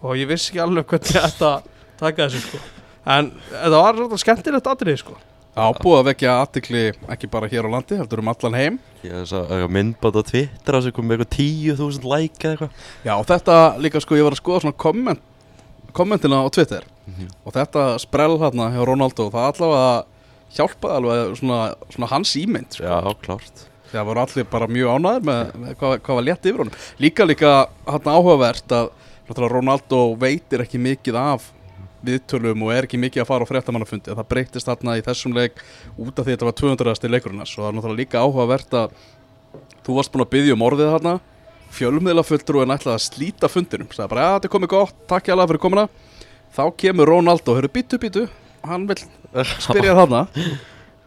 og 0.00 0.16
ég 0.16 0.28
vissi 0.30 0.52
ekki 0.52 0.62
alveg 0.64 0.90
hvernig 0.90 1.16
þetta 1.16 1.52
taka 2.00 2.26
þessu 2.26 2.44
sko. 2.44 2.60
En 3.06 3.30
þetta 3.52 3.80
var 3.80 3.98
svona 4.00 4.20
skemmtilegt 4.22 4.70
atrið 4.72 5.00
sko. 5.04 5.16
Já, 5.56 5.70
búið 5.80 5.98
að 5.98 6.08
vekja 6.10 6.32
aðtikli 6.42 6.80
ekki 7.14 7.28
bara 7.32 7.48
hér 7.48 7.64
á 7.64 7.70
landi, 7.72 7.96
heldur 7.96 8.20
um 8.20 8.28
allan 8.28 8.58
heim. 8.58 8.74
Ég 9.06 9.22
sá 9.24 9.38
eitthvað 9.40 9.72
myndbátt 9.72 10.18
á 10.20 10.22
Twitter 10.28 10.76
á 10.76 10.80
sig 10.84 10.92
komið 10.96 11.22
eitthvað 11.22 11.38
10.000 11.38 12.10
like 12.12 12.44
eða 12.44 12.56
eitthvað. 12.56 12.82
Já, 13.06 13.12
og 13.16 13.24
þetta 13.30 13.56
líka 13.80 14.02
sko, 14.04 14.18
ég 14.20 14.26
var 14.26 14.36
að 14.36 14.42
skoða 14.42 14.64
svona 14.66 14.76
komment, 14.84 15.22
kommentina 15.96 16.42
á 16.44 16.48
Twitter. 16.52 16.84
Mhm. 17.06 17.28
og 17.46 17.54
þetta 17.54 17.82
sprell 18.02 18.36
hérna 18.40 18.66
hjá 18.74 18.82
Ronaldo, 18.82 19.28
það 19.30 19.48
allavega 19.52 20.04
hjálpaði 20.56 21.00
alveg 21.00 21.40
svona, 21.40 21.62
svona 21.94 22.10
hans 22.12 22.36
ímynd 22.38 22.76
sko. 22.76 22.86
Já, 22.86 23.16
klárt. 23.24 23.66
Það 23.90 24.08
voru 24.08 24.22
allir 24.22 24.46
bara 24.50 24.68
mjög 24.70 24.96
ánæður 24.96 25.26
með, 25.28 25.50
með 25.62 25.76
hvað, 25.80 25.92
hvað 26.06 26.18
var 26.18 26.24
létt 26.26 26.48
yfir 26.48 26.62
honum. 26.62 26.78
Líka 27.02 27.26
líka 27.26 27.52
hann 27.86 28.08
áhugavert 28.10 28.74
að 28.76 28.88
Ronaldo 29.50 30.00
veitir 30.20 30.62
ekki 30.62 30.80
mikið 30.82 31.18
af 31.20 31.52
viðtölum 32.06 32.62
og 32.66 32.72
er 32.74 32.86
ekki 32.86 33.00
mikið 33.02 33.24
að 33.24 33.28
fara 33.30 33.46
á 33.46 33.50
fréttamannafundi. 33.50 34.14
Það 34.14 34.28
breytist 34.30 34.68
þarna 34.68 34.98
í 34.98 35.04
þessum 35.06 35.34
leik 35.34 35.62
út 35.96 36.12
af 36.12 36.26
því 36.26 36.32
að 36.32 36.34
þetta 36.34 36.48
var 36.48 36.58
200. 36.60 36.96
stil 36.98 37.12
leikurinn 37.14 37.42
og 37.42 37.50
það 37.50 37.68
er 37.68 37.78
náttúrulega 37.78 38.02
líka 38.02 38.22
áhugavert 38.22 38.76
að 38.78 38.98
þú 39.86 39.96
varst 39.98 40.14
búin 40.14 40.26
að 40.26 40.32
byggja 40.34 40.56
um 40.56 40.66
orðið 40.66 40.92
þarna. 40.94 41.14
Fjölmiðla 41.76 42.24
fulltrúin 42.26 42.74
ætlaði 42.74 42.94
að 42.94 43.06
slíta 43.06 43.50
fundinum. 43.50 43.90
Sagði 43.90 44.12
bara, 44.12 44.26
ja, 44.26 44.34
þetta 44.36 44.48
er 44.48 44.54
komið 44.54 44.72
gott, 44.76 44.98
takk 45.10 45.26
ég 45.26 45.34
alveg 45.34 45.52
fyrir 45.52 45.64
komuna. 45.66 45.88
Þá 46.56 46.64
kemur 46.78 47.10
Ronaldo, 47.10 47.56
hörru, 47.56 47.72
býtu, 47.74 47.98
býtu 48.00 48.28
hann 48.66 48.86
vil 48.88 48.98
spyrja 49.44 49.96
þarna. 49.98 50.22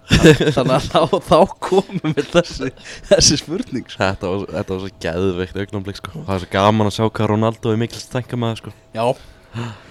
Þannig 0.09 0.73
að 0.73 0.85
þá, 0.89 1.17
þá 1.27 1.37
komum 1.61 2.15
við 2.17 2.31
þessi, 2.33 2.71
þessi 3.11 3.37
spurning 3.43 3.85
sko. 3.85 3.99
Þetta 4.01 4.31
var, 4.31 4.45
þetta 4.55 4.73
var 4.73 4.81
svo 4.81 4.91
geðveikt 5.05 5.59
augnablik 5.63 5.99
sko. 5.99 6.13
Það 6.15 6.31
var 6.31 6.41
svo 6.43 6.49
gaman 6.55 6.89
að 6.89 6.95
sjá 6.97 7.03
hvað 7.05 7.29
Ronaldo 7.33 7.73
er 7.73 7.81
mikil 7.83 8.01
stænka 8.01 8.39
með 8.41 8.55
sko. 8.63 8.73
Já, 8.97 9.05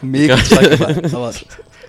mikið 0.02 0.44
sækja 0.50 0.78
það 1.12 1.22
var 1.22 1.40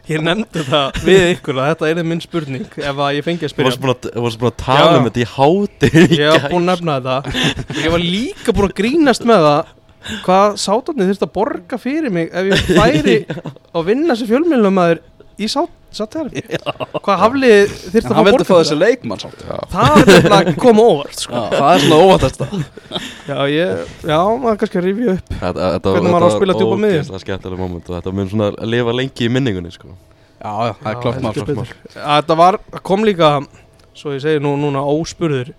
ég 0.10 0.24
nefndi 0.26 0.62
það 0.66 1.02
við 1.06 1.24
ykkur 1.36 1.60
að 1.62 1.68
þetta 1.70 1.90
er 1.90 2.08
minn 2.12 2.22
spurning 2.24 2.78
ef 2.82 3.02
að 3.06 3.18
ég 3.18 3.26
fengi 3.26 3.46
að 3.46 3.52
spyrja. 3.54 3.74
Þú 4.06 4.24
varst 4.26 4.40
búin 4.42 4.54
að 4.54 4.62
tala 4.64 4.96
um 4.98 5.10
þetta 5.10 5.22
í 5.22 5.28
hátir 5.34 6.00
í 6.00 6.22
ég 6.22 6.32
var 6.34 6.48
búin 6.54 6.64
að 6.64 6.72
nefna 6.72 6.96
þetta. 7.00 7.44
Ég 7.84 7.94
var 7.94 8.06
líka 8.06 8.56
búin 8.56 8.70
að 8.70 8.78
grínast 8.80 9.28
með 9.30 9.46
það 9.46 9.76
hvað 10.24 10.56
sátarnir 10.64 11.10
þurft 11.10 11.26
að 11.26 11.34
borga 11.36 11.80
fyrir 11.82 12.14
mig 12.14 12.30
ef 12.32 12.50
ég 12.50 12.70
færi 12.78 13.18
að 13.76 13.90
vinna 13.90 14.16
sem 14.18 14.30
fjölmjölum 14.30 14.82
aður 14.82 15.02
í 15.89 15.97
sátarni 15.97 16.43
hvað 16.99 17.21
haflið 17.23 17.71
þurft 17.73 18.06
En 18.06 18.12
að 18.12 18.17
hann 18.17 18.25
fá 18.25 18.30
vildi 18.30 18.47
fá 18.49 18.54
þessi 18.60 18.78
leikmann 18.78 19.21
samt. 19.23 19.45
Það 19.73 20.12
er 20.15 20.36
að 20.38 20.52
koma 20.63 20.86
óvart 20.86 21.23
sko. 21.23 21.34
Já, 21.34 21.56
það 21.56 21.71
er 21.71 21.84
svona 21.86 21.99
óvæntast 22.06 22.43
það 22.43 22.54
já, 23.30 23.39
ég, 23.54 23.95
já, 24.06 24.19
maður 24.19 24.52
er 24.54 24.60
kannski 24.63 24.80
að 24.82 24.86
rifja 24.89 25.15
upp 25.15 25.34
Þetta, 25.39 25.71
þetta, 25.73 25.95
Hvernig 25.95 26.13
maður 26.13 26.25
á 26.25 26.30
að 26.30 26.36
spila 26.38 26.58
djúpa 26.60 26.78
miðju. 26.84 27.02
Það 27.08 27.15
var 27.17 27.23
skemmtilega 27.25 27.63
moment 27.63 27.89
og 27.89 27.97
þetta 27.97 28.13
mun 28.19 28.30
svona 28.34 28.52
að 28.54 28.71
lifa 28.75 28.95
lengi 28.99 29.25
í 29.25 29.32
minningunni 29.34 29.73
sko. 29.73 29.95
Já, 30.39 30.54
já, 30.69 30.73
það 30.80 30.91
er 30.93 31.02
klart 31.04 31.25
maður. 31.25 31.73
Þetta 31.97 32.39
var, 32.39 32.60
kom 32.91 33.08
líka 33.08 33.32
svo 33.99 34.13
ég 34.15 34.23
segi 34.23 34.39
nú 34.43 34.54
núna 34.62 34.86
óspurður 34.88 35.52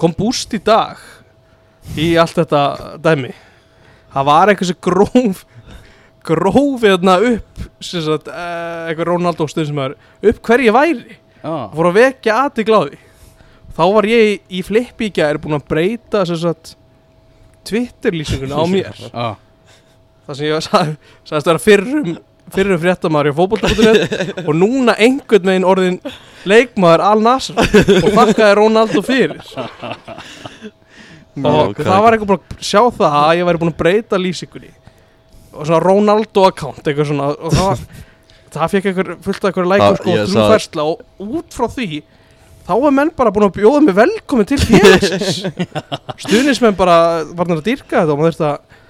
kom 0.00 0.14
búst 0.16 0.54
í 0.56 0.60
dag 0.64 0.98
í 2.00 2.14
allt 2.18 2.38
þetta 2.40 2.62
dæmi. 3.04 3.30
Það 4.14 4.28
var 4.30 4.50
eitthvað 4.50 4.70
sem 4.72 4.80
gróf 4.82 5.44
gróf 6.24 6.84
hérna 6.86 7.18
upp 7.32 7.64
sagt, 7.84 8.28
eh, 8.28 8.90
eitthvað 8.90 9.10
Ronaldo 9.12 9.46
stund 9.50 9.68
sem 9.70 9.82
er 9.84 9.96
upp 10.30 10.40
hver 10.48 10.64
ég 10.64 10.74
væri. 10.76 11.18
Já, 11.44 11.54
fór 11.76 11.90
að 11.90 11.98
vekja 12.00 12.38
aðti 12.46 12.64
gláði 12.64 13.00
þá 13.74 13.84
var 13.96 14.06
ég 14.08 14.44
í 14.48 14.60
flippi 14.64 15.10
í 15.10 15.14
gær 15.14 15.40
búin 15.42 15.58
að 15.58 15.66
breyta 15.68 16.22
sagt 16.28 16.74
Twitter 17.66 18.14
lýsingun 18.14 18.54
á 18.54 18.62
mér. 18.70 18.94
Já, 19.08 19.34
það 20.26 20.38
sem 20.38 20.46
ég 20.48 20.64
sagði, 20.68 20.96
sagðist 21.24 21.50
vera 21.50 21.64
fyrrum 21.64 22.14
fyrrum 22.54 22.80
fréttamaður 22.80 23.30
í 23.30 23.34
fótbolltabútunet 23.38 24.08
og 24.48 24.52
núna 24.56 24.94
einhvern 25.00 25.48
veginn 25.48 25.68
orðin 25.68 25.98
leikmaður 26.48 27.04
Al 27.08 27.24
Nasr 27.24 27.56
og 27.58 28.10
þakkaði 28.12 28.56
Ronaldo 28.60 29.04
fyrir. 29.04 29.44
Og 31.34 31.72
ok. 31.72 31.80
það 31.82 32.02
var 32.04 32.14
eitthvað 32.14 32.28
búin 32.30 32.42
að 32.44 32.60
sjá 32.62 32.78
það 32.94 33.14
að 33.18 33.32
ég 33.40 33.46
væri 33.48 33.58
búin 33.58 33.70
að 33.72 33.78
breyta 33.80 34.18
lýsingunni 34.20 34.68
og 35.54 35.68
svona 35.68 35.80
Ronaldo 35.84 36.44
account 36.48 36.82
eitthvað 36.84 37.10
svona 37.12 37.30
og 37.34 37.54
það, 37.54 37.70
var, 37.70 37.86
það 38.58 38.74
fekk 38.74 38.90
eitthvað 38.90 39.14
fullt 39.28 39.40
af 39.44 39.50
eitthvað 39.52 39.64
Ah, 39.64 39.72
lækum 39.74 39.98
sko 40.02 40.14
og 40.18 40.28
þrjúfersla 40.34 40.86
og 40.90 41.32
út 41.40 41.56
frá 41.58 41.66
því 41.78 42.02
þá 42.64 42.72
er 42.78 42.94
menn 42.96 43.10
bara 43.16 43.32
búin 43.34 43.48
að 43.50 43.58
bjóða 43.58 43.80
mig 43.84 43.96
velkomin 43.98 44.46
til 44.48 44.56
félagsins. 44.62 45.42
Stuðnismenn 46.24 46.78
bara 46.78 46.94
varnar 47.36 47.60
að 47.60 47.66
dýrka 47.68 48.00
þetta 48.04 48.14
og 48.14 48.22
maður 48.22 48.38
þurfti 48.38 48.48
að 48.52 48.80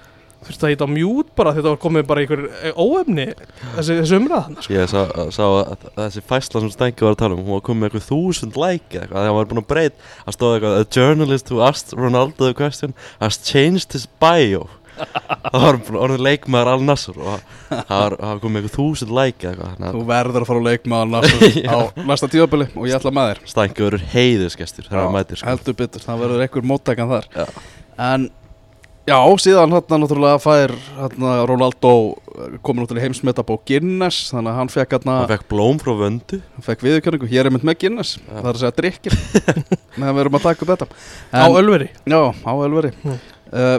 þurfti 0.45 0.67
að 0.69 0.73
hýta 0.75 0.85
á 0.85 0.91
mjút 0.93 1.29
bara 1.41 1.53
því 1.55 1.61
þetta 1.63 1.71
var 1.73 1.79
komið 1.81 2.03
bara 2.11 2.23
einhver 2.23 2.43
óefni 2.77 3.25
þessi, 3.33 3.95
þessi 4.03 4.17
umræðan 4.19 4.59
sko. 4.61 4.75
Ég 4.77 4.91
sá, 4.93 5.01
sá 5.33 5.43
að 5.49 5.87
þessi 5.97 6.23
fæsla 6.29 6.61
sem 6.61 6.73
Stænki 6.75 7.07
var 7.07 7.15
að 7.17 7.21
tala 7.23 7.39
um 7.39 7.43
Hún 7.47 7.57
var 7.57 7.65
komið 7.65 7.81
með 7.81 7.89
eitthvað 7.89 8.09
þúsund 8.11 8.59
like 8.61 8.93
eða 8.93 9.07
eitthvað 9.07 9.25
hann 9.25 9.39
var 9.39 9.49
búin 9.55 9.63
að 9.63 9.69
breyt 9.73 9.97
Það 10.27 10.37
stóð 10.37 10.57
eitthvað 10.59 10.77
A 10.77 10.85
journalist 10.99 11.49
who 11.53 11.63
asked 11.65 11.97
Ronaldo 11.97 12.51
the 12.51 12.53
question 12.61 12.93
Has 13.25 13.41
changed 13.41 13.97
his 13.97 14.05
bio 14.21 14.67
Það 14.95 15.65
var 15.65 15.79
orðið 16.05 16.23
leikmaður 16.25 16.71
Al 16.73 16.85
Nassr 16.85 17.19
Og 17.19 17.43
það 17.71 17.91
var, 17.91 18.17
það 18.21 18.41
komið 18.45 18.61
eitthvað 18.61 18.77
þúsund 18.79 19.13
like 19.15 19.51
eða 19.51 19.69
eitthvað 19.71 19.95
þú 19.95 20.05
verður 20.11 20.45
að 20.45 20.49
fara 20.51 20.63
á 20.65 20.67
leikmann 20.69 21.15
á 21.15 21.79
næsta 22.11 22.31
tíðabili 22.33 22.67
og 22.75 22.89
ég 22.89 22.97
ætla 22.99 23.13
að 23.25 23.43
Stænki 23.51 23.87
verður 23.87 24.07
heiðusgestur 24.15 24.89
Þegar 24.89 25.05
hann 25.05 25.15
mætir 25.15 25.41
sko. 25.41 25.51
heldur 25.51 25.79
betur, 25.79 26.05
það 26.05 26.25
verður 26.25 26.45
einhver 26.47 26.67
móttækan 26.71 27.13
þar. 27.13 27.29
Já. 27.35 27.47
En, 28.05 28.27
já, 29.07 29.19
síðan 29.45 29.75
hérna 29.77 30.01
náttúrulega 30.03 30.43
fær 30.43 30.75
hérna 30.99 31.35
Ronaldo 31.51 31.95
eh, 32.35 32.59
komin 32.67 32.85
út 32.87 32.91
til 32.91 33.03
heimsmetabó 33.05 33.55
Guinness 33.69 34.33
Þannig 34.33 34.51
að 34.51 34.59
hann 34.59 34.73
fekk 34.75 34.97
hérna 34.97 35.19
Hann 35.21 35.33
fekk 35.37 35.49
blóm 35.53 35.79
frá 35.83 35.93
vöndu. 36.03 36.41
Hann 36.57 36.67
fekk 36.67 36.87
viðurkenningu, 36.89 37.31
hér 37.31 37.51
er 37.51 37.55
mynd 37.55 37.67
með 37.69 37.81
Guinness. 37.85 38.17
Já. 38.19 38.41
Það 38.41 38.51
er 38.51 38.57
að 38.59 38.65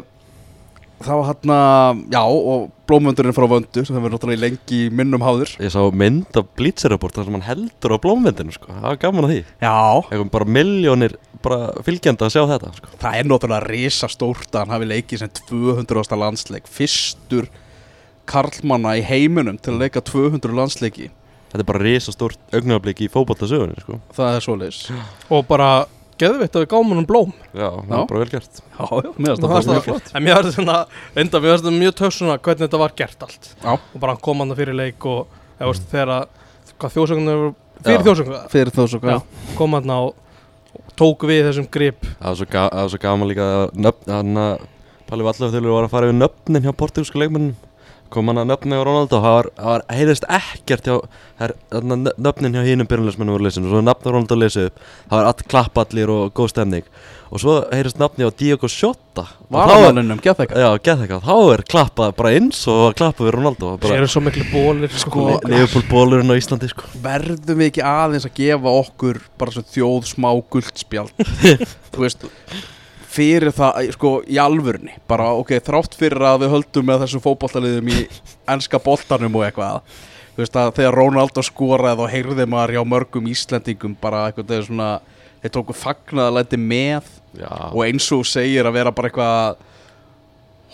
Það 1.05 1.19
var 1.19 1.27
hérna, 1.29 1.57
já, 2.13 2.21
og 2.25 2.63
blómvöndurinn 2.89 3.35
frá 3.37 3.45
vöndu 3.49 3.83
sem 3.85 3.95
hefur 3.97 4.13
náttúrulega 4.13 4.41
lengi 4.45 4.79
í 4.85 4.91
minnum 4.93 5.23
háður 5.25 5.51
Ég 5.61 5.71
sá 5.73 5.81
mynd 5.93 6.37
af 6.39 6.47
Bleacher 6.57 6.91
Report 6.93 7.15
þar 7.17 7.27
sem 7.29 7.35
hann 7.37 7.45
heldur 7.45 7.93
á 7.93 7.97
blómvendinu 8.01 8.53
sko. 8.55 8.71
Það 8.73 8.87
var 8.89 8.99
gaman 9.03 9.27
að 9.27 9.33
því 9.33 9.39
Já, 9.65 9.75
Eitthvað 10.09 10.31
bara 10.35 10.49
miljónir 10.57 11.15
bara 11.45 11.59
fylgjandi 11.85 12.25
að 12.25 12.33
sjá 12.33 12.41
þetta 12.49 12.71
sko. 12.79 12.89
það 13.03 13.19
er 13.19 13.29
náttúrulega 13.29 13.69
risastórt 13.69 14.49
að 14.55 14.63
hann 14.63 14.73
hafi 14.75 14.89
leikið 14.89 15.21
sem 15.21 15.33
200. 15.49 16.17
landsleik 16.23 16.69
Fyrstur 16.73 17.49
karlmanna 18.25 18.95
í 18.97 19.03
heiminum 19.05 19.59
til 19.61 19.75
að 19.75 19.83
leika 19.85 20.01
200 20.05 20.55
landsleiki 20.57 21.11
Þetta 21.51 21.61
er 21.61 21.67
bara 21.69 21.83
risastórt 21.85 22.39
augnablik 22.57 23.03
í 23.05 23.07
fótboltasögunni 23.13 23.77
sko. 23.79 23.99
Það 24.17 24.33
er 24.39 24.43
svoleiðis 24.43 24.79
og 25.31 25.45
bara 25.47 25.69
geðvitt 26.21 26.55
að 26.55 26.63
við 26.65 26.69
gáum 26.73 26.91
hann 26.93 27.07
blóm. 27.09 27.31
Já, 27.53 27.69
það 27.75 27.95
er 27.99 28.07
bara 28.11 28.19
vel 28.21 28.29
gert. 28.31 28.61
Já, 28.61 28.85
já, 28.85 29.09
mér 29.17 29.35
Það 29.35 29.35
finnst 29.35 29.41
það 29.41 29.49
var 29.49 29.63
mjög 29.65 29.75
það- 29.75 29.87
flott. 29.89 30.11
en 30.15 30.23
mér 30.23 30.35
var 30.35 30.43
þetta 30.49 30.77
enda 31.23 31.39
mér 31.41 31.49
var 31.51 31.59
þetta 31.63 31.73
mjög 31.79 31.95
töff 32.01 32.13
svona 32.15 32.37
hvernig 32.39 32.63
þetta 32.65 32.79
var 32.83 32.93
gert 32.95 33.23
allt. 33.27 33.49
Já. 33.63 33.71
og 33.73 33.99
bara 33.99 34.11
hann 34.13 34.21
kom 34.21 34.37
hann 34.43 34.55
fyrir 34.55 34.75
leik 34.75 35.05
og 35.05 35.27
eða, 35.59 35.67
veist, 35.71 35.89
þegar 35.91 36.13
að 36.15 36.27
hvað 36.79 36.93
þjóðsögnunar 36.95 37.55
fyrir 37.83 37.99
Já. 37.99 38.05
þjóðsögnunar 38.05 38.49
Fyrir 38.49 38.71
Já. 39.11 39.21
kom 39.57 39.73
hann 39.73 39.89
og 39.89 40.15
tók 40.95 41.19
við 41.27 41.43
þessum 41.49 41.67
grip. 41.71 42.01
Það 42.19 42.25
var 42.29 42.35
svo, 42.35 42.45
ga 42.51 42.69
það 42.69 42.81
var 42.81 42.89
svo 42.89 42.99
gaman 43.03 43.27
líka 43.29 43.45
að 43.45 43.75
nöfn, 43.75 44.11
hann 44.11 44.35
að 44.37 44.59
Palli 45.05 45.23
Vallaf 45.23 45.51
þegar 45.51 45.61
við 45.67 45.73
varum 45.75 45.87
að 45.89 45.91
fara 45.93 46.07
yfir 46.09 46.19
nöfnin 46.19 46.63
hjá 46.65 46.71
portugalsku 46.75 47.19
leikmennum 47.21 47.55
kom 48.15 48.31
hann 48.31 48.39
að 48.41 48.49
nöfni 48.53 48.77
á 48.79 48.83
Ronaldo 48.87 49.19
það 49.23 49.35
var, 49.37 49.49
það 49.59 49.71
var 49.73 49.83
heyrðist 49.97 50.25
ekkert 50.37 50.87
hjá 50.89 50.95
er, 51.45 51.53
nö- 51.83 52.15
nöfnin 52.27 52.55
hjá 52.55 52.63
hínum 52.65 52.87
byrjunleismennum 52.89 53.35
voru 53.35 53.45
lesin 53.49 53.67
og 53.67 53.73
svo 53.75 53.81
nafn 53.85 54.07
á 54.07 54.11
Ronaldo 54.15 54.37
lesið 54.39 54.69
upp. 54.71 54.81
Það 55.11 55.19
var 55.19 55.29
all 55.31 55.45
klapp 55.53 55.79
allir 55.83 56.11
og 56.15 56.33
góð 56.37 56.51
stemning. 56.53 56.87
Og 57.35 57.41
svo 57.41 57.55
heyrðist 57.73 57.97
nafni 57.99 58.23
á 58.23 58.31
Diego 58.37 58.69
Shota 58.71 59.25
og 59.25 59.49
þá 59.49 59.57
er, 59.57 59.71
Varamanninum, 59.71 60.19
gett 60.23 60.43
ekki 60.45 61.17
þá 61.25 61.33
er 61.55 61.63
klappað 61.67 62.13
bara 62.19 62.31
eins 62.37 62.59
og 62.71 62.93
klappað 62.95 63.27
við 63.27 63.35
Ronaldo. 63.35 63.71
Það 63.81 63.95
eru 63.97 64.11
svo 64.13 64.21
miklu 64.23 64.45
bólir 64.53 64.93
Sko, 65.01 65.25
Liverpool 65.43 65.87
bólurinn 65.89 66.31
á 66.31 66.37
Íslandi 66.37 66.69
sko. 66.71 66.87
Verðum 67.03 67.59
við 67.59 67.71
ekki 67.71 67.83
aðeins 67.89 68.29
að 68.29 68.37
gefa 68.39 68.75
okkur 68.83 69.19
bara 69.41 69.55
svo 69.57 69.65
þjóð 69.73 70.07
smá 70.13 70.29
guldspjald 70.53 71.27
Þú 71.95 72.05
veist 72.05 72.29
fyrir 73.15 73.53
það, 73.55 73.89
sko, 73.95 74.11
í 74.27 74.37
alvörni 74.41 74.93
bara, 75.09 75.31
ok, 75.39 75.55
þrátt 75.65 75.95
fyrir 75.99 76.25
að 76.27 76.43
við 76.45 76.53
höldum 76.55 76.87
með 76.89 77.03
þessum 77.05 77.23
fótballtaliðum 77.25 77.91
í 77.95 77.99
enska 78.55 78.81
boltanum 78.83 79.35
og 79.39 79.45
eitthvað 79.47 79.81
þú 80.35 80.43
veist 80.43 80.57
að 80.59 80.71
þegar 80.79 80.97
Ronaldo 80.99 81.43
skoraði 81.47 82.01
þá 82.03 82.13
heyrði 82.15 82.47
maður 82.51 82.75
hjá 82.75 82.83
mörgum 82.91 83.29
Íslendingum 83.31 83.93
bara 84.01 84.25
eitthvað 84.29 84.49
þegar 84.51 84.67
svona 84.69 84.89
þeir 85.45 85.53
tóku 85.57 85.75
fagnaðalæti 85.79 86.59
með 86.59 87.11
já, 87.39 87.51
og 87.71 87.81
eins 87.87 88.09
og 88.15 88.25
segir 88.27 88.67
að 88.67 88.77
vera 88.81 88.91
bara 88.95 89.11
eitthvað 89.11 89.63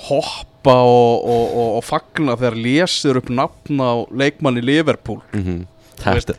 hopp 0.07 0.47
klappa 0.61 0.75
og, 0.85 1.23
og, 1.25 1.53
og, 1.57 1.69
og 1.79 1.85
fagna 1.87 2.35
þegar 2.37 2.57
lésir 2.61 3.17
upp 3.17 3.29
nafn 3.33 3.79
á 3.81 4.05
leikmanni 4.13 4.61
Liverpool. 4.61 5.21
Mhm. 5.33 5.63
veist- 6.05 6.27
Þetta 6.35 6.37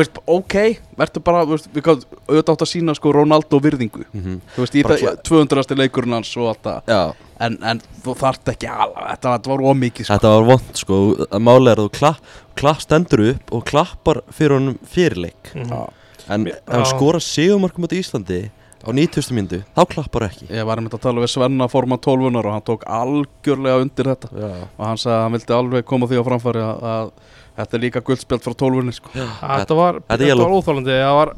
veist, 0.00 0.20
ok, 0.26 0.54
verður 0.96 1.24
bara, 1.26 1.42
þú 1.44 1.56
veist, 1.56 1.68
við 1.74 1.84
gáðum 1.88 2.20
auðvitað 2.28 2.54
átt 2.54 2.64
að 2.64 2.70
sína 2.70 2.94
sko 2.96 3.12
Ronaldo 3.12 3.60
virðingu 3.62 4.04
mhm. 4.08 4.38
Þú 4.54 4.64
veist, 4.64 4.78
í 4.78 4.84
það 4.86 5.20
200. 5.28 5.76
leikurinn 5.82 6.16
hans 6.16 6.32
og 6.40 6.48
allt 6.52 6.62
það 6.68 6.92
Já, 6.94 7.02
en, 7.46 7.58
en 7.72 7.82
þú 8.04 8.16
þarft 8.22 8.52
ekki 8.54 8.70
að, 8.72 8.94
þetta, 8.96 9.34
þetta 9.36 9.52
var 9.52 9.66
ómikið 9.72 10.06
sko. 10.08 10.14
þetta 10.14 10.32
var 10.36 10.48
vond 10.52 10.80
sko 10.80 11.00
Máli 11.42 11.72
er 11.74 11.82
að 11.82 11.88
þú 11.90 11.92
klapp, 11.98 12.32
klapp 12.62 12.80
stendur 12.84 13.24
upp 13.32 13.52
og 13.58 13.66
klappar 13.68 14.22
fyrir 14.32 14.58
honum 14.58 14.80
fyrirleik 14.88 15.52
Mhm. 15.52 15.68
Já. 15.72 15.82
En 16.30 16.46
ef 16.46 16.58
hann 16.70 16.84
skora 16.86 17.18
sigumarkum 17.20 17.84
út 17.84 17.92
í 17.92 17.98
Íslandi 17.98 18.38
á 18.82 18.90
90. 18.90 19.34
myndu, 19.34 19.58
þá 19.76 19.82
klappar 19.90 20.28
ekki 20.28 20.48
Ég 20.50 20.64
var 20.66 20.78
einmitt 20.78 20.94
að 20.94 21.04
tala 21.04 21.22
við 21.22 21.30
Svenna 21.34 21.68
forman 21.70 22.00
12 22.02 22.30
og 22.38 22.48
hann 22.50 22.64
tók 22.66 22.86
algjörlega 22.86 23.82
undir 23.82 24.10
þetta 24.10 24.30
Já, 24.30 24.50
og 24.78 24.86
hann 24.86 24.98
sagði 25.02 25.16
að 25.16 25.22
hann 25.22 25.36
vildi 25.36 25.56
alveg 25.58 25.84
koma 25.86 26.08
því 26.10 26.22
á 26.22 26.24
framfæri 26.30 26.62
að, 26.62 26.86
að 26.92 27.12
þetta 27.56 27.78
er 27.78 27.82
líka 27.86 28.02
guldspjald 28.06 28.44
frá 28.46 28.54
12 28.64 28.94
sko. 28.98 29.12
Þetta 29.16 29.76
var, 29.78 30.00
Þetta 30.06 30.18
er 30.18 30.28
þetta 30.32 30.42
var 30.42 30.54
óþálandi 30.58 30.98
Það 30.98 31.16
var, 31.20 31.32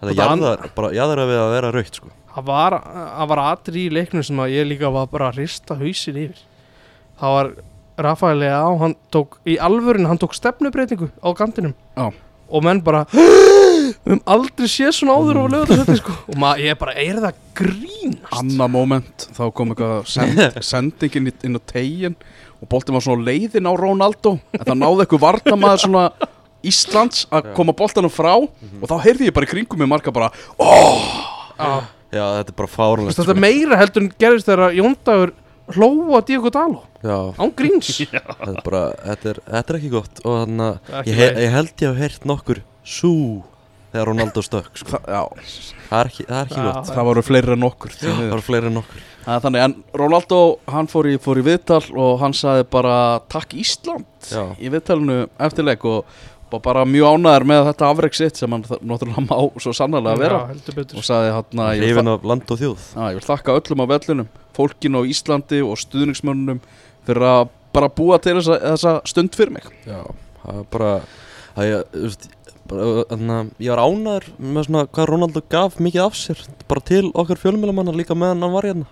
þetta 0.00 0.28
Þetta 0.30 0.72
bara 0.80 0.92
jaðar 0.96 1.22
við 1.30 1.40
að 1.44 1.54
vera 1.56 1.72
raukt 1.76 2.00
sko 2.00 2.14
það 2.30 2.46
var, 2.46 2.76
var 3.32 3.40
atri 3.42 3.86
í 3.88 3.90
leiknum 3.92 4.22
sem 4.22 4.38
að 4.38 4.52
ég 4.54 4.68
líka 4.70 4.90
var 4.94 5.08
bara 5.10 5.30
að 5.32 5.40
rista 5.42 5.74
hausin 5.80 6.20
yfir 6.24 6.42
Það 7.20 7.34
var 7.36 7.50
Rafael 8.00 8.44
á, 8.48 8.64
hann 8.80 8.94
tók 9.12 9.40
í 9.44 9.58
alvörin, 9.60 10.06
hann 10.08 10.20
tók 10.20 10.32
stefnubreitingu 10.38 11.10
á 11.20 11.28
kantinum 11.36 11.74
Já. 11.98 12.06
og 12.48 12.62
menn 12.64 12.80
bara 12.86 13.02
við 13.12 13.90
höfum 14.06 14.22
aldrei 14.30 14.70
séð 14.70 14.94
svona 14.96 15.18
áður 15.18 15.40
á 15.42 15.44
lögðu 15.52 15.96
sko. 15.98 16.14
og 16.30 16.38
maður, 16.40 16.62
ég 16.64 16.78
bara, 16.80 16.94
er 16.96 17.18
það 17.20 17.42
grínast? 17.60 18.32
Anna 18.38 18.68
moment, 18.72 19.26
þá 19.36 19.42
kom 19.52 19.74
eitthvað 19.74 20.08
send, 20.08 20.40
sendingin 20.70 21.28
í- 21.28 21.36
inn 21.44 21.58
á 21.58 21.62
tegin 21.68 22.16
og 22.60 22.68
boltinn 22.70 22.96
var 22.96 23.04
svona 23.04 23.24
leiðin 23.26 23.68
á 23.68 23.72
Ronaldo. 23.78 24.36
En 24.56 24.66
það 24.66 24.80
náði 24.82 25.04
eitthvað 25.04 25.24
varnamaður 25.24 25.84
svona 25.86 26.04
Íslands 26.66 27.24
að 27.32 27.52
koma 27.56 27.72
boltanum 27.76 28.12
frá. 28.12 28.34
Og 28.36 28.86
þá 28.90 28.96
heyrði 29.06 29.30
ég 29.30 29.36
bara 29.36 29.48
í 29.48 29.52
kringum 29.54 29.80
mig 29.80 29.88
marga 29.90 30.12
bara 30.12 30.28
Já. 30.60 31.72
Já, 32.10 32.24
þetta 32.40 32.50
er 32.50 32.56
bara 32.58 32.88
veist, 33.04 33.20
Þetta 33.20 33.34
er 33.36 33.40
meira 33.44 33.78
heldur 33.78 34.02
en 34.02 34.12
gerist 34.18 34.48
þegar 34.48 34.74
Jóndagur 34.74 35.32
hlóa 35.70 36.20
Diego 36.26 36.50
Dalo 36.50 36.82
án 37.00 37.52
gríns. 37.56 37.92
Þetta 38.10 38.50
er 38.50 38.64
bara, 38.66 38.80
þetta 39.06 39.30
er, 39.30 39.38
þetta 39.46 39.72
er 39.72 39.78
ekki 39.78 39.92
gott. 39.94 40.18
Og 40.24 40.34
þannig 40.42 40.90
að 40.90 41.06
ég, 41.08 41.20
ég 41.46 41.54
held 41.54 41.70
ég 41.84 41.94
hef 41.94 42.00
heyrt 42.02 42.26
nokkur 42.28 42.60
sú 42.84 43.12
þegar 43.90 44.10
Ronaldo 44.10 44.42
stökk 44.44 44.76
sko. 44.82 44.98
það, 44.98 45.38
það, 45.86 46.00
er 46.00 46.10
ekki, 46.10 46.26
það 46.26 46.40
er 46.40 46.50
ekki 46.50 46.66
gott. 46.66 46.90
Það 46.90 47.08
voru 47.08 47.24
fleiri 47.24 47.54
en 47.56 47.66
okkur 47.70 47.96
Það 48.00 48.20
var 48.34 48.44
fleiri 48.46 48.70
en 48.70 48.76
nokkur 48.80 49.06
Það 49.24 49.34
er 49.36 49.42
þannig, 49.44 49.62
en 49.66 49.74
Ronaldo, 50.00 50.40
hann 50.72 50.86
fór 50.90 51.06
í, 51.10 51.14
fór 51.20 51.38
í 51.40 51.44
viðtal 51.44 51.82
og 52.00 52.18
hann 52.22 52.32
sagði 52.36 52.64
bara 52.72 52.94
takk 53.28 53.52
Ísland 53.60 54.06
Já. 54.30 54.44
í 54.56 54.70
viðtalinu 54.72 55.18
eftirleik 55.38 55.84
og 55.84 56.04
var 56.50 56.62
bara 56.64 56.82
mjög 56.88 57.12
ánæður 57.20 57.44
með 57.46 57.60
þetta 57.68 57.90
afreg 57.92 58.16
sitt 58.18 58.40
sem 58.40 58.50
hann 58.50 58.64
náttúrulega 58.66 59.22
má 59.28 59.36
svo 59.62 59.70
sannarlega 59.76 60.18
vera. 60.18 60.38
Já, 60.40 60.48
heldur 60.54 60.78
betur. 60.80 60.98
Og 60.98 61.06
sagði 61.06 61.34
hann 61.36 61.62
að 61.62 61.68
ég, 61.76 61.82
vil 61.84 61.90
Hrifin 61.92 62.10
af 62.14 62.24
land 62.32 62.50
og 62.50 62.58
þjóð. 62.58 62.80
Þa- 62.88 63.04
að 63.04 63.10
ég 63.12 63.20
vil 63.20 63.28
þakka 63.28 63.56
öllum 63.60 63.82
á 63.84 63.86
vellinum 63.92 64.28
fólkinu 64.56 64.98
á 64.98 65.02
Íslandi 65.12 65.60
og 65.62 65.78
stuðningsmönnum 65.84 66.58
fyrir 67.06 67.26
að 67.28 67.52
bara 67.76 67.88
búa 68.00 68.18
til 68.24 68.34
þessa, 68.40 68.56
þessa 68.64 68.96
stund 69.06 69.36
fyrir 69.38 69.54
mig. 69.60 69.68
Já, 69.86 70.00
það 70.42 70.58
er 70.58 70.66
bara 70.74 70.90
að 71.60 71.68
ég, 71.70 71.84
þú 71.94 72.02
veist, 72.08 72.26
bara, 72.70 72.86
að 73.10 73.50
ég 73.60 73.74
var 73.74 73.82
ánæður 73.84 74.28
með 74.38 74.68
svona 74.68 74.84
hvað 74.88 75.10
Ronaldo 75.10 75.42
gaf 75.52 75.76
mikið 75.82 76.04
af 76.06 76.16
sér 76.18 76.40
bara 76.70 76.84
til 76.90 77.04
okkar 77.12 77.40
fjölmjölamanna 77.42 77.94
líka 77.98 78.16
meðan 78.18 78.46
hann 78.46 78.54
var 78.54 78.68
hérna. 78.70 78.88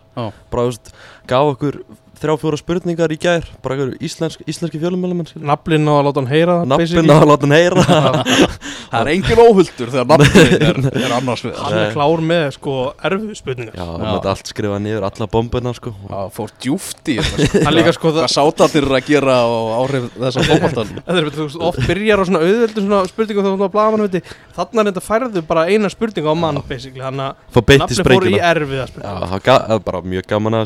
Bara, 0.51 0.67
þú 0.67 0.69
veist, 0.73 0.93
gaf 1.31 1.53
okkur 1.55 1.81
þrjá 2.19 2.35
fjóra 2.43 2.59
spurningar 2.61 3.15
í 3.15 3.19
gær. 3.21 3.47
Bara 3.65 3.77
okkur 3.79 3.95
íslensk, 4.05 4.43
íslenski 4.49 4.81
fjölmjölamann 4.83 5.29
Naflinn 5.49 5.89
á 5.89 5.95
að 5.95 6.05
láta 6.09 6.23
hann 6.23 6.31
heyra 6.33 6.57
basically. 6.75 7.11
á 7.11 7.19
að 7.19 7.31
láta 7.33 7.47
hann 7.49 7.57
heyra. 7.57 7.85
Það 8.89 9.01
er 9.03 9.11
engin 9.13 9.43
óhuldur 9.43 9.91
þegar 9.93 10.07
nafnið 10.09 10.53
er, 10.65 10.79
er 11.05 11.15
annars 11.19 11.43
við 11.45 11.59
Hann 11.61 11.77
er 11.79 11.91
klár 11.93 12.23
með 12.25 12.47
sko 12.57 12.77
erfu 13.05 13.35
spurningar. 13.37 13.75
Já, 13.77 13.85
hann 13.85 14.05
Já. 14.05 14.11
mátti 14.15 14.31
allt 14.33 14.53
skrifa 14.53 14.79
niður, 14.81 15.07
alla 15.11 15.29
bombuna 15.29 15.75
sko. 15.77 15.93
Það 16.09 16.31
fór 16.39 16.55
djúft 16.65 17.13
í 17.13 17.19
þetta 17.19 17.49
sko. 17.51 17.63
Hann 17.69 17.77
líka 17.77 17.95
sko 17.97 18.13
það 18.17 18.29
Hvað 18.29 18.35
sátatir 18.35 18.87
eru 18.89 18.97
að 18.99 19.07
gera 19.09 19.37
og 19.49 19.69
áhrif 19.79 20.09
þessa 20.17 20.45
fókbaltan 20.49 20.91
Það 21.09 21.21
er, 21.21 21.31
þú 21.37 21.47
veist, 21.47 21.61
oft 21.69 21.87
byrjar 21.89 22.19
á 22.21 22.25
svona 22.29 22.43
auðveldu 22.45 22.85
svona 22.85 23.01
spurningum 23.13 23.47
þegar 23.47 23.63
þú 23.63 23.71
blaða 23.77 23.95
mann 23.95 24.05
viti 24.09 24.21
Þannig 24.59 24.81
er 24.83 24.91
þetta 24.91 25.05
færðu 25.07 25.45
bara 25.49 25.67
eina 25.69 25.93
spurningu 25.93 26.29
á 26.33 26.37
mann 26.39 26.61
basically 26.69 27.05
Þannig 27.05 27.27
að 27.29 27.33
Fá 27.55 27.61
beint 27.61 27.79
í 27.79 27.83
nafni 27.85 27.97
fór 28.09 28.29
í 28.29 28.35
Já, 28.35 28.53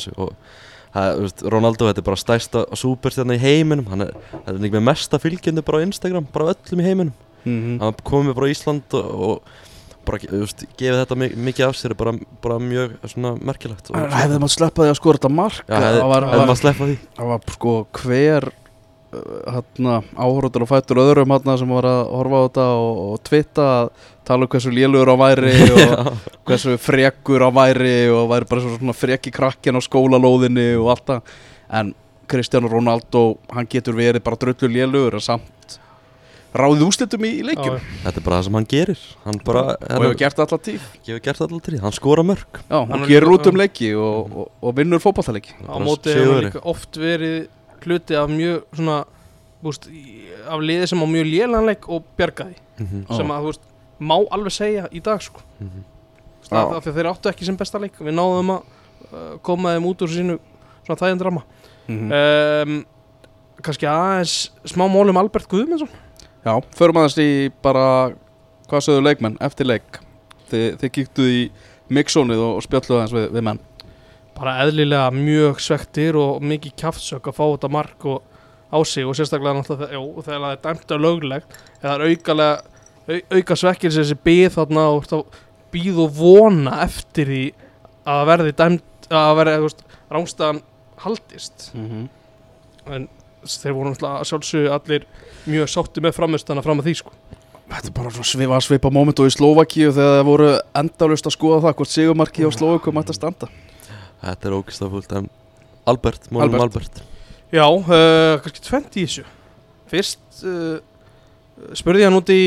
spurningu 0.03 0.43
það 0.93 1.03
það 1.03 1.09
er 1.09 1.17
það, 1.17 1.23
veist, 1.25 1.43
Ronaldo, 1.55 1.89
þetta 1.89 2.03
er 2.03 2.09
bara 2.11 2.21
stærsta 2.21 2.63
superstjarna 2.77 3.37
í 3.39 3.43
heiminum. 3.43 3.87
Hann 3.91 4.05
er, 4.07 4.15
það 4.33 4.49
er 4.55 4.63
líka 4.67 4.79
með 4.81 4.87
mesta 4.91 5.19
fylgjendur 5.23 5.65
bara 5.65 5.81
á 5.81 5.87
Instagram, 5.89 6.27
bara 6.33 6.53
öllum 6.55 6.81
í 6.83 6.89
heiminum. 6.89 7.15
Mm 7.43 7.79
hann 7.83 7.97
komið 8.07 8.35
bara 8.39 8.47
á 8.47 8.53
Ísland 8.55 8.95
og, 8.95 9.07
og 9.27 9.43
bara, 10.07 10.19
þú 10.23 10.41
veist, 10.45 10.65
gefið 10.79 11.01
þetta 11.01 11.17
mi- 11.19 11.35
mikið 11.49 11.67
af 11.69 11.77
sér 11.79 11.95
bara, 11.99 12.13
bara 12.43 12.59
mjög 12.63 12.95
svona 13.11 13.33
merkilegt. 13.43 13.91
Og, 13.91 13.97
Hefði 14.15 14.39
maður 14.43 14.55
sleppað 14.57 14.87
því 14.89 14.93
að 14.93 14.99
skora 15.01 15.19
þetta 15.19 15.33
mark 15.35 15.65
Já, 15.67 15.79
það 15.83 16.09
var, 16.13 16.27
hefði 16.31 16.47
maður 16.47 16.61
sleppa 16.63 16.89
því. 16.91 16.97
það 17.19 17.31
var 17.33 17.41
sko 17.57 17.75
hver 18.03 18.49
hérna, 19.13 19.99
áhrótur 20.17 20.65
og 20.65 20.71
fættur 20.71 21.01
öðrum 21.03 21.33
hérna, 21.35 21.57
sem 21.61 21.69
var 21.69 21.85
að 21.89 22.03
horfa 22.17 22.39
á 22.39 22.45
þetta 22.47 22.67
og, 22.81 23.01
og 23.13 23.23
twitta 23.29 23.67
að 23.83 23.91
tala 24.29 24.47
um 24.47 24.53
hversu 24.55 24.73
lélugur 24.73 25.13
á 25.13 25.17
væri 25.21 25.53
og 25.77 26.13
hversu 26.49 26.77
frekur 26.81 27.45
á 27.45 27.51
væri 27.53 27.97
og 28.15 28.31
væri 28.33 28.49
bara 28.51 28.65
svo- 28.65 28.79
svona 28.79 28.97
freki 28.97 29.33
krakkin 29.35 29.77
á 29.77 29.81
skólalóðinni 29.85 30.71
og 30.81 30.93
allt 30.95 31.07
það. 31.11 31.35
En 31.73 31.95
Cristiano 32.33 32.69
Ronaldo 32.73 33.37
hann 33.53 33.67
getur 33.69 33.97
verið 33.99 34.23
bara 34.25 34.39
dröllu 34.41 34.71
lélugur 34.73 35.19
en 35.19 35.25
samt 35.25 35.79
ráðið 36.53 36.83
úslitum 36.85 37.23
í, 37.25 37.31
í 37.41 37.45
leikjum. 37.49 37.79
Þetta 38.05 38.21
er 38.21 38.25
bara 38.27 38.39
það 38.39 38.45
sem 38.49 38.57
hann 38.59 38.67
gerir. 38.69 39.03
Hann 39.25 39.39
bara, 39.45 39.61
og 39.81 40.03
hefur 40.05 40.19
gert 40.21 40.41
alltaf 40.45 40.61
tíf 40.67 40.83
hefur 41.07 41.23
gert 41.25 41.41
alltaf 41.41 41.63
til 41.65 41.79
hann 41.81 41.95
skora 41.97 42.25
mörg 42.29 42.59
Já, 42.69 42.77
Hann 42.77 42.91
hann 42.93 43.05
er 43.07 43.09
gerir 43.09 43.29
líka- 43.29 43.39
út 43.41 43.49
um 43.53 43.61
leiki 43.61 43.89
og, 43.97 44.35
og, 44.43 44.51
og 44.61 44.75
vinnur 44.77 45.01
fótballtaleiki 45.01 45.55
Á 45.65 45.77
móti 45.81 46.13
hefur 46.13 46.35
hann 46.37 46.45
líka 46.51 46.63
oft 46.69 46.99
verið 47.01 47.39
hluti 47.87 48.17
af 48.19 48.31
mjög 48.31 48.63
svona 48.75 48.99
búst, 49.63 49.89
af 50.51 50.61
liði 50.65 50.89
sem 50.91 51.03
á 51.03 51.07
mjög 51.07 51.29
lélanleik 51.31 51.89
og 51.89 52.05
bjargaði 52.19 52.57
Mhm, 52.83 53.03
Já. 53.09 53.17
sem 53.17 53.29
að 53.31 53.43
þú 53.45 53.51
veist, 53.51 53.67
má 54.01 54.15
alveg 54.35 54.53
segja 54.57 54.87
í 54.91 55.01
dag 55.05 55.21
sko. 55.23 55.41
mhm. 55.61 55.83
það, 56.49 56.63
Já. 56.71 56.77
af 56.77 56.85
því 56.85 56.91
að 56.91 56.97
þeir 56.97 57.11
áttu 57.13 57.29
ekki 57.31 57.45
sem 57.47 57.57
besta 57.57 57.79
leik 57.79 57.99
við 58.01 58.15
náðum 58.17 58.51
að 58.57 58.63
uh, 59.13 59.39
koma 59.43 59.75
þeim 59.77 59.87
út 59.91 60.03
úr 60.03 60.09
sínu 60.09 60.39
svona 60.87 60.99
þægendrama 61.03 61.43
mm 61.89 62.13
um, 62.13 62.85
kannski 63.63 63.87
aðeins 63.87 64.51
smá 64.67 64.89
málum 64.91 65.17
Albert 65.21 65.47
Guðmundsson 65.49 65.89
Já, 66.45 66.57
förum 66.75 66.97
aðeins 66.99 67.19
í 67.23 67.51
bara 67.63 68.11
hvað 68.71 68.81
sögðu 68.89 69.05
leikmenn 69.07 69.37
eftir 69.41 69.67
leik 69.69 70.01
þið, 70.51 70.79
þið 70.81 70.91
kíktuð 70.97 71.29
í 71.31 71.43
mixónið 71.93 72.41
og, 72.43 72.57
og 72.59 72.63
spjalluðu 72.67 72.99
aðeins 72.99 73.15
við, 73.15 73.29
við 73.37 73.43
menn 73.47 73.61
bara 74.37 74.59
eðlilega 74.65 75.11
mjög 75.15 75.61
svektir 75.63 76.17
og 76.19 76.43
mikið 76.45 76.77
kjaftsök 76.83 77.29
að 77.31 77.37
fá 77.37 77.45
þetta 77.45 77.73
mark 77.73 78.07
og 78.09 78.23
á 78.73 78.79
sig 78.89 79.05
og 79.05 79.17
sérstaklega 79.17 79.59
náttúrulega 79.59 79.99
jú, 79.99 80.05
þegar 80.25 80.45
það 80.45 80.53
er 80.55 80.61
dæmt 80.67 80.95
að 80.95 81.03
löglegt 81.05 81.57
eða 81.83 82.09
aukalega 82.09 82.55
au, 83.09 83.19
auka 83.37 83.59
svekkir 83.59 83.93
þessi 83.93 84.17
byð 84.25 84.55
þarna 84.57 84.87
og 84.97 85.27
býð 85.73 86.01
og 86.07 86.15
vona 86.17 86.79
eftir 86.87 87.29
því 87.29 87.43
að 88.09 88.23
verði 88.31 88.55
dæmt 88.59 89.11
að 89.13 89.35
verði, 89.39 89.73
rángstæðan 90.13 90.63
haldist. 91.03 91.71
Mm 91.75 91.89
-hmm. 91.89 92.09
en 92.95 93.09
þeir 93.45 93.75
voru 93.77 93.91
náttúrulega 93.91 94.21
að 94.21 94.29
sjálfsögðu 94.31 94.73
allir 94.73 95.07
mjög 95.47 95.69
sátti 95.69 96.01
með 96.01 96.17
framistana 96.17 96.63
fram 96.63 96.81
að 96.81 96.89
því 96.89 96.95
sko. 96.95 97.13
Þetta 97.73 97.89
er 97.89 97.93
bara 97.93 98.11
svona 98.11 98.25
svipa, 98.25 98.61
svipa 98.61 98.91
moment 98.91 99.21
og 99.21 99.27
í 99.27 99.33
Slovakíu 99.33 99.93
þegar 99.93 100.19
það 100.19 100.27
voru 100.27 100.49
endalust 100.75 101.27
að 101.27 101.33
skoða 101.33 101.61
það 101.61 101.77
hvort 101.77 101.89
sigumarki 101.89 102.45
á 102.45 102.51
Slovaku 102.53 102.93
mætti 102.93 103.11
að 103.11 103.21
standa 103.21 103.49
þetta 104.23 104.49
er 104.49 104.57
ógist 104.57 104.85
fullt 104.95 105.15
en 105.19 105.31
Albert, 105.91 106.29
málum 106.31 106.55
Albert. 106.59 106.63
Albert, 106.63 107.03
Já, 107.53 107.67
uh, 107.69 108.41
kannski 108.43 108.65
tvent 108.65 108.99
í 108.99 109.07
þessu 109.07 109.25
Fyrst 109.93 110.45
uh, 110.49 110.79
spurði 111.77 112.07
hann 112.07 112.17
út 112.17 112.31
í 112.33 112.43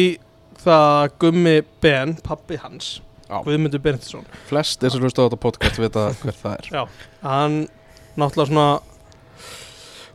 það 0.66 1.12
Gummi 1.22 1.60
Ben, 1.84 2.16
pappi 2.26 2.58
hans. 2.58 2.96
Guðmundur 3.30 3.82
Benediktsson 3.82 4.26
Flest 4.50 4.82
þessar 4.84 5.04
hlustu 5.06 5.24
á 5.24 5.26
þetta 5.28 5.42
podcast 5.42 5.80
vita 5.82 6.10
hver 6.22 6.38
það 6.38 6.58
er 6.58 6.68
Já. 6.70 6.82
Hann 7.26 7.56
náttúrulega 8.16 8.50
svona 8.52 8.68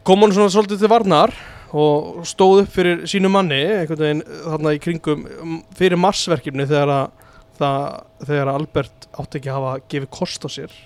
kom 0.06 0.22
hann 0.24 0.34
svona 0.34 0.52
svolítið 0.54 0.84
til 0.84 0.90
varnar 0.92 1.34
og 1.70 2.22
stóð 2.26 2.64
upp 2.64 2.70
fyrir 2.74 3.02
sínu 3.10 3.30
manni 3.30 3.58
einhvern 3.62 4.02
veginn 4.02 4.22
þarna 4.46 4.74
í 4.74 4.80
kringum 4.82 5.26
um, 5.38 5.58
fyrir 5.78 6.00
marsverkefni 6.00 6.66
þegar 6.70 6.94
að 6.94 7.26
það, 7.60 7.84
þegar 8.24 8.48
að 8.50 8.60
Albert 8.60 9.08
átti 9.20 9.40
ekki 9.40 9.50
að 9.52 9.58
hafa 9.58 9.74
gefið 9.92 10.10
kost 10.16 10.46
á 10.46 10.48
sér 10.50 10.78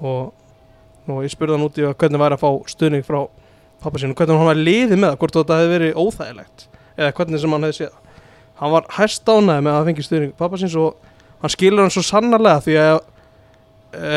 og, 0.00 0.32
og 1.08 1.20
ég 1.24 1.32
spurði 1.32 1.56
hann 1.58 1.66
út 1.66 1.78
í 1.78 1.86
hvernig 1.86 2.22
væri 2.24 2.38
að 2.38 2.44
fá 2.44 2.50
stuðning 2.72 3.04
frá 3.06 3.20
pappa 3.84 4.00
sinu, 4.00 4.14
hvernig 4.16 4.40
hann 4.40 4.48
var 4.48 4.60
liðið 4.60 4.96
með 4.96 5.10
það 5.12 5.18
hvort 5.20 5.38
þetta 5.38 5.58
hefði 5.60 5.72
verið 5.74 6.00
óþægilegt? 6.00 6.66
Eða 6.96 7.12
hvernig 7.18 7.42
sem 7.42 7.54
hann 7.56 7.66
hefði 7.68 7.78
séð 7.82 8.00
hann 8.60 8.72
var 8.74 8.86
hæst 8.96 9.28
ánæði 9.28 9.66
með 9.66 9.74
að 9.74 9.88
fengi 9.90 10.06
stuðning 10.06 10.34
pappa 10.38 10.60
síns 10.60 10.76
og 10.78 11.10
hann 11.42 11.52
skilur 11.52 11.82
hann 11.84 11.92
svo 11.94 12.04
sannarlega 12.06 12.62
því 12.64 12.76
að 12.80 12.98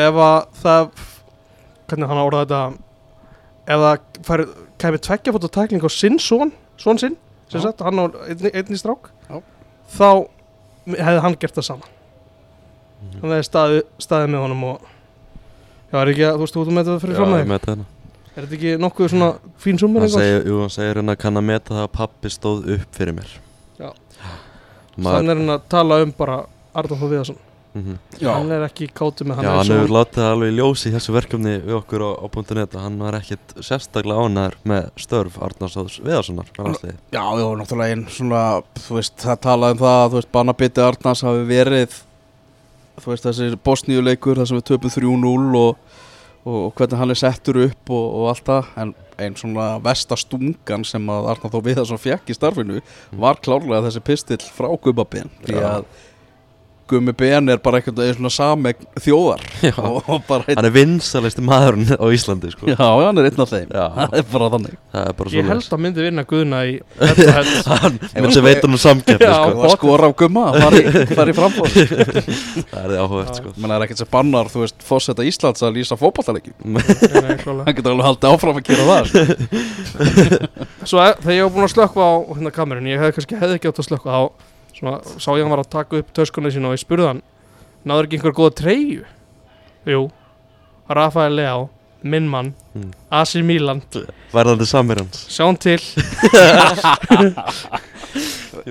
ef 0.08 0.20
að 0.24 0.38
það 0.62 0.90
hvernig 1.88 2.10
hann 2.12 2.22
orða 2.22 2.44
þetta 2.44 2.62
ef 3.68 3.82
það 3.84 4.24
færi, 4.28 4.46
kæmi 4.80 5.00
tveggja 5.04 5.34
fóta 5.34 5.50
tækling 5.58 5.84
á 5.84 5.90
sinn 5.92 6.18
son, 6.22 6.52
son 6.80 7.00
sinn 7.00 7.16
sem 7.48 7.62
sagt, 7.64 7.82
hann 7.84 8.00
á 8.00 8.04
einni, 8.28 8.52
einni 8.52 8.78
strák 8.78 9.10
Já. 9.28 9.40
þá 9.96 10.08
hefði 10.88 11.22
hann 11.24 11.36
gert 11.40 11.56
það 11.58 11.66
sama. 11.68 11.90
Mhm. 13.02 13.20
hann 13.22 13.34
hefði 13.36 13.48
staðið, 13.48 13.82
staðið 14.04 14.32
með 14.34 14.44
honum 14.46 14.64
og 14.68 14.88
já, 15.92 16.00
er 16.02 16.12
ekki 16.14 16.26
að, 16.28 16.34
þú 16.34 16.44
veist, 16.44 16.58
þú 16.58 16.64
ert 16.64 16.74
með 16.76 16.90
þetta 16.90 17.04
fyrir 17.06 17.18
fram 17.18 17.28
Já, 17.28 17.32
með 17.34 17.38
ég 17.38 17.46
þig? 17.48 17.54
meta 17.54 17.72
hérna 17.72 17.88
er 18.38 18.46
þetta 18.46 18.58
ekki 18.58 18.76
nokkuð 18.82 19.10
svona 19.12 19.32
fín 19.58 19.80
sumur 19.80 20.04
Hann 20.04 20.14
segir, 20.14 20.46
jú, 20.46 20.60
hann 20.62 20.72
segir 20.72 21.00
hérna 21.00 21.18
kann 21.18 21.40
að 21.40 21.48
meta 21.48 21.74
það 21.74 21.84
að 21.86 21.92
pappi 21.96 22.30
stóð 22.32 22.70
upp 22.76 22.96
fyrir 22.98 23.16
mér. 23.18 23.34
Já. 23.78 23.90
Þannig 24.98 25.34
er 25.34 25.42
hann 25.42 25.54
að 25.56 25.68
tala 25.74 26.00
um 26.04 26.14
bara 26.18 26.40
Arnóð 26.78 27.02
Þór 27.02 27.14
Viðarsson. 27.14 27.44
Mm 27.76 27.98
Já, 28.18 28.32
hann 28.32 28.50
er 28.50 28.62
ekki 28.64 28.88
kátur 28.88 29.26
með 29.28 29.36
hann 29.36 29.44
Já, 29.44 29.50
er 29.50 29.58
hann 29.58 29.72
hefur 29.74 29.92
látið 29.92 30.22
það 30.22 30.30
alveg 30.32 30.48
í 30.48 30.56
ljósi 30.56 30.88
í 30.88 30.92
þessu 30.94 31.12
verkefni 31.14 31.52
við 31.66 31.74
okkur 31.76 32.02
á, 32.02 32.10
á 32.16 32.26
.net 32.56 32.74
og 32.74 32.80
hann 32.82 32.98
var 32.98 33.18
ekkit 33.18 33.54
sérstaklega 33.60 34.24
ánæður 34.24 34.56
með 34.64 34.88
störf 34.96 35.36
með 36.08 36.16
landsliði. 36.64 36.96
Já, 37.12 37.22
já, 37.38 37.46
náttúrulega 37.60 37.92
einn 37.94 38.06
svona, 38.08 38.42
þú 38.86 38.98
veist, 38.98 39.16
það 39.20 39.38
það, 41.92 42.07
þú 43.02 43.12
veist, 43.12 43.24
Banabiti 43.24 43.28
Arnars 43.28 43.38
hafi 43.38 43.48
verið, 43.48 43.58
þú 43.58 43.58
veist, 43.58 43.58
þessi 43.58 43.62
Bosníuleikur, 43.68 44.38
þar 44.38 44.50
sem 44.50 44.58
við 44.58 44.68
töpum 44.70 44.94
3-0 44.94 45.58
og, 45.58 45.98
og, 46.44 46.58
og 46.58 46.72
hvernig 46.78 47.02
hann 47.02 47.14
er 47.14 47.20
settur 47.20 47.60
upp 47.64 47.92
og, 47.94 48.06
og 48.18 48.30
allt 48.32 48.46
það, 48.48 48.72
en 48.82 48.94
einn 49.18 49.38
svona 49.38 49.68
vestastungan 49.82 50.84
sem 50.86 51.10
að 51.10 51.30
Arnar 51.32 51.52
þó 51.52 51.58
við 51.64 51.80
það 51.80 51.88
sem 51.90 52.02
fekk 52.04 52.30
í 52.30 52.36
starfinu 52.36 52.82
var 53.18 53.40
klárlega 53.42 53.88
þessi 53.88 54.04
pistill 54.06 54.42
frá 54.54 54.70
Gumma 54.82 55.06
Ben, 55.10 55.32
því 55.46 55.62
að 55.64 55.88
Gummi 56.88 57.12
Ben 57.18 57.48
er 57.52 57.58
bara 57.62 57.80
veginn 57.84 58.16
svona 58.18 58.30
samegn 58.32 58.86
þjóðar 59.04 59.42
hann 60.48 60.64
er 60.68 60.72
vinsalisti 60.74 61.42
maðurinn 61.44 61.90
á 62.00 62.06
Íslandi, 62.14 62.50
sko. 62.54 62.68
já, 62.72 62.76
hann 62.80 63.20
er 63.20 63.28
einn 63.28 63.42
af 63.44 63.50
þeim, 63.52 63.68
Já. 63.74 63.84
það 63.98 64.16
er 64.20 64.26
bara 64.32 64.48
þannig. 64.54 64.76
Það 64.94 65.08
er 65.10 65.16
bara 65.18 65.32
ég 65.36 65.48
held 65.52 65.68
að 65.76 65.82
myndi 65.84 66.06
vinna 66.06 66.24
Guðna 66.28 66.60
í 66.68 66.74
Hann, 67.68 67.98
sem 68.34 68.44
veit 68.46 68.62
hann 68.64 68.74
um 68.74 68.80
samkeppni, 68.82 69.28
Já. 69.28 69.36
sko. 69.36 69.54
Og 69.58 69.66
að 69.68 69.74
skora 69.76 70.08
á 70.08 70.12
Gumma, 70.22 70.44
fara 70.56 70.80
í, 70.80 71.06
fara 71.12 71.32
í 71.32 71.36
frambóð. 71.36 71.78
Það 71.78 72.78
er 72.82 72.88
því 72.92 73.00
áhugavert, 73.02 73.40
sko. 73.42 73.54
menn 73.56 73.70
það 73.72 73.76
er 73.78 73.86
ekkert 73.88 74.02
sem 74.02 74.10
bannar, 74.16 74.50
þú 74.52 74.64
veist, 74.64 74.78
fósetta 74.88 75.26
Íslands 75.28 75.64
að 75.66 75.78
lýsa 75.78 75.98
fótballtaleiki 76.00 76.54
Nei, 76.64 76.82
nei, 76.82 77.34
klálega. 77.42 77.64
hann 77.68 77.76
getur 77.78 77.94
alveg 77.94 78.08
haldið 78.08 78.32
áfram 78.34 78.60
að 78.60 78.68
gera 78.68 78.88
það 78.88 79.10
sko. 79.12 79.22
Svo 80.88 81.02
e- 81.04 81.16
þegar 81.22 81.34
ég 81.36 81.44
var 81.46 81.52
búinn 81.54 81.66
að 81.68 81.74
slökka 81.74 82.00
á 82.08 82.12
hérna 82.32 82.52
kamerun, 82.54 82.88
ég 82.90 83.02
hefði 83.02 83.16
kannski 83.18 83.38
hefði 83.40 83.58
ekki 83.58 83.70
átt 83.72 83.82
að 83.82 83.88
slökka 83.90 84.10
á 84.14 84.22
svona, 84.78 84.98
sá 85.18 85.30
ég 85.36 85.42
hann 85.44 85.50
var 85.52 85.62
að 85.64 85.70
taka 85.74 85.98
upp 86.02 86.12
töskunni 86.16 86.50
sína 86.54 86.70
og 86.70 86.76
ég 86.78 86.82
spurði 86.84 87.06
hann 87.12 87.22
náður 87.88 88.08
ekki 88.08 88.18
einhver 88.20 88.36
góða 88.38 88.54
treyju? 88.62 89.04
Jú, 89.88 90.04
Rafael 90.88 91.34
Leao 91.38 91.68
minn 92.02 92.28
mann, 92.30 92.54
Mm. 92.78 92.92
AC 93.10 93.34
Milan 93.42 93.80
Verðandi 94.30 94.66
samir 94.70 95.00
hans. 95.00 95.24
sjáum 95.34 95.56
til 95.58 95.80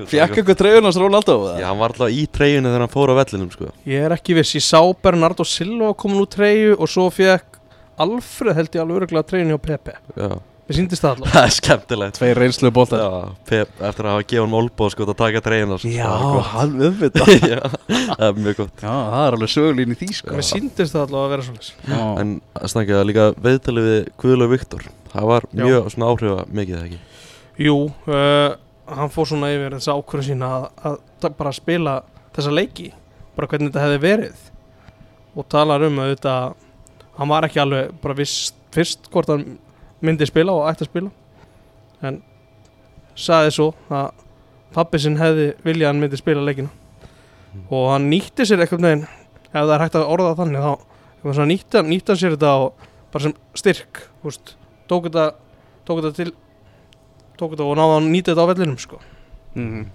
fekk 0.08 0.38
eitthvað 0.38 0.58
treyjunars 0.62 0.97
Rónaldó 0.99 1.36
Já, 1.60 1.68
hann 1.70 1.80
var 1.82 1.91
alltaf 1.93 2.14
í 2.14 2.24
treyjunni 2.32 2.70
þegar 2.70 2.86
hann 2.86 2.93
fór 2.93 3.12
á 3.12 3.16
vellinum, 3.20 3.49
sko. 3.53 3.72
ég 3.88 4.05
er 4.08 4.16
ekki 4.16 4.36
viss, 4.38 4.53
ég 4.58 4.64
sá 4.66 4.80
Bernardo 5.03 5.43
Silva 5.47 5.91
komin 5.97 6.22
úr 6.24 6.30
treyju 6.32 6.76
og 6.78 6.88
svo 6.91 7.08
fekk 7.14 7.60
Alfred 7.99 8.55
held 8.60 8.76
ég 8.78 8.84
alveg 8.84 9.01
öruglega 9.01 9.28
treyjunni 9.28 9.58
á 9.58 9.62
Pepe 9.68 9.97
Já, 10.16 10.30
mér 10.68 10.76
síndist 10.78 11.03
það 11.03 11.13
allavega 11.15 11.34
það 11.38 11.45
er 11.47 11.53
skemmtilegt. 11.55 12.18
tveir 12.20 12.39
reynslu 12.41 12.72
bóltar 12.76 12.99
Já, 13.01 13.09
Pep, 13.47 13.70
eftir 13.88 14.07
að 14.07 14.13
hafa 14.18 14.26
gefið 14.28 14.41
hann 14.43 14.51
mólbóð, 14.51 14.89
sko, 14.93 15.05
að 15.07 15.18
taka 15.22 15.41
treyjuna, 15.45 15.78
sko. 15.80 15.91
já, 15.95 16.09
hann 16.51 16.74
auðvitað 16.82 17.32
Já, 17.53 17.61
það 17.88 18.24
er 18.28 18.39
mjög 18.43 18.57
gott. 18.61 18.84
já, 18.84 18.91
það 18.91 19.24
er 19.28 19.38
alveg 19.38 19.53
sögulín 19.53 19.95
í 19.95 19.99
því 20.01 20.09
sko. 20.20 20.34
mér 20.36 20.47
síndist 20.49 20.95
það 20.97 21.05
allavega 21.07 21.26
að 21.28 21.34
vera 21.36 21.47
svona 21.47 21.63
já, 21.93 22.01
En 22.24 22.34
að 22.59 22.72
snakka 22.74 23.01
líka 23.07 23.28
viðtalið 23.47 23.88
við 23.91 24.09
Guðlaug 24.24 24.53
Viktor 24.57 24.88
Það 25.13 25.30
var 25.32 25.47
Já. 25.55 25.63
mjög 25.63 25.88
svona 25.93 26.09
áhrifa 26.11 26.45
mikið 26.59 26.82
ekki 26.84 26.99
Jú, 27.68 27.76
uh, 28.11 28.49
hann 28.99 29.13
fór 29.15 29.30
svona 29.32 29.53
yfir 29.55 29.78
þessa 29.78 29.95
ákvörðu 29.97 30.28
sína 30.28 30.49
að, 30.59 30.97
að 31.24 31.38
bara 31.39 31.53
spila 31.55 31.95
þessa 32.36 32.51
leiki 32.53 32.89
bara 33.38 33.47
hvernig 33.49 33.72
þetta 33.72 33.86
hefði 33.88 34.01
verið 34.03 34.43
og 35.38 35.47
talar 35.53 35.86
um 35.88 35.97
að 36.03 36.11
þetta 36.15 36.36
hann 37.18 37.32
var 37.32 37.47
ekki 37.47 37.61
alveg 37.63 37.95
bara 38.03 38.18
viss 38.20 38.51
fyrst 38.76 39.07
hvort 39.13 39.32
hann 39.32 39.45
myndi 40.02 40.28
spila 40.30 40.54
og 40.54 40.68
ætti 40.72 40.86
að 40.86 40.91
spila 40.91 41.12
en 42.08 42.20
sagði 43.18 43.54
svo 43.56 43.70
að 43.89 44.12
pappi 44.76 45.00
sinn 45.02 45.18
hefði 45.18 45.48
viljað 45.66 45.88
að 45.88 45.91
hann 45.93 46.02
myndi 46.04 46.20
spila 46.20 46.43
leikina 46.45 46.70
og 47.74 47.88
hann 47.93 48.10
nýtti 48.12 48.45
sér 48.45 48.62
eitthvað 48.62 48.84
neginn 48.86 49.08
ef 49.08 49.56
það 49.64 49.74
er 49.78 49.84
hægt 49.86 49.95
að 49.98 50.10
orða 50.14 50.34
það 50.34 50.41
þannig 50.43 50.68
þá 50.68 51.45
nýtti, 51.50 51.78
hann- 51.80 51.89
nýtti 51.89 52.12
hann 52.14 52.22
sér 52.22 52.36
þetta 52.38 52.52
og 52.62 52.74
bara 53.12 53.24
sem 53.24 53.34
styrk 53.58 54.02
húst, 54.24 54.54
tók 54.88 55.08
þetta 55.08 55.24
tók 55.88 56.02
þetta 56.04 56.14
til 56.20 56.32
tók 57.39 57.56
þetta 57.56 57.66
og 57.66 57.78
náði 57.80 57.95
að 57.98 58.10
nýta 58.12 58.34
þetta 58.34 58.43
á 58.45 58.50
vellinum 58.52 58.78
sko. 58.82 59.00
Mhm. 59.56 59.86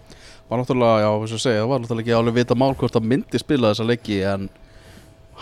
var 0.50 0.58
náttúrulega, 0.60 1.00
já, 1.00 1.10
þess 1.22 1.32
að 1.38 1.42
segja 1.46 1.60
það 1.62 1.68
var 1.68 1.78
náttúrulega 1.80 2.02
ekki 2.02 2.16
alveg 2.18 2.34
vita 2.34 2.54
mál 2.58 2.74
hvort 2.76 2.94
hann 2.98 3.08
myndi 3.08 3.38
spila 3.40 3.70
þessa 3.72 3.86
leiki 3.86 4.18
en 4.26 4.48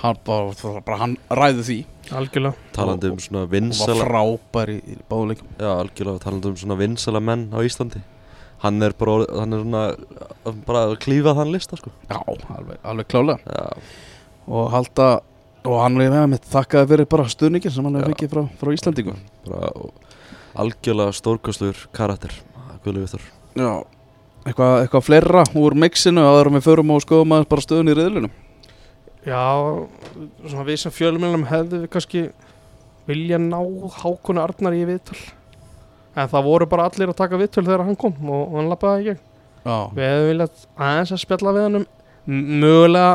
hann 0.00 0.20
bara, 0.26 0.80
bara 0.86 1.00
hann 1.02 1.16
ræði 1.30 1.66
því. 1.66 1.78
Algjörlega. 2.20 2.70
Talandi 2.74 3.10
um 3.12 3.20
svona 3.22 3.44
og 3.44 3.50
var 3.50 3.54
vinsala 3.54 4.06
frábær 4.06 4.72
í, 4.72 4.78
í 4.82 4.96
báðuleikum 5.10 5.50
Já, 5.60 5.68
algjörlega 5.76 6.24
talandi 6.24 6.50
um 6.50 6.56
svona 6.58 6.78
vinsala 6.80 7.22
menn 7.22 7.48
á 7.54 7.58
Íslandi. 7.62 8.02
Hann 8.60 8.82
er 8.82 8.92
bara, 8.98 9.24
hann 9.38 9.56
er 9.56 9.62
svona 9.64 10.54
bara 10.66 10.86
að 10.88 10.96
klífa 11.04 11.36
þann 11.38 11.52
lista 11.54 11.78
sko. 11.78 11.92
Já, 12.10 12.18
alveg, 12.26 12.80
alveg 12.82 13.10
klálega 13.12 13.38
Já, 13.46 13.84
og 14.50 14.72
halda 14.74 15.10
og 15.68 15.80
hann 15.82 16.00
er 16.00 16.14
með 16.30 16.46
þakkaði 16.50 16.90
fyrir 16.94 17.08
bara 17.10 17.28
stuðningin 17.28 17.72
sem 17.74 17.86
hann 17.86 17.98
hefur 17.98 18.08
Já. 18.08 18.14
vikið 18.14 18.32
frá, 18.32 18.42
frá 18.60 18.72
Íslandingum 18.74 19.18
bara 19.46 19.72
algjörlega 20.60 21.14
stórkostlur 21.16 21.82
karakter 21.96 22.32
já, 22.80 23.72
eitthvað, 24.46 24.74
eitthvað 24.80 25.04
fleira 25.04 25.44
úr 25.58 25.76
mixinu 25.76 26.24
aðra 26.24 26.54
við 26.56 26.64
förum 26.64 26.94
og 26.94 27.04
skoðum 27.04 27.36
aðeins 27.36 27.50
bara 27.50 27.66
stöðun 27.66 27.92
í 27.92 27.96
riðlunum 27.98 28.32
já, 29.26 29.42
svona 30.46 30.66
við 30.68 30.80
sem 30.84 30.94
fjölumilnum 30.94 31.46
hefðu 31.50 31.82
við 31.84 31.92
kannski 31.92 32.24
vilja 33.10 33.40
ná 33.42 33.58
Hákonu 34.00 34.42
Arnar 34.42 34.76
í 34.76 34.84
viðtal 34.88 35.18
en 36.16 36.30
það 36.30 36.46
voru 36.46 36.68
bara 36.70 36.88
allir 36.90 37.10
að 37.12 37.18
taka 37.20 37.40
viðtöl 37.40 37.64
þegar 37.66 37.86
hann 37.86 37.98
kom 37.98 38.14
og, 38.26 38.44
og 38.48 38.54
hann 38.58 38.70
lappaði 38.72 39.00
ekki 39.00 39.16
já, 39.16 39.76
við 39.96 40.06
hefðum 40.06 40.30
viljað 40.30 40.68
aðeins 40.76 41.14
að 41.16 41.24
spjalla 41.24 41.56
við 41.56 41.66
hann 41.66 41.80
um 41.80 41.88
mögulega 42.60 43.10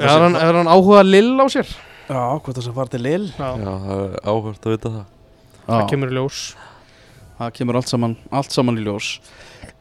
er 0.00 0.24
hann, 0.24 0.36
er 0.38 0.60
hann 0.60 0.70
áhugað 0.70 1.08
lill 1.10 1.36
á 1.40 1.46
sér? 1.50 1.70
Já, 2.10 2.22
hvað 2.42 2.56
það 2.56 2.64
sem 2.66 2.74
var 2.74 2.88
til 2.90 3.02
Lill 3.04 3.26
já, 3.30 3.48
Já, 3.54 3.70
það 3.84 4.00
er 4.02 4.14
áhört 4.26 4.64
að 4.66 4.72
vita 4.74 4.90
það. 4.90 5.02
Það 5.66 5.80
já, 5.80 5.86
kemur 5.92 6.10
í 6.10 6.16
ljós. 6.16 6.38
Það 7.38 7.52
kemur 7.58 7.78
allt 7.78 7.90
saman, 7.92 8.16
allt 8.34 8.56
saman 8.56 8.80
í 8.80 8.86
ljós. 8.86 9.10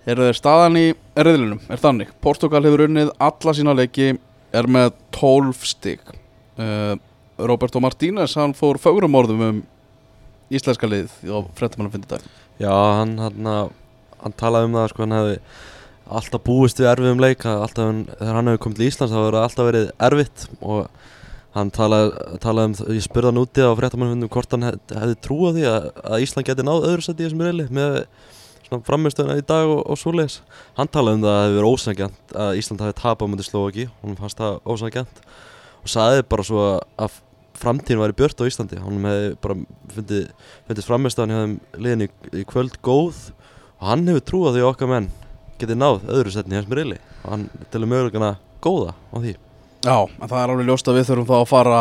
Eru 0.09 0.27
þeir 0.27 0.37
staðan 0.37 0.77
í 0.77 0.83
riðlunum 1.17 1.63
er 1.73 1.81
þannig, 1.81 2.11
Portugal 2.21 2.61
hefur 2.67 2.85
unnið 2.85 3.09
alla 3.17 3.55
sína 3.57 3.73
leiki, 3.77 4.11
er 4.55 4.69
með 4.71 4.93
12 5.15 5.65
stig. 5.69 6.13
Uh, 6.59 6.95
Roberto 7.39 7.79
Martínez, 7.83 8.35
hann 8.35 8.55
fór 8.57 8.79
fögrum 8.81 9.15
orðum 9.15 9.43
um 9.45 9.59
íslenska 10.51 10.89
lið 10.89 11.11
á 11.29 11.39
frettamannum 11.55 11.93
fyndi 11.93 12.09
dag. 12.09 12.23
Já, 12.59 12.73
hann, 12.99 13.15
hann, 13.21 13.51
hann 14.19 14.35
talaði 14.39 14.69
um 14.69 14.79
það 14.79 14.89
sko, 14.91 15.05
hann 15.05 15.15
hefði 15.15 15.37
alltaf 16.19 16.43
búist 16.43 16.81
við 16.81 16.89
erfiðum 16.89 17.21
leik 17.21 17.45
alltaf, 17.45 17.93
þegar 18.17 18.39
hann 18.39 18.49
hefði 18.49 18.61
komið 18.65 18.81
til 18.81 18.89
Íslands 18.89 19.13
þá 19.13 19.19
hefur 19.19 19.39
alltaf 19.43 19.69
verið 19.69 19.91
erfitt. 20.09 20.47
Og 20.59 20.89
hann 21.55 21.71
talaði, 21.73 22.09
talaði 22.43 22.71
um, 22.71 22.97
ég 22.97 23.05
spurði 23.05 23.31
hann 23.31 23.41
úti 23.41 23.65
á 23.65 23.71
fréttamannfundum 23.77 24.33
hvort 24.33 24.51
hann 24.55 24.67
hef, 24.67 24.81
hefði 24.93 25.19
trú 25.25 25.39
á 25.45 25.49
því 25.55 25.69
að, 25.69 25.87
að 26.03 26.25
Ísland 26.25 26.49
geti 26.49 26.65
náð 26.65 26.89
öðru 26.89 27.05
seti 27.05 27.23
í 27.23 27.27
þessum 27.29 27.45
reyli 27.45 27.67
með 27.73 28.01
svona 28.69 28.85
framistöðuna 28.87 29.39
í 29.39 29.45
dag 29.49 29.69
og, 29.69 29.81
og 29.89 29.99
svoleiðis. 29.99 30.39
Hann 30.77 30.91
talaði 30.93 31.19
um 31.19 31.25
það 31.25 31.31
að 31.31 31.39
það 31.39 31.47
hefði 31.47 31.57
verið 31.59 31.73
ósangjant 31.73 32.35
að 32.45 32.59
Ísland 32.61 32.83
hefði 32.85 32.97
tapað 32.99 33.31
mútið 33.31 33.49
Slovaki 33.49 33.87
hann 34.03 34.19
fannst 34.19 34.39
það 34.43 34.59
ósangjant 34.69 35.23
og 35.79 35.91
sagði 35.93 36.27
bara 36.29 36.45
svo 36.47 36.67
að 36.77 37.17
framtíðin 37.59 38.03
var 38.03 38.13
í 38.13 38.17
björt 38.19 38.39
á 38.39 38.49
Íslandi. 38.49 38.79
Hann 38.79 39.09
hefði 39.09 39.33
bara 39.43 39.57
fundið, 39.95 40.29
fundið 40.69 40.87
framistöðan 40.87 41.33
hjá 41.33 41.41
þeim 41.41 41.57
liðin 41.85 42.05
í, 42.05 42.09
í 42.39 42.45
kvöld 42.47 42.79
góð 42.85 43.25
og 43.79 43.89
hann 43.89 44.07
hefur 44.07 44.25
trú 44.27 44.45
á 44.47 44.53
því 44.53 44.63
að 44.63 44.71
okkar 44.71 44.93
menn 44.93 45.11
geti 45.59 45.75
náð 45.75 46.05
öðru 46.07 46.33
setni 46.33 46.55
í 46.55 46.61
þessum 46.61 46.77
reyli 46.79 46.99
og 47.23 47.29
hann 47.33 47.45
telur 47.73 47.91
mögulegana 47.91 48.35
góða 48.63 48.95
á 48.95 49.17
því 49.19 49.35
Já, 49.85 49.95
en 50.19 50.27
það 50.27 50.41
er 50.43 50.51
alveg 50.51 50.67
ljóst 50.67 50.89
að 50.91 50.97
við 50.99 51.05
þurfum 51.07 51.27
þá 51.29 51.35
að 51.39 51.45
fara 51.47 51.75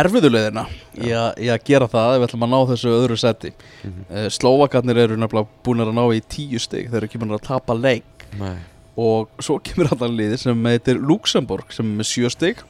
erfiðulegðina 0.00 0.62
í, 1.02 1.08
að- 1.18 1.38
í 1.42 1.48
að 1.50 1.64
gera 1.66 1.88
það 1.90 2.12
ef 2.14 2.20
við 2.22 2.26
ætlum 2.28 2.44
að 2.46 2.52
ná 2.52 2.58
þessu 2.70 2.92
öðru 2.94 3.16
seti. 3.18 3.50
Mm 3.82 3.94
uh, 4.10 4.28
Slovakarnir 4.30 5.00
eru 5.02 5.16
nefnilega 5.18 5.48
búin 5.66 5.82
að 5.82 5.90
ná 5.96 6.04
í 6.14 6.20
tíu 6.30 6.60
stig 6.62 6.86
þeir 6.92 7.00
eru 7.00 7.08
ekki 7.10 7.18
búin 7.24 7.34
að 7.34 7.42
tapa 7.48 7.74
leik. 7.74 8.26
Nei, 8.38 8.54
og 8.96 9.28
svo 9.42 9.58
kemur 9.58 9.90
hann 9.90 10.14
liði 10.18 10.38
sem 10.38 10.64
heitir 10.70 11.00
Luxemburg 11.02 11.72
sem 11.74 11.90
er 11.90 11.98
með 12.02 12.10
sjö 12.12 12.30
stig 12.30 12.62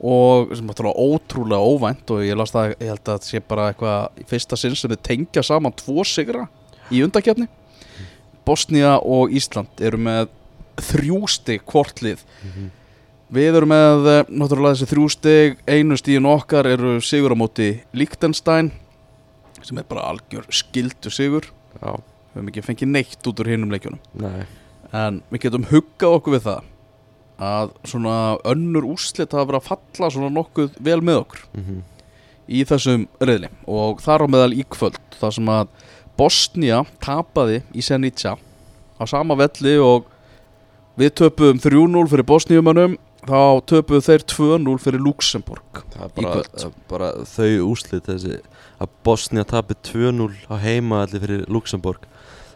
og 0.00 0.54
sem 0.56 0.68
er 0.70 0.88
ótrúlega 0.94 1.58
óvænt 1.68 2.10
og 2.14 2.22
ég 2.22 2.38
það, 2.48 2.74
ég 2.80 2.88
held 2.92 3.02
að 3.02 3.12
það 3.18 3.24
sé 3.28 3.40
bara 3.44 3.68
eitthvað 3.72 4.20
í 4.22 4.26
fyrsta 4.30 4.56
sinn 4.56 4.76
sem 4.78 4.90
þau 4.94 5.00
tengja 5.02 5.42
saman 5.42 5.74
tvo 5.74 6.04
sigra 6.06 6.46
í 6.94 7.02
undakefni 7.04 7.48
Bosnia 8.46 8.94
og 9.02 9.32
Ísland 9.36 9.82
eru 9.84 9.98
með 10.00 10.28
þrjú 10.78 11.26
stig 11.28 11.64
hvort 11.66 11.98
lið. 12.00 12.22
Mhm. 12.46 12.70
Við 13.34 13.58
erum 13.60 13.72
með 13.72 14.08
eh, 14.08 14.20
náttúrulega 14.30 14.76
þessi 14.78 14.90
þrjú 14.92 15.08
stig, 15.12 15.58
einu 15.68 15.98
stíðin 16.00 16.30
okkar 16.30 16.68
eru 16.70 16.94
sigur 17.04 17.34
á 17.34 17.36
móti 17.36 17.68
Liechtenstein 17.96 18.70
sem 19.60 19.80
er 19.80 19.88
bara 19.88 20.06
algjör 20.08 20.46
skildu 20.54 21.12
sigur. 21.12 21.50
Já, 21.76 21.98
við 21.98 22.38
höfum 22.38 22.50
ekki 22.52 22.64
fengið 22.64 22.92
neitt 22.94 23.28
út 23.28 23.42
úr 23.42 23.52
hinum 23.52 23.74
leikjunum. 23.74 24.00
Nei. 24.22 24.46
En 24.96 25.20
við 25.28 25.44
getum 25.44 25.68
huggað 25.68 26.16
okkur 26.20 26.38
við 26.38 26.46
það 26.46 26.72
að 27.48 27.76
svona 27.86 28.16
önnur 28.48 28.88
úrslit 28.88 29.36
hafa 29.36 29.46
verið 29.50 29.60
að 29.60 29.68
falla 29.68 30.10
svona 30.14 30.34
nokkuð 30.34 30.80
vel 30.82 30.98
með 31.04 31.20
okkur 31.22 31.44
mm 31.52 31.78
í 32.48 32.64
þessum 32.68 33.06
reyðli 33.20 33.50
og 33.68 34.02
þar 34.02 34.24
á 34.24 34.26
meðal 34.32 34.52
í 34.56 34.64
kvöld 34.72 35.00
þar 35.20 35.34
sem 35.36 35.50
að 35.52 35.72
Bosnia 36.18 36.82
tapaði 37.04 37.60
í 37.76 37.84
Senica 37.84 38.34
á 38.98 39.02
sama 39.06 39.36
velli 39.38 39.76
og 39.82 40.08
við 40.98 41.14
töpuðum 41.20 41.60
3-0 41.62 42.06
fyrir 42.10 42.26
Bosniumannum 42.26 42.96
þá 43.26 43.40
töpuðu 43.68 44.04
þeir 44.06 44.24
2-0 44.30 44.76
fyrir 44.82 45.02
Luxemburg 45.02 45.82
Það 45.94 46.04
er 46.04 46.14
bara, 46.20 46.70
bara 46.90 47.10
þau 47.26 47.50
úrslit 47.66 48.06
þessi 48.06 48.38
að 48.78 48.94
Bosnia 49.06 49.44
tapi 49.48 49.74
2-0 49.88 50.28
á 50.46 50.54
heima 50.62 51.02
allir 51.04 51.24
fyrir 51.24 51.44
Luxemburg 51.50 52.06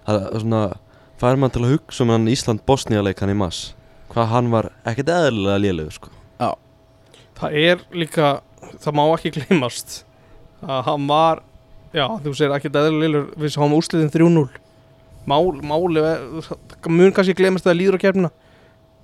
það 0.07 0.21
er 0.23 0.45
svona 0.45 0.63
fær 1.23 1.39
mann 1.39 1.53
til 1.55 1.65
að 1.65 1.77
hugsa 1.77 2.05
um 2.05 2.13
hann 2.15 2.31
Ísland-Bosnia 2.31 3.03
leikan 3.05 3.31
í 3.33 3.37
mass 3.39 3.73
hvað 4.13 4.31
hann 4.33 4.51
var 4.53 4.71
ekkert 4.89 5.11
eðlilega 5.13 5.61
lélegur 5.63 5.95
sko. 5.97 6.11
Það 7.43 7.55
er 7.59 7.81
líka, 7.97 8.27
það 8.79 8.97
má 8.99 9.03
ekki 9.17 9.33
gleymast 9.35 10.03
að 10.63 10.83
hann 10.87 11.07
var, 11.09 11.41
já 11.97 12.05
þú 12.23 12.35
segir 12.39 12.55
ekki 12.55 12.71
eðlilegur 12.71 13.33
við 13.41 13.55
sáum 13.57 13.75
úrslitin 13.75 14.13
3-0 14.13 14.45
Mál, 15.23 15.55
máli, 15.63 16.03
það 16.43 16.89
mun 16.91 17.13
kannski 17.15 17.35
gleymast 17.39 17.67
að 17.67 17.71
það 17.71 17.79
líður 17.79 17.99
á 17.99 18.03
kefnina 18.05 18.31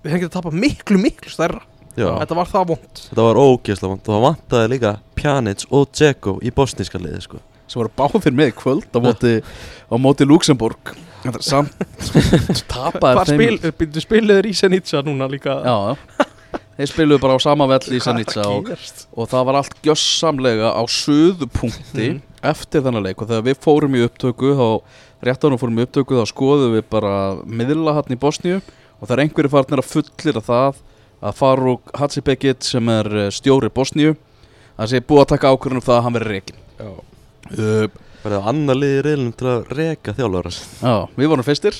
Við 0.02 0.12
hefum 0.12 0.22
getað 0.24 0.36
tapað 0.38 0.58
miklu, 0.62 0.98
miklu 1.02 1.30
stærra. 1.32 1.60
Já. 1.98 2.12
Þetta 2.20 2.36
var 2.38 2.46
það 2.52 2.66
vond 2.70 3.00
Þetta 3.08 3.24
var 3.26 3.38
ógeðslega 3.42 3.90
vant 3.90 4.08
og 4.08 4.14
það 4.14 4.24
vantaði 4.28 4.68
líka 4.70 4.90
Pjanic 5.18 5.64
og 5.74 5.88
Dzeko 5.90 6.34
í 6.46 6.52
bosníska 6.54 7.00
liði 7.02 7.22
sko. 7.24 7.40
Sem 7.68 7.80
voru 7.82 7.90
báðir 7.98 8.36
með 8.38 8.52
í 8.52 8.54
kvöld 8.56 8.86
á 8.94 8.98
móti, 9.02 9.32
á 9.90 9.94
móti 9.98 10.24
Luxemburg 10.28 10.92
Þetta 11.24 11.40
er 11.40 11.42
samt 11.42 11.74
tapaði 12.70 13.18
Hvað 13.18 13.32
spil, 13.32 13.72
byrju 13.82 14.04
spiliður 14.04 14.46
í 14.46 14.54
Senica 14.54 15.02
núna 15.02 15.26
líka? 15.28 15.56
Já, 15.66 16.22
þeir 16.78 16.92
spiluðu 16.92 17.20
bara 17.26 17.34
á 17.34 17.40
sama 17.42 17.66
velli 17.66 17.98
í 17.98 18.04
Hvað 18.04 18.38
og, 18.46 18.62
gerst? 18.70 19.04
og 19.18 19.28
það 19.34 19.48
var 19.50 19.58
allt 19.64 19.76
gjössamlega 19.82 20.70
á 20.78 20.82
suðupunkti 20.86 22.08
Mhm. 22.14 22.22
eftir 22.46 22.82
þennan 22.86 23.02
leik. 23.02 23.18
Og 23.18 23.26
þegar 23.28 23.42
við 23.50 23.58
fórum 23.66 23.96
í 23.98 24.04
upptöku 24.06 24.54
þá, 24.54 24.66
rétt 25.26 25.42
ánum 25.42 25.58
fórum 25.58 25.80
í 25.82 25.86
upptöku 25.88 26.14
þá 26.14 26.26
skoðum 26.30 26.76
við 26.78 26.84
bara 26.94 27.12
miðla 27.42 27.94
hann 27.98 28.14
í 28.14 28.18
Bosníu 28.22 28.60
og 28.98 29.06
það 29.06 29.14
er 29.16 29.22
einhverju 29.24 29.52
farnir 29.54 29.82
að 29.82 29.90
fullir 29.92 30.40
að 30.40 30.48
það 30.48 30.82
að 31.18 31.38
Faruk 31.38 31.94
Hatsibekic 31.98 32.66
sem 32.66 32.90
er 32.92 33.08
eh, 33.24 33.30
stjóri 33.34 33.70
Bosníu 33.74 34.14
það 34.78 34.92
sé 34.92 35.00
búið 35.02 35.24
að 35.24 35.30
taka 35.34 35.54
ákvörðunum 35.54 35.86
það 35.86 35.96
að 35.96 36.04
hann 36.06 36.18
verið 36.18 36.34
reikin 36.36 36.60
Já. 36.78 36.90
Uh, 37.48 37.88
Var 38.18 38.34
það 38.34 38.46
annar 38.50 38.78
liði 38.78 38.98
í 38.98 39.02
reilum 39.06 39.30
til 39.38 39.46
að 39.46 39.72
reka 39.78 40.12
þjálfara 40.16 40.50
Já, 40.50 40.94
við 41.14 41.28
vorum 41.30 41.46
fyrstir. 41.46 41.76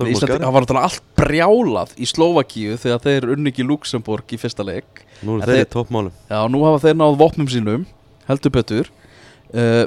Það 0.00 0.54
var 0.56 0.66
allt 0.80 1.02
brjálað 1.20 1.92
í 2.00 2.08
Slovakíu 2.08 2.78
þegar 2.80 3.02
þeir 3.04 3.26
unni 3.34 3.52
ekki 3.52 3.66
Luxemburg 3.68 4.32
í 4.32 4.38
fyrsta 4.40 4.64
leik. 4.64 5.02
Nú 5.20 5.36
eru 5.36 5.52
þeir 5.52 5.68
toppmálum. 5.68 6.16
Já, 6.32 6.38
nú 6.48 6.62
hafa 6.64 6.80
þeir 6.86 6.96
náð 6.96 7.18
vopnum 7.20 7.50
sínum 7.52 7.84
heldur 8.30 8.54
betur. 8.56 8.92
Uh, 9.52 9.84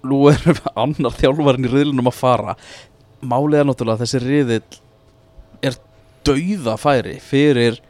Nú 0.00 0.22
er 0.30 0.40
annar 0.80 1.12
þjálfarinn 1.12 1.68
í 1.68 1.72
riðlunum 1.74 2.08
að 2.08 2.16
fara. 2.16 2.54
Málið 3.20 3.60
er 3.60 3.66
náttúrulega 3.68 4.00
þessi 4.00 4.22
riðill 4.24 4.62
er 4.62 4.80
dauða 6.26 6.76
færi 6.80 7.16
fyrir 7.22 7.80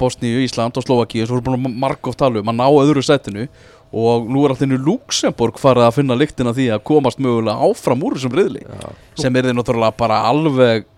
Bosníu, 0.00 0.40
Ísland 0.42 0.76
og 0.80 0.82
Slovakíu 0.86 1.26
sem 1.26 1.36
voru 1.36 1.44
búin 1.46 1.60
að 1.68 1.76
margóft 1.84 2.18
tala 2.18 2.40
um 2.42 2.48
að 2.50 2.58
ná 2.58 2.66
öðru 2.66 3.02
setinu 3.06 3.44
og 3.92 4.24
nú 4.32 4.42
er 4.46 4.54
alltaf 4.54 4.72
Luxemburg 4.86 5.58
farið 5.60 5.84
að 5.86 5.96
finna 5.98 6.16
lyktina 6.18 6.54
því 6.56 6.70
að 6.74 6.84
komast 6.88 7.20
mögulega 7.22 7.60
áfram 7.68 8.02
úr 8.08 8.16
þessum 8.16 8.34
riðli 8.38 8.62
Já, 8.64 8.88
sem 9.20 9.36
er 9.36 9.50
þið 9.50 9.58
náttúrulega 9.60 9.96
bara 10.00 10.22
alveg 10.30 10.88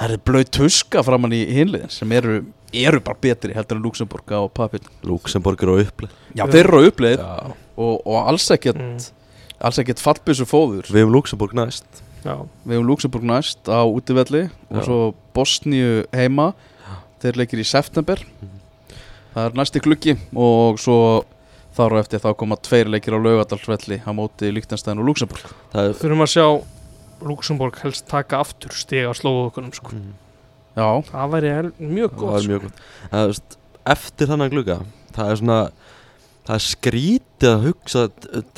það 0.00 0.14
er 0.14 0.22
blöð 0.30 0.50
tuska 0.56 1.02
framann 1.04 1.34
í 1.36 1.42
hinliðin 1.50 1.92
sem 1.92 2.12
eru, 2.16 2.38
eru 2.72 3.02
bara 3.04 3.18
betri 3.20 3.52
heldur 3.56 3.76
en 3.80 3.84
Luxemburg 3.84 4.32
á 4.32 4.40
papil 4.48 4.80
Luxemburg 5.04 5.60
eru 5.66 5.76
á 5.76 5.82
upplið 5.84 6.14
Já, 6.38 6.44
þeir 6.46 6.62
eru 6.70 6.80
á 6.80 6.88
uppleið 6.88 7.18
Já. 7.18 7.32
og, 7.76 7.96
og 8.06 8.20
alls 8.30 8.46
ekkert 8.54 8.78
Mm. 8.80 8.96
alls 9.60 9.76
ekkert 9.82 10.00
fallbissu 10.00 10.46
fóður 10.48 10.86
Við 10.88 11.02
hefum 11.02 11.12
Luxemburg 11.18 11.52
næst 11.58 11.84
Já, 12.20 12.34
við 12.66 12.74
hefum 12.76 12.88
Luxemburg 12.90 13.24
næst 13.30 13.68
á 13.70 13.80
útivelli 13.88 14.42
og 14.70 14.80
svo 14.84 14.98
Bosníu 15.36 16.02
heima. 16.12 16.50
Þeir 17.20 17.38
leikir 17.42 17.60
í 17.62 17.66
september. 17.68 18.20
Það 19.34 19.44
er 19.46 19.56
næsti 19.60 19.80
klukki 19.84 20.14
og 20.34 20.80
svo 20.82 20.96
þar 21.76 21.94
og 21.94 22.00
eftir 22.02 22.20
þá 22.22 22.32
koma 22.40 22.56
tveir 22.58 22.88
leikir 22.90 23.14
á 23.14 23.20
laugadalsvelli 23.22 24.00
á 24.02 24.10
móti 24.16 24.50
Líktanstæðin 24.52 25.00
og 25.04 25.06
Luxemburg 25.06 25.52
Það 25.70 25.84
er 25.86 25.94
þurfum 26.00 26.24
að 26.24 26.32
sjá 26.32 26.46
Luxemburg 27.30 27.78
helst 27.84 28.08
taka 28.10 28.40
aftur 28.42 28.74
stig 28.74 29.06
á 29.06 29.12
slóðukunum 29.14 29.70
sko. 29.76 29.92
Mm. 29.94 30.16
Já, 30.74 30.88
Það 31.12 31.32
væri 31.36 31.52
mjög 31.78 32.10
Það 32.10 32.18
gott 32.18 32.32
var 32.32 32.42
sko. 32.42 32.50
mjög 32.50 32.64
gott. 32.66 32.82
Það, 33.12 33.22
þú 33.22 33.30
veist, 33.32 33.56
Eftir 33.94 34.30
þannig 34.32 34.52
glugga 34.54 34.78
Það 35.14 35.30
er 35.30 35.40
svona 35.40 35.60
Það 36.40 36.54
er 36.56 36.64
skrítið 36.66 37.50
að 37.52 37.64
hugsa 37.68 38.04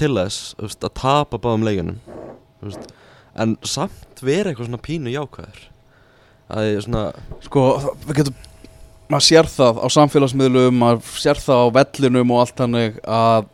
til 0.00 0.12
þess 0.16 0.40
veist, 0.62 0.86
að 0.88 0.94
tapa 1.02 1.42
báðum 1.42 1.66
leikunum 1.68 2.00
en 3.40 3.54
samt 3.64 4.22
vera 4.22 4.50
eitthvað 4.50 4.70
svona 4.70 4.82
pínu 4.82 5.12
jákvæður. 5.12 5.60
Að 6.52 6.68
ég 6.68 6.82
svona 6.84 7.04
Sko, 7.44 7.66
við 8.06 8.18
getum 8.20 8.40
maður 9.12 9.26
sér 9.28 9.48
það 9.52 9.80
á 9.84 9.86
samfélagsmiðlum 9.92 10.76
maður 10.80 11.14
sér 11.20 11.40
það 11.40 11.62
á 11.64 11.66
vellinum 11.78 12.34
og 12.34 12.42
allt 12.42 12.64
hannig 12.64 12.98
að 13.04 13.48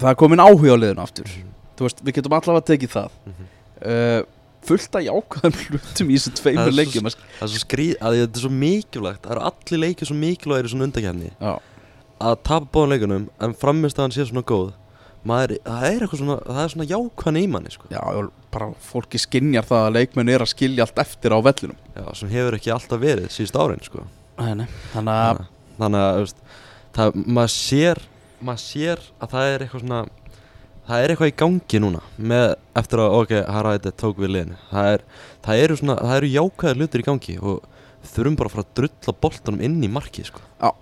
það 0.00 0.12
er 0.12 0.20
komin 0.22 0.42
áhuga 0.42 0.76
á 0.78 0.82
liðinu 0.82 1.02
aftur. 1.04 1.34
Þú 1.78 1.88
veist, 1.88 2.04
við 2.04 2.16
getum 2.18 2.38
allavega 2.38 2.68
tekið 2.72 2.94
það. 2.96 3.18
Mhm. 3.26 3.50
uh, 3.82 4.22
fullt 4.66 4.96
af 4.96 5.02
jákvæðum 5.06 5.56
hlutum 5.66 6.10
í 6.10 6.16
þessu 6.18 6.32
tveimur 6.38 6.74
leikjum 6.74 7.08
það 7.10 7.44
er 7.46 7.50
svo 7.50 7.62
skrít 7.62 8.02
að 8.02 8.18
þetta 8.20 8.38
er 8.38 8.44
svo 8.44 8.52
mikilvægt 8.54 9.24
það 9.24 9.34
eru 9.34 9.44
allir 9.48 9.82
leikir 9.82 10.10
svo 10.10 10.16
mikilvægir 10.18 10.68
í 10.68 10.72
svona 10.72 10.86
undakefni 10.88 11.30
að 11.42 12.36
tapa 12.46 12.68
báðum 12.70 12.92
leikunum 12.94 13.24
en 13.42 13.56
framistæðan 13.58 14.14
sé 14.14 14.26
svona 14.28 14.44
góð 14.46 14.70
maður, 15.28 15.56
það 15.66 15.86
er 15.88 16.04
eitthvað 16.04 16.22
svona 16.22 16.36
það 16.46 16.62
er 16.62 16.72
svona 16.74 16.88
jákvæðan 16.90 17.40
í 17.40 17.44
manni 17.52 17.72
sko. 17.74 17.90
já, 17.92 18.00
og 18.02 18.30
bara 18.52 18.70
fólki 18.82 19.20
skinjar 19.22 19.68
það 19.68 19.86
að 19.86 19.96
leikmenn 19.98 20.32
er 20.32 20.44
að 20.44 20.52
skilja 20.52 20.86
allt 20.86 21.02
eftir 21.04 21.34
á 21.34 21.38
vellinum 21.46 21.78
Já, 21.92 22.06
sem 22.18 22.32
hefur 22.32 22.56
ekki 22.58 22.72
alltaf 22.74 23.02
verið 23.02 23.28
síðust 23.32 23.58
árin 23.60 23.84
sko. 23.84 24.06
Nei, 24.40 24.66
Þannig 24.94 25.12
að 25.12 25.44
þannig 25.78 26.06
að 26.06 26.18
veist, 26.22 26.42
það, 26.96 27.20
maður 27.26 27.54
sér 27.54 28.02
maður 28.42 28.64
sér 28.64 29.06
að 29.22 29.34
það 29.34 29.50
er 29.52 29.64
eitthvað 29.64 29.84
svona 29.84 30.00
það 30.88 31.02
er 31.04 31.12
eitthvað 31.12 31.30
í 31.30 31.36
gangi 31.42 31.80
núna 31.82 32.00
með, 32.18 32.46
eftir 32.78 33.02
að 33.02 33.16
ok, 33.20 33.34
Harald 33.54 33.88
tók 34.00 34.22
við 34.22 34.34
liðinu 34.34 34.58
það, 34.70 34.88
er, 34.96 35.04
það 35.46 35.62
eru 35.64 35.78
svona, 35.78 35.98
það 36.00 36.16
eru 36.18 36.32
jákvæðar 36.32 36.80
hlutir 36.80 37.02
í 37.02 37.06
gangi 37.06 37.36
og 37.38 37.68
þurfum 38.12 38.38
bara 38.40 38.50
að 38.50 38.56
fara 38.56 38.66
að 38.66 38.74
drulla 38.80 39.16
boltanum 39.22 39.62
inn 39.62 39.78
í 39.86 39.90
markið 39.92 40.32
sko. 40.32 40.42
Já. 40.58 40.72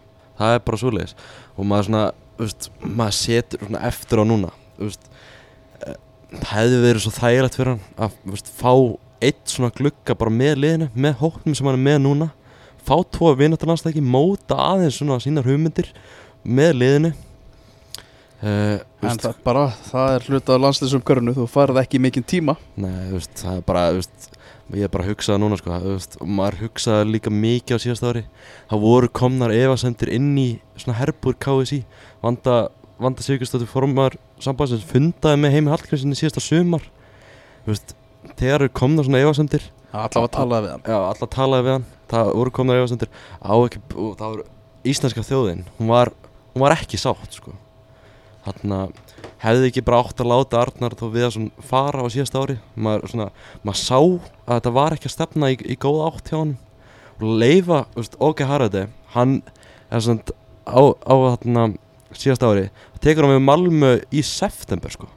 það 0.40 0.54
er 0.56 0.62
bara 0.64 0.80
svoleiðis 0.80 1.16
og 1.52 1.68
maður 1.68 1.90
svona, 1.90 2.04
veist, 2.40 2.70
maður 2.80 3.16
setur 3.20 3.64
svona 3.66 3.84
eftir 3.90 4.22
á 4.22 4.24
núna 4.26 4.50
veist, 4.80 5.06
eh, 5.84 5.96
það 6.34 6.50
hefði 6.56 6.82
verið 6.86 7.04
svo 7.04 7.14
þægilegt 7.18 7.60
fyrir 7.60 7.72
hann 7.74 8.04
að 8.06 8.18
veist, 8.34 8.52
fá 8.60 8.72
eitt 9.20 9.42
svona 9.52 9.72
glugga 9.76 10.16
bara 10.16 10.32
með 10.32 10.60
liðinu, 10.64 10.90
með 10.96 11.18
hóknum 11.20 11.56
sem 11.56 11.68
hann 11.68 11.76
er 11.76 11.86
með 11.90 11.98
núna 12.06 12.30
fá 12.86 12.96
tvo 13.12 13.32
vinnatarlandstæki, 13.38 14.02
móta 14.02 14.58
aðeins 14.70 14.98
svona 14.98 15.20
sínar 15.22 15.46
hugmyndir 15.46 15.90
með 16.44 16.78
liðinu. 16.80 17.10
Uh, 18.40 18.78
En 19.04 19.18
það, 19.20 19.36
bara, 19.44 19.66
það 19.90 20.14
er 20.14 20.26
hluta 20.28 20.54
af 20.54 20.62
landslýsumkörnu, 20.64 21.34
þú 21.36 21.46
farið 21.48 21.80
ekki 21.82 22.00
mikinn 22.00 22.24
tíma. 22.24 22.54
Nei, 22.80 23.12
það 23.36 23.58
er 23.58 23.64
bara, 23.68 23.84
ég 24.76 24.86
er 24.86 24.92
bara 24.92 25.06
að 25.06 25.12
hugsa 25.14 25.34
það 25.34 25.40
núna, 25.42 25.58
sko, 25.60 25.78
veist, 25.84 26.16
og 26.20 26.30
maður 26.38 26.58
hugsaði 26.64 27.08
líka 27.10 27.32
mikið 27.34 27.76
á 27.76 27.82
síðast 27.84 28.06
ári. 28.06 28.22
Það 28.70 28.84
voru 28.84 29.10
komnar 29.20 29.54
efasendir 29.54 30.12
inn 30.14 30.30
í 30.38 30.48
svona 30.76 30.98
herbúr 31.00 31.36
KSI, 31.42 31.82
vanda, 32.22 32.56
vanda 33.00 33.24
Sigurðsdóttir 33.26 33.70
formar 33.70 34.16
sambandsins 34.40 34.86
fundaði 34.88 35.42
með 35.42 35.56
heimi 35.56 35.72
Hallgrímsinni 35.74 36.18
síðasta 36.18 36.44
sumar, 36.44 36.86
veist, 37.66 37.96
þegar 38.36 38.66
eru 38.66 38.74
komnar 38.80 39.08
svona 39.08 39.22
efasendir, 39.24 39.68
Allavega 39.90 40.22
að 40.22 40.34
talaði 40.36 40.66
við 40.66 40.72
hann. 40.72 40.82
Já, 40.86 40.98
alla 41.02 41.26
talaði 41.34 41.66
við 41.66 41.72
hann, 41.74 41.86
það 42.12 42.28
voru 42.38 42.52
komnar 42.54 42.78
og 42.80 44.12
það 44.20 44.26
voru 44.28 44.44
íslenska 44.86 45.24
þjóðin, 45.26 45.64
hún 45.80 45.90
var, 45.90 46.12
hún 46.54 46.62
var 46.62 46.76
ekki 46.76 47.00
sátt, 47.00 47.34
sko. 47.34 47.56
Þarna 48.46 48.84
hefði 49.42 49.70
ekki 49.70 49.84
bara 49.86 50.00
átt 50.04 50.22
að 50.22 50.30
láta 50.32 50.62
Arnar 50.62 50.96
þó 50.98 51.04
við 51.12 51.26
að 51.26 51.34
svona 51.36 51.66
fara 51.70 52.04
á 52.04 52.06
síðasta 52.12 52.42
ári. 52.42 52.56
Maður, 52.74 53.06
svona, 53.12 53.28
maður 53.66 53.80
sá 53.82 53.98
að 54.00 54.54
þetta 54.54 54.74
var 54.80 54.96
ekki 54.96 55.08
að 55.10 55.14
stefna 55.16 55.52
í, 55.52 55.60
í 55.60 55.78
góða 55.80 56.10
átt 56.10 56.32
hjá 56.32 56.38
hann 56.38 56.56
og 57.20 57.38
leifa, 57.40 57.84
veist, 57.96 58.18
OK 58.20 58.44
Haraldi 58.48 58.86
hann 59.14 59.38
er 59.90 60.04
svona 60.04 60.36
á, 60.64 60.80
á 60.80 61.14
þarna 61.34 61.66
síðasta 62.16 62.48
ári 62.50 62.68
tekur 63.00 63.26
hann 63.26 63.36
við 63.36 63.46
Malmö 63.46 63.94
í 64.12 64.24
september 64.24 64.92
sko. 64.92 65.08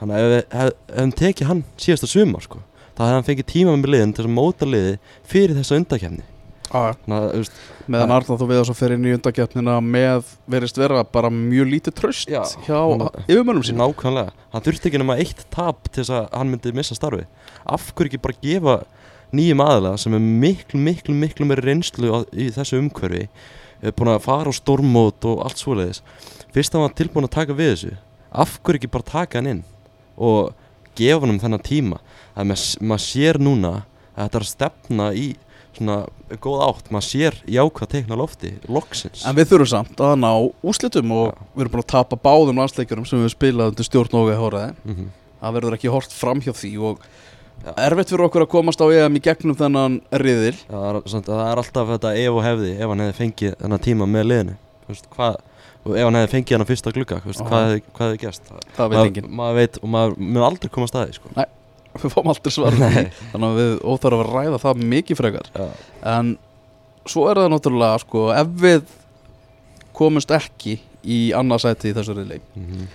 Þannig 0.00 0.16
að 0.16 0.24
ef 0.24 0.32
við 0.32 0.58
hef, 0.58 0.74
hefum 0.96 1.14
tekið 1.20 1.50
hann 1.50 1.64
síðasta 1.78 2.10
sumar 2.10 2.46
sko 2.46 2.62
þá 3.00 3.06
hefði 3.06 3.16
hann 3.16 3.26
fengið 3.28 3.48
tíma 3.48 3.74
með 3.78 3.94
liðin 3.94 4.12
til 4.16 4.26
að 4.26 4.34
móta 4.36 4.66
liði 4.68 4.96
fyrir 5.28 5.56
þessa 5.56 5.78
undakefni 5.80 6.24
Meðan 6.70 8.12
Arnar 8.14 8.38
þú 8.38 8.46
við 8.46 8.60
þess 8.60 8.70
að 8.70 8.78
fer 8.78 8.92
inn 8.94 9.06
í 9.08 9.14
undakeppnina 9.16 9.76
með 9.82 10.28
verist 10.50 10.78
vera 10.78 11.02
bara 11.02 11.30
mjög 11.34 11.72
lítið 11.72 11.96
tröst 11.98 12.30
Já, 12.30 12.44
hjá 12.66 12.78
yfirmönnum 13.26 13.64
sín 13.66 13.80
nákvæmlega. 13.80 14.30
Hann 14.52 14.64
þurfti 14.66 14.90
ekki 14.90 15.00
nema 15.02 15.18
eitt 15.18 15.42
tap 15.50 15.90
til 15.90 16.04
þess 16.04 16.14
að 16.14 16.28
hann 16.36 16.52
myndi 16.52 16.74
missa 16.76 16.94
starfi 16.94 17.26
Af 17.66 17.90
hverju 17.94 18.12
ekki 18.12 18.22
bara 18.22 18.38
gefa 18.44 18.76
nýjum 19.34 19.64
aðila 19.64 19.96
sem 19.98 20.14
er 20.14 20.22
miklu, 20.22 20.78
miklu, 20.78 21.14
miklu 21.14 21.48
meiri 21.50 21.66
reynslu 21.66 22.22
í 22.30 22.48
þessu 22.54 22.78
umhverfi 22.78 23.26
er 23.80 23.94
búin 23.96 24.12
að 24.12 24.24
fara 24.26 24.52
á 24.52 24.54
stormót 24.54 25.26
og 25.26 25.44
allt 25.46 25.60
svoleiðis. 25.60 26.02
Fyrst 26.54 26.74
að 26.74 26.80
hann 26.80 26.88
var 26.88 26.96
tilbúin 26.98 27.26
að 27.28 27.36
taka 27.36 27.56
við 27.56 27.70
þessu. 27.74 27.92
Af 28.30 28.58
hverju 28.62 28.82
ekki 28.82 28.92
bara 28.92 29.10
taka 29.10 29.40
hann 29.40 29.50
inn 29.54 29.62
og 30.20 30.52
gefa 30.98 31.24
hann 31.24 31.34
um 31.34 31.40
þennan 31.42 31.64
tíma? 31.66 32.00
Að 32.36 32.52
maður 32.52 33.04
sér 33.06 33.40
núna 33.42 33.72
að 34.14 34.26
þetta 34.26 34.40
er 34.40 34.44
að 34.44 34.50
stefna 34.50 35.06
í 35.16 35.28
svona 35.78 36.00
góð 36.42 36.64
átt, 36.66 36.90
maður 36.90 37.06
sér 37.06 37.38
jákvæð 37.50 37.92
teikna 37.94 38.18
lofti, 38.18 38.52
loksins. 38.70 39.22
En 39.28 39.38
við 39.38 39.52
þurfum 39.52 39.70
samt 39.72 40.02
að 40.04 40.18
ná 40.22 40.30
úslitum 40.66 41.14
og 41.16 41.32
við 41.54 41.64
erum 41.64 41.74
búin 41.76 41.84
að 41.84 41.92
tapa 41.94 42.18
báðum 42.20 42.60
landsleikjurum 42.62 43.08
sem 43.08 43.22
við 43.22 43.34
spilaðum 43.34 43.78
til 43.78 43.88
stjórn 43.88 44.20
og 44.20 44.30
við 44.30 44.40
hóraði 44.42 44.74
mm 44.84 45.08
það 45.40 45.56
verður 45.56 45.76
ekki 45.76 45.92
hort 45.92 46.14
fram 46.14 46.42
hjá 46.44 46.52
því 46.56 46.72
og 46.90 47.04
erfitt 47.80 48.12
fyrir 48.12 48.26
okkur 48.26 48.46
að 48.46 48.52
komast 48.54 48.80
á 48.80 48.86
EM 48.88 49.18
í 49.18 49.22
gegnum 49.24 49.56
þennan 49.58 50.00
riðil. 50.22 50.56
Það 50.68 50.88
er, 50.88 50.98
samt, 51.12 51.28
það 51.28 51.44
er 51.44 51.62
alltaf 51.62 51.94
þetta 51.94 52.12
ef 52.22 52.36
og 52.36 52.44
hefði 52.46 52.72
ef 52.76 52.92
hann 52.92 53.04
hefði 53.04 53.16
fengið 53.18 53.56
þennan 53.60 53.84
tíma 53.84 54.08
með 54.08 54.28
liðinu. 54.30 54.56
Veist, 54.88 55.08
hvað, 55.14 55.38
og 55.84 55.96
ef 55.96 56.08
hann 56.08 56.20
hefði 56.20 56.32
fengið 56.34 56.56
hann 56.56 56.66
á 56.66 56.70
fyrsta 56.70 56.94
Aha. 57.44 57.50
hvað, 57.50 57.66
hefði, 57.68 57.82
hefði 58.00 58.20
gerst? 58.24 58.48
Það, 58.48 58.68
það 58.78 58.94
veit 58.94 59.02
enginn, 59.02 59.32
maður 59.40 59.60
veit 59.60 59.80
og 59.80 59.92
maður 59.96 60.16
mun 60.24 60.46
aldrei 60.48 60.72
koma 60.72 60.88
að 60.88 60.94
staði 60.94 61.18
sko. 61.18 61.34
við 62.02 62.14
fáum 62.14 62.30
aldrei 62.32 62.54
svar 62.54 62.78
þannig 62.78 63.48
að 63.48 63.60
við 63.60 63.74
óþarf 63.84 64.24
að 64.24 64.32
ræða 64.36 64.62
það 64.62 64.86
mikið 64.94 65.20
frekar. 65.20 65.52
Já. 65.56 65.68
en 66.14 66.32
svo 67.08 67.26
er 67.30 67.42
það 67.42 67.52
náttúrulega 67.54 68.00
sko, 68.04 68.26
ef 68.36 68.56
við 68.60 68.96
komumst 69.96 70.32
ekki 70.34 70.78
í 71.00 71.20
annarsæti 71.36 71.90
í 71.90 71.96
þessu 71.96 72.16
riðli 72.16 72.42
mm 72.54 72.90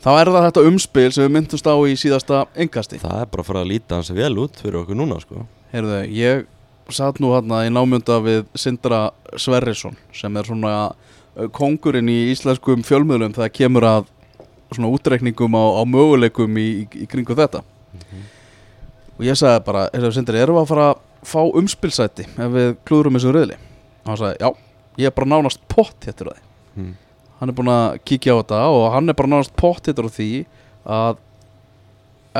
þá 0.00 0.10
er 0.14 0.30
það 0.32 0.46
þetta 0.46 0.64
umspil 0.68 1.08
sem 1.12 1.26
við 1.26 1.34
myndumst 1.34 1.68
á 1.68 1.76
í 1.84 1.96
síðasta 2.00 2.44
engasti 2.64 3.00
það 3.02 3.24
er 3.24 3.30
bara 3.32 3.44
að 3.44 3.50
fara 3.50 3.64
að 3.64 3.70
líta 3.74 3.98
hans 3.98 4.12
vel 4.16 4.32
út 4.40 4.60
fyrir 4.60 4.80
okkur 4.80 4.96
núna 4.98 5.20
sko. 5.22 5.44
Heyrðu, 5.74 5.98
ég 6.16 6.46
satt 6.90 7.20
nú 7.22 7.34
hérna 7.34 7.64
í 7.66 7.72
námjönda 7.72 8.16
við 8.24 8.40
Sindra 8.58 9.02
Sverrisson 9.38 9.98
sem 10.16 10.36
er 10.40 10.48
svona 10.48 10.72
uh, 10.90 11.50
kongurinn 11.54 12.08
í 12.10 12.32
íslenskum 12.32 12.84
fjölmiðlum 12.86 13.36
þegar 13.36 13.52
kemur 13.60 13.88
að 13.90 14.08
svona 14.72 14.90
útreikningum 14.94 15.54
á, 15.58 15.64
á 15.78 15.82
möguleikum 15.84 16.58
í, 16.58 16.68
í, 16.82 17.04
í 17.04 17.10
kringu 17.10 17.36
þetta 17.36 17.62
og 19.20 19.26
ég 19.28 19.36
sagði 19.36 19.64
bara, 19.68 19.86
erum 19.92 20.56
við 20.56 20.62
að 20.64 20.70
fara 20.70 20.88
að 20.90 21.00
fá 21.28 21.40
umspilsæti 21.60 22.24
ef 22.30 22.52
við 22.56 22.70
klúðurum 22.88 23.18
þessu 23.18 23.32
riðli? 23.36 23.58
Og 24.00 24.12
hann 24.12 24.20
sagði, 24.22 24.36
já, 24.40 24.50
ég 25.02 25.10
er 25.10 25.16
bara 25.18 25.30
nánast 25.34 25.64
pott 25.68 26.08
héttur 26.08 26.30
það 26.32 26.44
mm. 26.80 26.92
hann 27.40 27.52
er 27.52 27.58
búinn 27.58 27.72
að 27.74 27.98
kíkja 28.08 28.32
á 28.32 28.40
þetta 28.40 28.62
og 28.72 28.86
hann 28.94 29.12
er 29.12 29.18
bara 29.18 29.32
nánast 29.34 29.52
pott 29.60 29.90
héttur 29.90 30.08
á 30.08 30.16
því 30.16 30.30
að 30.88 31.20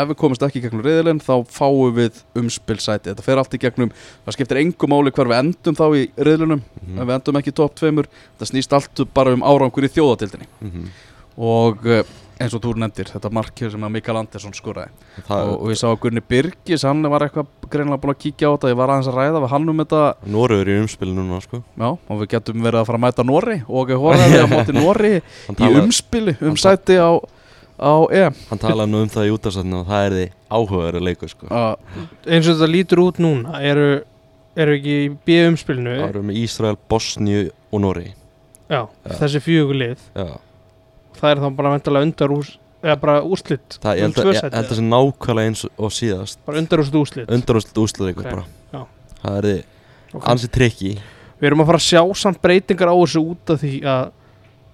ef 0.00 0.06
við 0.06 0.18
komumst 0.22 0.44
ekki 0.46 0.62
gegnum 0.64 0.84
riðilinn 0.86 1.20
þá 1.20 1.32
fáum 1.50 1.94
við 1.96 2.20
umspilsæti. 2.38 3.10
Þetta 3.10 3.24
fer 3.26 3.40
allt 3.42 3.56
í 3.56 3.58
gegnum, 3.58 3.90
það 4.22 4.36
skiptir 4.36 4.60
engum 4.62 4.92
máli 4.92 5.10
hver 5.10 5.30
við 5.32 5.40
endum 5.42 5.76
þá 5.76 5.86
í 5.98 6.02
riðlinum 6.14 6.62
Mhm. 6.62 7.00
ef 7.02 7.08
við 7.08 7.14
endum 7.16 7.38
ekki 7.40 7.54
topp 7.58 7.74
tveimur, 7.74 8.06
það 8.38 8.50
snýst 8.52 8.76
allt 8.78 9.02
bara 9.12 9.34
um 9.34 9.42
árangur 9.42 9.84
í 9.84 9.90
þjóðatildinni 9.90 10.46
Mm 10.62 10.90
og 11.40 11.86
eh, 11.86 12.04
eins 12.40 12.54
og 12.56 12.62
þú 12.64 12.72
nefndir 12.80 13.10
þetta 13.12 13.30
markið 13.36 13.72
sem 13.74 13.82
að 13.86 13.92
Mikael 13.96 14.18
Andersson 14.20 14.54
skoraði 14.56 14.92
það, 15.26 15.42
og, 15.50 15.56
og 15.56 15.72
ég 15.72 15.78
sá 15.80 15.86
að 15.90 15.98
Gunni 16.04 16.22
Birgis 16.32 16.84
hann 16.88 17.02
var 17.12 17.24
eitthvað 17.26 17.50
greinlega 17.72 18.00
búinn 18.02 18.14
að 18.14 18.20
kíkja 18.24 18.48
á 18.48 18.52
þetta 18.54 18.70
ég 18.72 18.78
var 18.80 18.92
aðeins 18.94 19.10
að 19.10 19.18
ræða 19.20 19.42
við 19.44 19.52
hann 19.54 19.72
um 19.72 19.82
þetta 19.82 20.00
Norður 20.36 20.62
er 20.64 20.70
í 20.72 20.78
umspil 20.80 21.10
núna 21.16 21.40
sko. 21.44 21.60
já, 21.60 21.88
og 21.90 22.22
við 22.22 22.30
getum 22.34 22.64
verið 22.64 22.80
að 22.80 22.88
fara 22.90 23.00
að 23.00 23.04
mæta 23.06 23.26
Norri 23.28 23.58
og 23.68 23.92
ég 23.92 24.04
horfaði 24.04 24.40
á 24.40 24.46
móti 24.54 24.76
hann, 24.80 25.20
í 25.20 25.60
tala, 25.60 25.84
umspili 25.84 26.36
um 26.40 26.58
sæti 26.60 26.96
á, 27.00 27.10
á 27.80 27.92
EM 28.22 28.38
hann 28.50 28.62
talaði 28.64 28.94
nú 28.94 29.02
um 29.04 29.12
það 29.12 29.28
í 29.28 29.34
útastætinu 29.36 29.82
og 29.82 29.90
það 29.90 30.06
er 30.08 30.16
því 30.18 30.26
áhugaður 30.50 31.04
leikur 31.10 31.34
sko. 31.34 31.50
að 31.50 31.74
eins 32.26 32.48
og 32.48 32.56
þetta 32.56 32.70
lítur 32.72 33.04
út 33.04 33.20
núna 33.22 33.60
eru, 33.62 33.88
eru 34.56 34.78
ekki 34.78 34.96
í 35.04 35.10
B-umspilinu 35.28 35.98
það 36.00 36.08
eru 36.08 36.24
með 36.30 36.40
Ísrael, 36.44 36.76
Bosníu 36.90 37.50
og 37.70 37.84
Norri 37.84 38.10
já, 38.70 38.86
Já. 38.86 39.16
þessi 39.20 39.42
fjögur 39.44 39.78
lið 39.78 40.06
Já. 40.14 40.28
Það 41.20 41.30
er 41.34 41.42
þá 41.44 41.48
bara 41.60 41.72
vendalega 41.76 42.08
undar 42.08 42.34
ús 42.36 42.52
eða 42.80 42.96
bara 43.02 43.16
úrslit 43.22 43.76
það, 43.76 43.98
ég 44.00 44.04
um 44.06 44.10
held 44.10 44.16
að, 44.16 44.22
tvö 44.24 44.32
ég 44.32 44.40
sæti, 44.40 44.56
held 44.56 44.70
að 44.70 44.78
sé 44.78 44.84
nákvæmlega 44.88 45.50
eins 45.50 45.64
og 45.76 45.90
síðast. 45.92 46.38
Bara 46.46 46.62
undar 46.62 46.80
úrslit. 46.82 47.00
Úrslit 47.00 47.34
undarúslit 47.36 47.80
úsleikur 47.84 48.24
Ok, 48.24 48.30
bara. 48.30 48.44
Já. 48.72 48.82
það 49.24 49.36
er 49.40 49.48
því 49.50 49.56
Ok. 50.10 50.24
ansi 50.32 50.48
trikki 50.50 50.92
við 51.40 51.48
erum 51.50 51.60
að 51.64 51.68
fara 51.70 51.80
að 51.80 51.88
sjá 51.88 52.02
samt 52.16 52.40
breytingar 52.42 52.88
á 52.92 52.96
þessu 52.96 53.20
út 53.24 53.52
af 53.54 53.60
því 53.60 53.74
að 53.84 54.10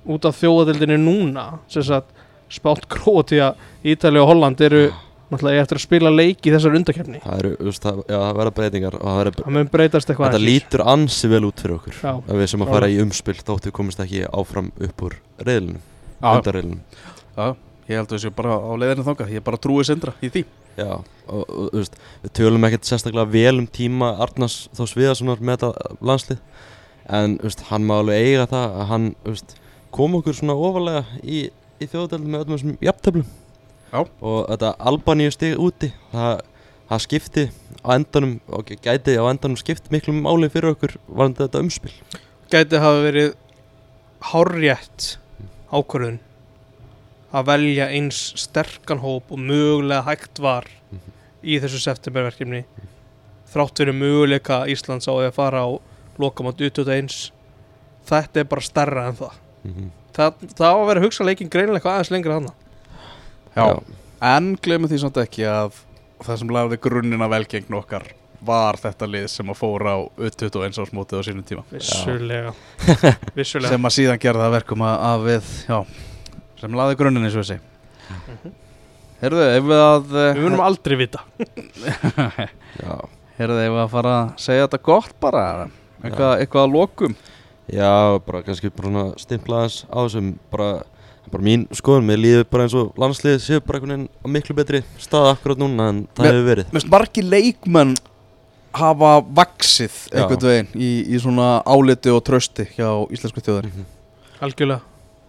út 0.06 0.24
af 0.28 0.38
þjóðadildinni 0.38 0.98
núna. 1.02 1.58
Sem 1.66 1.82
sagt 1.82 2.12
spátt 2.48 2.86
Króatíða, 2.86 3.54
Ítalið 3.82 4.22
og 4.22 4.28
Holland 4.30 4.60
eru 4.62 4.84
náttúrulega 5.26 5.64
eftir 5.64 5.80
að 5.80 5.82
spila 5.82 6.10
leiki 6.14 6.50
í 6.50 6.54
þessar 6.54 6.76
undakefni 6.78 7.18
það 7.24 7.40
eru, 7.40 7.50
þú 7.58 7.66
veist, 7.66 7.82
það, 7.82 7.96
já, 8.06 8.18
það 8.22 8.36
verða 8.38 8.52
breytingar 8.60 8.96
það 9.00 9.16
verða 9.18 9.40
það 9.40 9.56
mun 9.56 9.70
breytast 9.72 10.12
eitthvað 10.12 10.28
Þetta 10.30 10.44
lítur 10.46 10.84
ansi 10.94 11.30
vel 11.32 11.40
út 11.48 11.62
fyrir 11.64 11.74
okkur. 11.80 11.96
Já. 11.98 12.12
Ef 12.22 12.38
við 12.38 12.50
sem 12.52 12.62
að 12.62 12.70
fara 12.76 12.90
í 12.92 13.00
umspil 13.02 13.34
þóttu 13.40 13.66
við 13.66 13.74
komist 13.80 14.02
ekki 14.06 14.22
áfram 14.30 14.70
upp 14.86 15.02
úr 15.08 15.16
reyðlunum 15.42 15.82
Undarreyðlunum 16.20 16.80
já, 17.36 17.46
ég 17.88 17.98
held 18.00 18.06
að 18.06 18.14
við 18.16 18.22
séum 18.24 18.36
bara 18.38 18.56
á 18.56 18.72
leiðinu 18.80 19.04
þangað. 19.06 19.34
Ég 19.36 19.44
bara 19.46 19.60
trúi 19.60 19.84
Sindra 19.86 20.14
í 20.24 20.30
því. 20.32 20.44
Já, 20.76 20.90
og, 21.00 21.42
og 21.42 21.68
þú 21.72 21.80
veist, 21.80 21.94
við 22.24 22.32
tölum 22.36 22.66
ekkert 22.68 22.88
sérstaklega 22.88 23.32
vel 23.32 23.54
um 23.62 23.68
tíma 23.72 24.10
Arnars 24.20 24.66
þó 24.76 24.82
Sviðarssonar 24.90 25.40
með 25.40 25.62
þetta 25.62 25.94
landslið 26.04 26.42
En 27.06 27.36
veist, 27.40 27.62
hann 27.70 27.86
má 27.86 28.00
alveg 28.00 28.26
eiga 28.26 28.48
það 28.50 28.76
að 28.80 28.88
hann 28.90 29.06
veist, 29.24 29.54
kom 29.94 30.18
okkur 30.18 30.36
svona 30.36 30.56
ofalega 30.58 31.04
í, 31.22 31.46
í 31.78 31.88
þjóðdældum 31.88 32.32
með 32.32 32.42
öllum 32.44 32.56
þessum 32.56 32.78
jafntöflum 32.84 33.26
Já. 33.92 34.00
Og 34.02 34.40
þetta 34.50 34.72
Albaníu 34.90 35.32
stig 35.32 35.60
úti 35.62 35.92
það, 36.10 36.40
það 36.90 37.02
skipti 37.04 37.44
á 37.86 37.88
endanum 37.94 38.32
og 38.50 38.72
gæti 38.82 39.14
á 39.14 39.24
endanum 39.30 39.58
skipt 39.60 39.92
miklu 39.94 40.16
máli 40.18 40.50
fyrir 40.50 40.74
okkur 40.74 40.96
varandi 41.06 41.44
þetta 41.44 41.62
umspil. 41.62 41.94
Gæti 42.50 42.82
hafa 42.82 43.04
verið 43.06 43.30
hárrétt 44.32 45.12
ákvörðun 45.72 46.18
að 47.36 47.48
velja 47.50 47.90
eins 47.92 48.20
sterkan 48.38 49.02
hóp 49.02 49.32
og 49.34 49.42
mögulega 49.42 50.06
hægt 50.06 50.40
var 50.42 50.68
í 51.42 51.58
þessu 51.62 51.82
septemberverkefni 51.82 52.64
þrátt 53.50 53.82
fyrir 53.82 53.96
möguleika 53.96 54.64
Íslands 54.70 55.08
á 55.10 55.14
að 55.14 55.34
fara 55.36 55.66
á 55.66 55.68
lokamót 56.22 56.58
21 56.62 57.32
þetta 58.06 58.40
er 58.40 58.48
bara 58.48 58.62
stærra 58.62 59.08
en 59.10 59.18
það. 59.18 59.38
Mm 59.66 59.90
það, 60.16 60.46
það 60.56 60.72
á 60.72 60.76
að 60.76 60.88
vera 60.90 61.04
hugsa 61.04 61.26
leikin 61.26 61.50
greinilega 61.52 61.80
eitthvað 61.80 61.96
aðeins 61.96 62.12
lengra 62.14 62.38
þannig 62.38 62.54
já. 63.56 63.96
en 64.30 64.52
glemum 64.64 64.90
því 64.90 65.00
samt 65.02 65.20
ekki 65.22 65.46
að 65.50 65.80
það 66.24 66.40
sem 66.42 66.54
lagði 66.56 66.80
grunnina 66.86 67.28
velgengn 67.32 67.78
okkar 67.80 68.08
var 68.48 68.78
þetta 68.82 69.08
lið 69.10 69.26
sem 69.32 69.50
að 69.52 69.58
fóra 69.60 69.94
á 69.96 70.00
21 70.18 70.78
ásmótið 70.84 71.20
á 71.20 71.22
sínum 71.26 71.46
tíma. 71.48 71.64
Vissulega. 71.72 72.52
Vissulega. 73.38 73.72
Sem 73.74 73.88
að 73.90 73.94
síðan 73.98 74.22
gerða 74.22 74.50
verkum 74.54 74.84
að, 74.86 74.96
að 75.10 75.26
við 75.30 75.50
já, 75.68 75.78
sem 76.62 76.78
lagði 76.78 76.98
grunnina 77.02 77.28
eins 77.30 77.36
og 77.40 77.44
þessi 77.46 77.58
Mhm. 78.06 78.52
Herðu, 79.18 79.38
ef 79.56 79.64
við 79.66 79.80
að 79.82 80.10
við 80.12 80.42
munum 80.44 80.60
aldrei 80.62 80.94
vita. 81.00 81.22
Já, 82.82 82.92
Herðu, 83.38 83.56
ef 83.64 83.72
við 83.72 83.80
að 83.82 83.88
fara 83.94 84.12
að 84.20 84.28
segja 84.44 84.66
þetta 84.66 84.80
gott 84.86 85.14
bara 85.24 85.42
eitthvað, 86.04 86.34
eitthvað 86.44 86.66
að 86.66 86.74
lokum? 86.76 87.16
Já, 87.72 87.90
bara 88.26 88.42
kannski 88.46 88.70
bara 88.76 88.90
svona 88.92 89.04
stimpla 89.18 89.62
aðeins 89.64 89.78
á 89.90 89.96
þessum 90.04 90.28
bara, 90.52 90.68
bara 91.32 91.46
mín 91.48 91.64
skoðun, 91.74 92.06
mér 92.12 92.20
líður 92.22 92.44
bara 92.52 92.66
eins 92.68 92.76
og 92.78 92.92
landslið 93.00 93.40
séu 93.42 93.58
bara 93.64 93.80
einhvern 93.80 93.96
veginn 93.96 94.08
á 94.22 94.26
miklu 94.36 94.56
betri 94.60 94.82
stað 95.02 95.30
akkurat 95.32 95.62
núna 95.64 95.88
en 95.94 96.02
það 96.14 96.28
Mér- 96.28 96.36
hefur 96.36 96.48
verið. 96.52 96.70
Mest 96.78 96.92
margir 96.92 97.26
leikmenn 97.32 97.96
hafa 98.80 99.12
vaksið 99.38 99.94
einhvern 100.12 100.42
veginn 100.48 100.68
í, 100.74 100.90
í 101.14 101.20
svona 101.22 101.48
áliti 101.66 102.12
og 102.12 102.22
trösti 102.26 102.66
hjá 102.76 102.88
íslensku 103.12 103.42
þjóðar 103.44 103.68
Mhm. 103.70 103.86
algjörlega. 104.40 104.80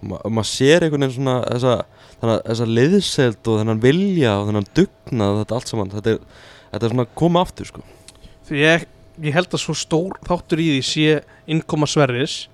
Ma, 0.02 0.20
maður 0.30 0.50
sér 0.52 0.84
einhvern 0.86 1.06
veginn 1.08 1.16
svona 1.18 1.38
þessa, 1.48 1.76
þennan, 2.22 2.42
þessa 2.46 2.68
liðselt 2.70 3.48
og 3.50 3.60
þennan 3.62 3.82
vilja 3.82 4.36
og 4.42 4.48
þennan 4.52 4.68
dugnað 4.78 5.40
þetta 5.42 5.56
allt 5.58 5.68
saman. 5.74 5.90
Þetta 5.96 6.12
er, 6.14 6.20
þetta 6.74 6.86
er 6.86 6.94
svona 6.94 7.08
koma 7.16 7.42
aftur 7.46 7.66
sko. 7.72 7.82
Því 8.48 8.62
ég, 8.62 8.86
ég 9.26 9.34
held 9.34 9.50
að 9.58 9.64
svo 9.64 9.74
stór 9.76 10.20
þáttur 10.28 10.62
í 10.62 10.68
því 10.78 10.84
sé 10.86 11.24
innkoma 11.48 11.88
Sverris 11.90 12.48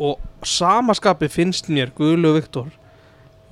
og 0.00 0.18
samaskapi 0.42 1.28
finnst 1.30 1.68
mér 1.70 1.92
Guðlu 1.96 2.32
og 2.32 2.38
Viktor 2.40 2.70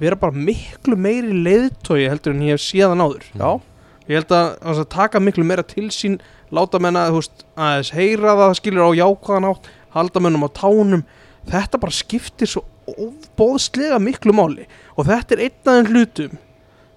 vera 0.01 0.17
bara 0.17 0.33
miklu 0.33 0.97
meiri 0.97 1.33
leiðtói 1.45 2.09
heldur 2.09 2.35
en 2.35 2.43
ég 2.47 2.57
hef 2.57 2.63
séðan 2.63 3.03
áður. 3.03 3.25
Já, 3.35 3.61
ég 4.09 4.19
held 4.19 4.33
að, 4.33 4.49
að 4.73 4.83
taka 4.95 5.21
miklu 5.21 5.45
meira 5.45 5.63
til 5.69 5.89
sín 5.93 6.19
láta 6.55 6.81
menna 6.81 7.07
veist, 7.13 7.45
aðeins 7.61 7.91
heyra 7.93 8.35
það 8.39 8.55
skilur 8.61 8.89
á 8.89 8.99
jákvæðan 9.03 9.49
átt 9.51 9.69
halda 9.95 10.21
mennum 10.25 10.47
á 10.49 10.51
tánum. 10.57 11.03
Þetta 11.49 11.81
bara 11.81 11.93
skiptir 11.97 12.49
svo 12.49 12.63
óbóðslega 12.89 13.99
miklu 14.01 14.33
máli. 14.37 14.67
Og 14.97 15.07
þetta 15.09 15.37
er 15.37 15.43
einn 15.47 15.59
af 15.69 15.77
þeim 15.79 15.91
hlutum 15.93 16.39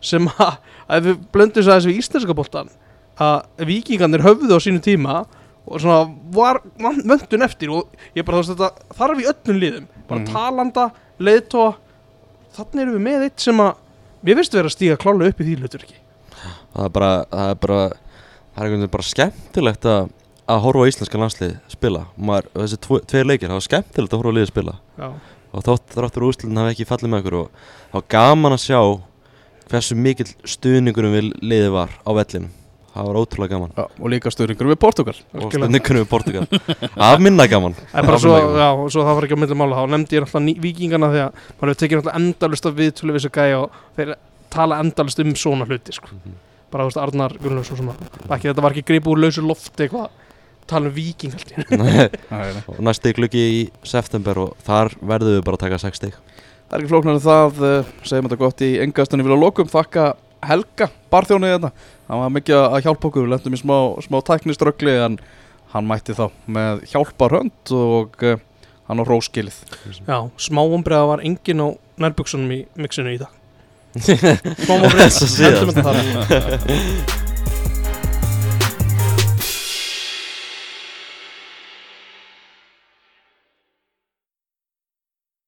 sem 0.01 0.27
að, 0.31 0.55
að 0.89 1.05
við 1.09 1.19
blöndum 1.35 1.63
svo 1.65 1.73
aðeins 1.75 1.89
við 1.91 1.99
íslenska 2.01 2.35
boltan 2.37 2.71
að 3.21 3.67
vikingarnir 3.69 4.23
höfðu 4.25 4.57
á 4.57 4.59
sínu 4.63 4.81
tíma 4.81 5.19
og 5.67 5.77
svona 5.83 6.07
var 6.33 6.61
vöntun 6.81 7.45
eftir. 7.45 7.69
Og 7.75 7.91
ég 8.17 8.25
bara 8.25 8.39
þú 8.39 8.45
veist 8.47 8.55
þetta 8.55 8.97
þarf 8.97 9.21
í 9.21 9.27
öllum 9.29 9.59
liðum. 9.61 9.89
Bara 10.07 10.19
Mhm. 10.23 10.31
talanda, 10.31 10.87
leiðtóa 11.19 11.75
þannig 12.55 12.81
erum 12.81 12.95
við 12.97 13.05
með 13.05 13.27
eitt 13.27 13.39
sem 13.39 13.57
að 13.61 13.75
mér 14.25 14.39
finnst 14.39 14.53
vera 14.57 14.67
að 14.71 14.75
stíga 14.75 14.97
klálega 14.99 15.29
upp 15.31 15.39
í 15.41 15.45
því 15.47 15.59
hlutur 15.61 15.83
ekki 15.85 15.99
það 16.73 16.87
er 16.87 16.95
bara 16.97 17.11
það 17.31 17.53
er 17.53 17.61
bara 17.65 17.81
það 17.91 18.61
er 18.61 18.65
einhvern 18.65 18.81
veginn 18.81 18.95
bara 18.95 19.09
skemmtilegt 19.11 19.87
að 19.91 20.09
að 20.51 20.63
horfa 20.65 20.85
á 20.85 20.89
íslenska 20.89 21.19
landslið 21.21 21.53
spila. 21.71 22.05
Og 22.17 22.25
maður, 22.27 22.49
þessi 22.57 22.79
tvo, 22.83 22.99
tveir 23.07 23.27
leikir, 23.29 23.49
það 23.49 23.57
var 23.57 23.67
skemmtilegt 23.67 24.15
að 24.15 24.21
horfa 24.21 24.33
á 24.33 24.35
liðið 24.37 24.51
spila. 24.51 24.77
Já, 24.97 25.09
og 25.51 25.67
þótt 25.67 25.93
þráttur 25.95 26.25
úrslitin 26.27 26.61
hafi 26.61 26.73
ekki 26.75 26.87
fallið 26.89 27.11
með 27.11 27.21
okkur 27.21 27.37
og 27.41 27.67
það 27.91 27.99
var 27.99 28.07
gaman 28.15 28.55
að 28.55 28.63
sjá 28.65 28.81
hversu 29.71 29.97
mikill 29.99 30.31
stuðningurum 30.47 31.15
við 31.15 31.29
liðið 31.39 31.75
var 31.75 31.93
á 32.03 32.11
vellinum. 32.17 32.57
Það 32.91 33.07
var 33.07 33.17
ótrúlega 33.21 33.55
gaman. 33.55 33.69
Já, 33.77 33.83
og 33.87 34.09
líka 34.11 34.31
stöðningur 34.33 34.67
við 34.67 34.79
Portugal. 34.81 35.13
Og 35.15 35.45
algjörlega. 35.45 35.59
stuðningurum 35.61 36.01
við 36.01 36.09
Portugal. 36.11 36.41
Var 36.97 37.21
minna 37.23 37.45
gaman. 37.47 37.77
Það 37.79 38.01
er 38.01 38.07
bara 38.09 38.19
svo, 38.19 38.33
já, 38.35 38.67
svo 38.91 39.05
það 39.07 39.15
var 39.15 39.27
ekki 39.27 39.37
á 39.39 39.41
milli 39.43 39.57
mála. 39.61 39.77
Þá 39.77 39.93
nefndi 39.93 40.17
ég 40.17 40.25
náttúrulega 40.25 41.11
því 41.13 41.21
að 41.21 41.37
maður 41.61 41.71
hefur 41.71 41.79
tekið 41.79 42.01
náttúrulega 42.01 42.19
endalust 42.19 42.67
af 42.67 42.75
viðtölu 42.81 43.15
við 43.15 43.21
þessu 43.21 43.31
gæja 43.37 43.61
og 43.61 43.79
þeir 43.95 44.11
tala 44.51 44.79
endalust 44.83 45.19
um 45.23 45.31
svona 45.35 45.65
hluti 45.69 45.95
sko. 45.95 46.11
Mhm. 46.15 46.35
bara 46.71 46.85
þú 46.85 46.91
veist 46.91 47.01
Arnar 47.01 47.33
Gunnlaugsson 47.41 47.77
sem 47.81 47.89
að 47.91 48.03
ekki, 48.31 48.47
þetta 48.51 48.63
var 48.63 48.71
ekki 48.75 48.85
gripu 48.87 49.11
úr 49.11 49.19
lausu 49.25 49.41
lofti 49.43 49.83
eitthvað 49.87 50.09
tala 50.71 50.87
um 50.87 50.93
viking 50.95 51.33
held 51.35 51.49
ég 51.51 51.71
Nei, 51.81 52.07
nei. 52.31 52.61
og 52.67 52.79
næsti 52.87 53.11
gluggi 53.17 53.41
í 53.57 53.61
september 53.83 54.37
og 54.45 54.53
þar 54.63 54.93
verðum 55.01 55.35
við 55.39 55.43
bara 55.49 55.59
að 55.59 55.65
taka 55.65 55.81
6 55.83 55.99
stig 55.99 56.15
Það 56.71 56.77
er 56.77 56.83
ekki 56.85 56.91
flóknar 56.93 57.17
en 57.17 57.23
það, 57.25 57.57
uh, 57.67 57.89
segjum 58.07 58.27
þetta 58.29 58.39
gott 58.39 58.61
í 58.63 58.69
engastunni 58.79 59.25
vilja 59.27 59.39
lokum, 59.41 59.67
þakka 59.67 60.05
Helga 60.47 60.87
barþjónið 61.11 61.51
þetta, 61.57 61.71
hann 62.07 62.21
var 62.23 62.31
mikið 62.37 62.55
að 62.61 62.77
hjálpa 62.85 63.09
okkur, 63.09 63.25
við 63.27 63.33
lendum 63.35 63.57
í 63.57 63.59
smá, 63.59 63.75
smá 64.07 64.17
tækniströggli 64.29 64.93
en 65.03 65.17
hann 65.75 65.89
mætti 65.89 66.15
þá 66.15 66.23
með 66.47 66.85
hjálparhönd 66.93 67.73
og 67.75 68.15
uh, 68.23 68.39
hann 68.87 69.03
á 69.03 69.05
róskilið. 69.05 69.59
Já, 70.07 70.17
smá 70.39 70.63
ombriða 70.63 71.11
var 71.11 71.21
engin 71.27 71.61
á 71.61 71.67
nærbuksunum 72.01 72.55
í 72.55 72.61
mixinu 72.79 73.11
í 73.13 73.19
dag 73.21 73.35
Smá 73.99 74.77
ombriða, 74.77 75.09
Svo 75.11 75.27
síðast. 75.27 75.73
þetta 75.73 75.83
þar 75.83 77.27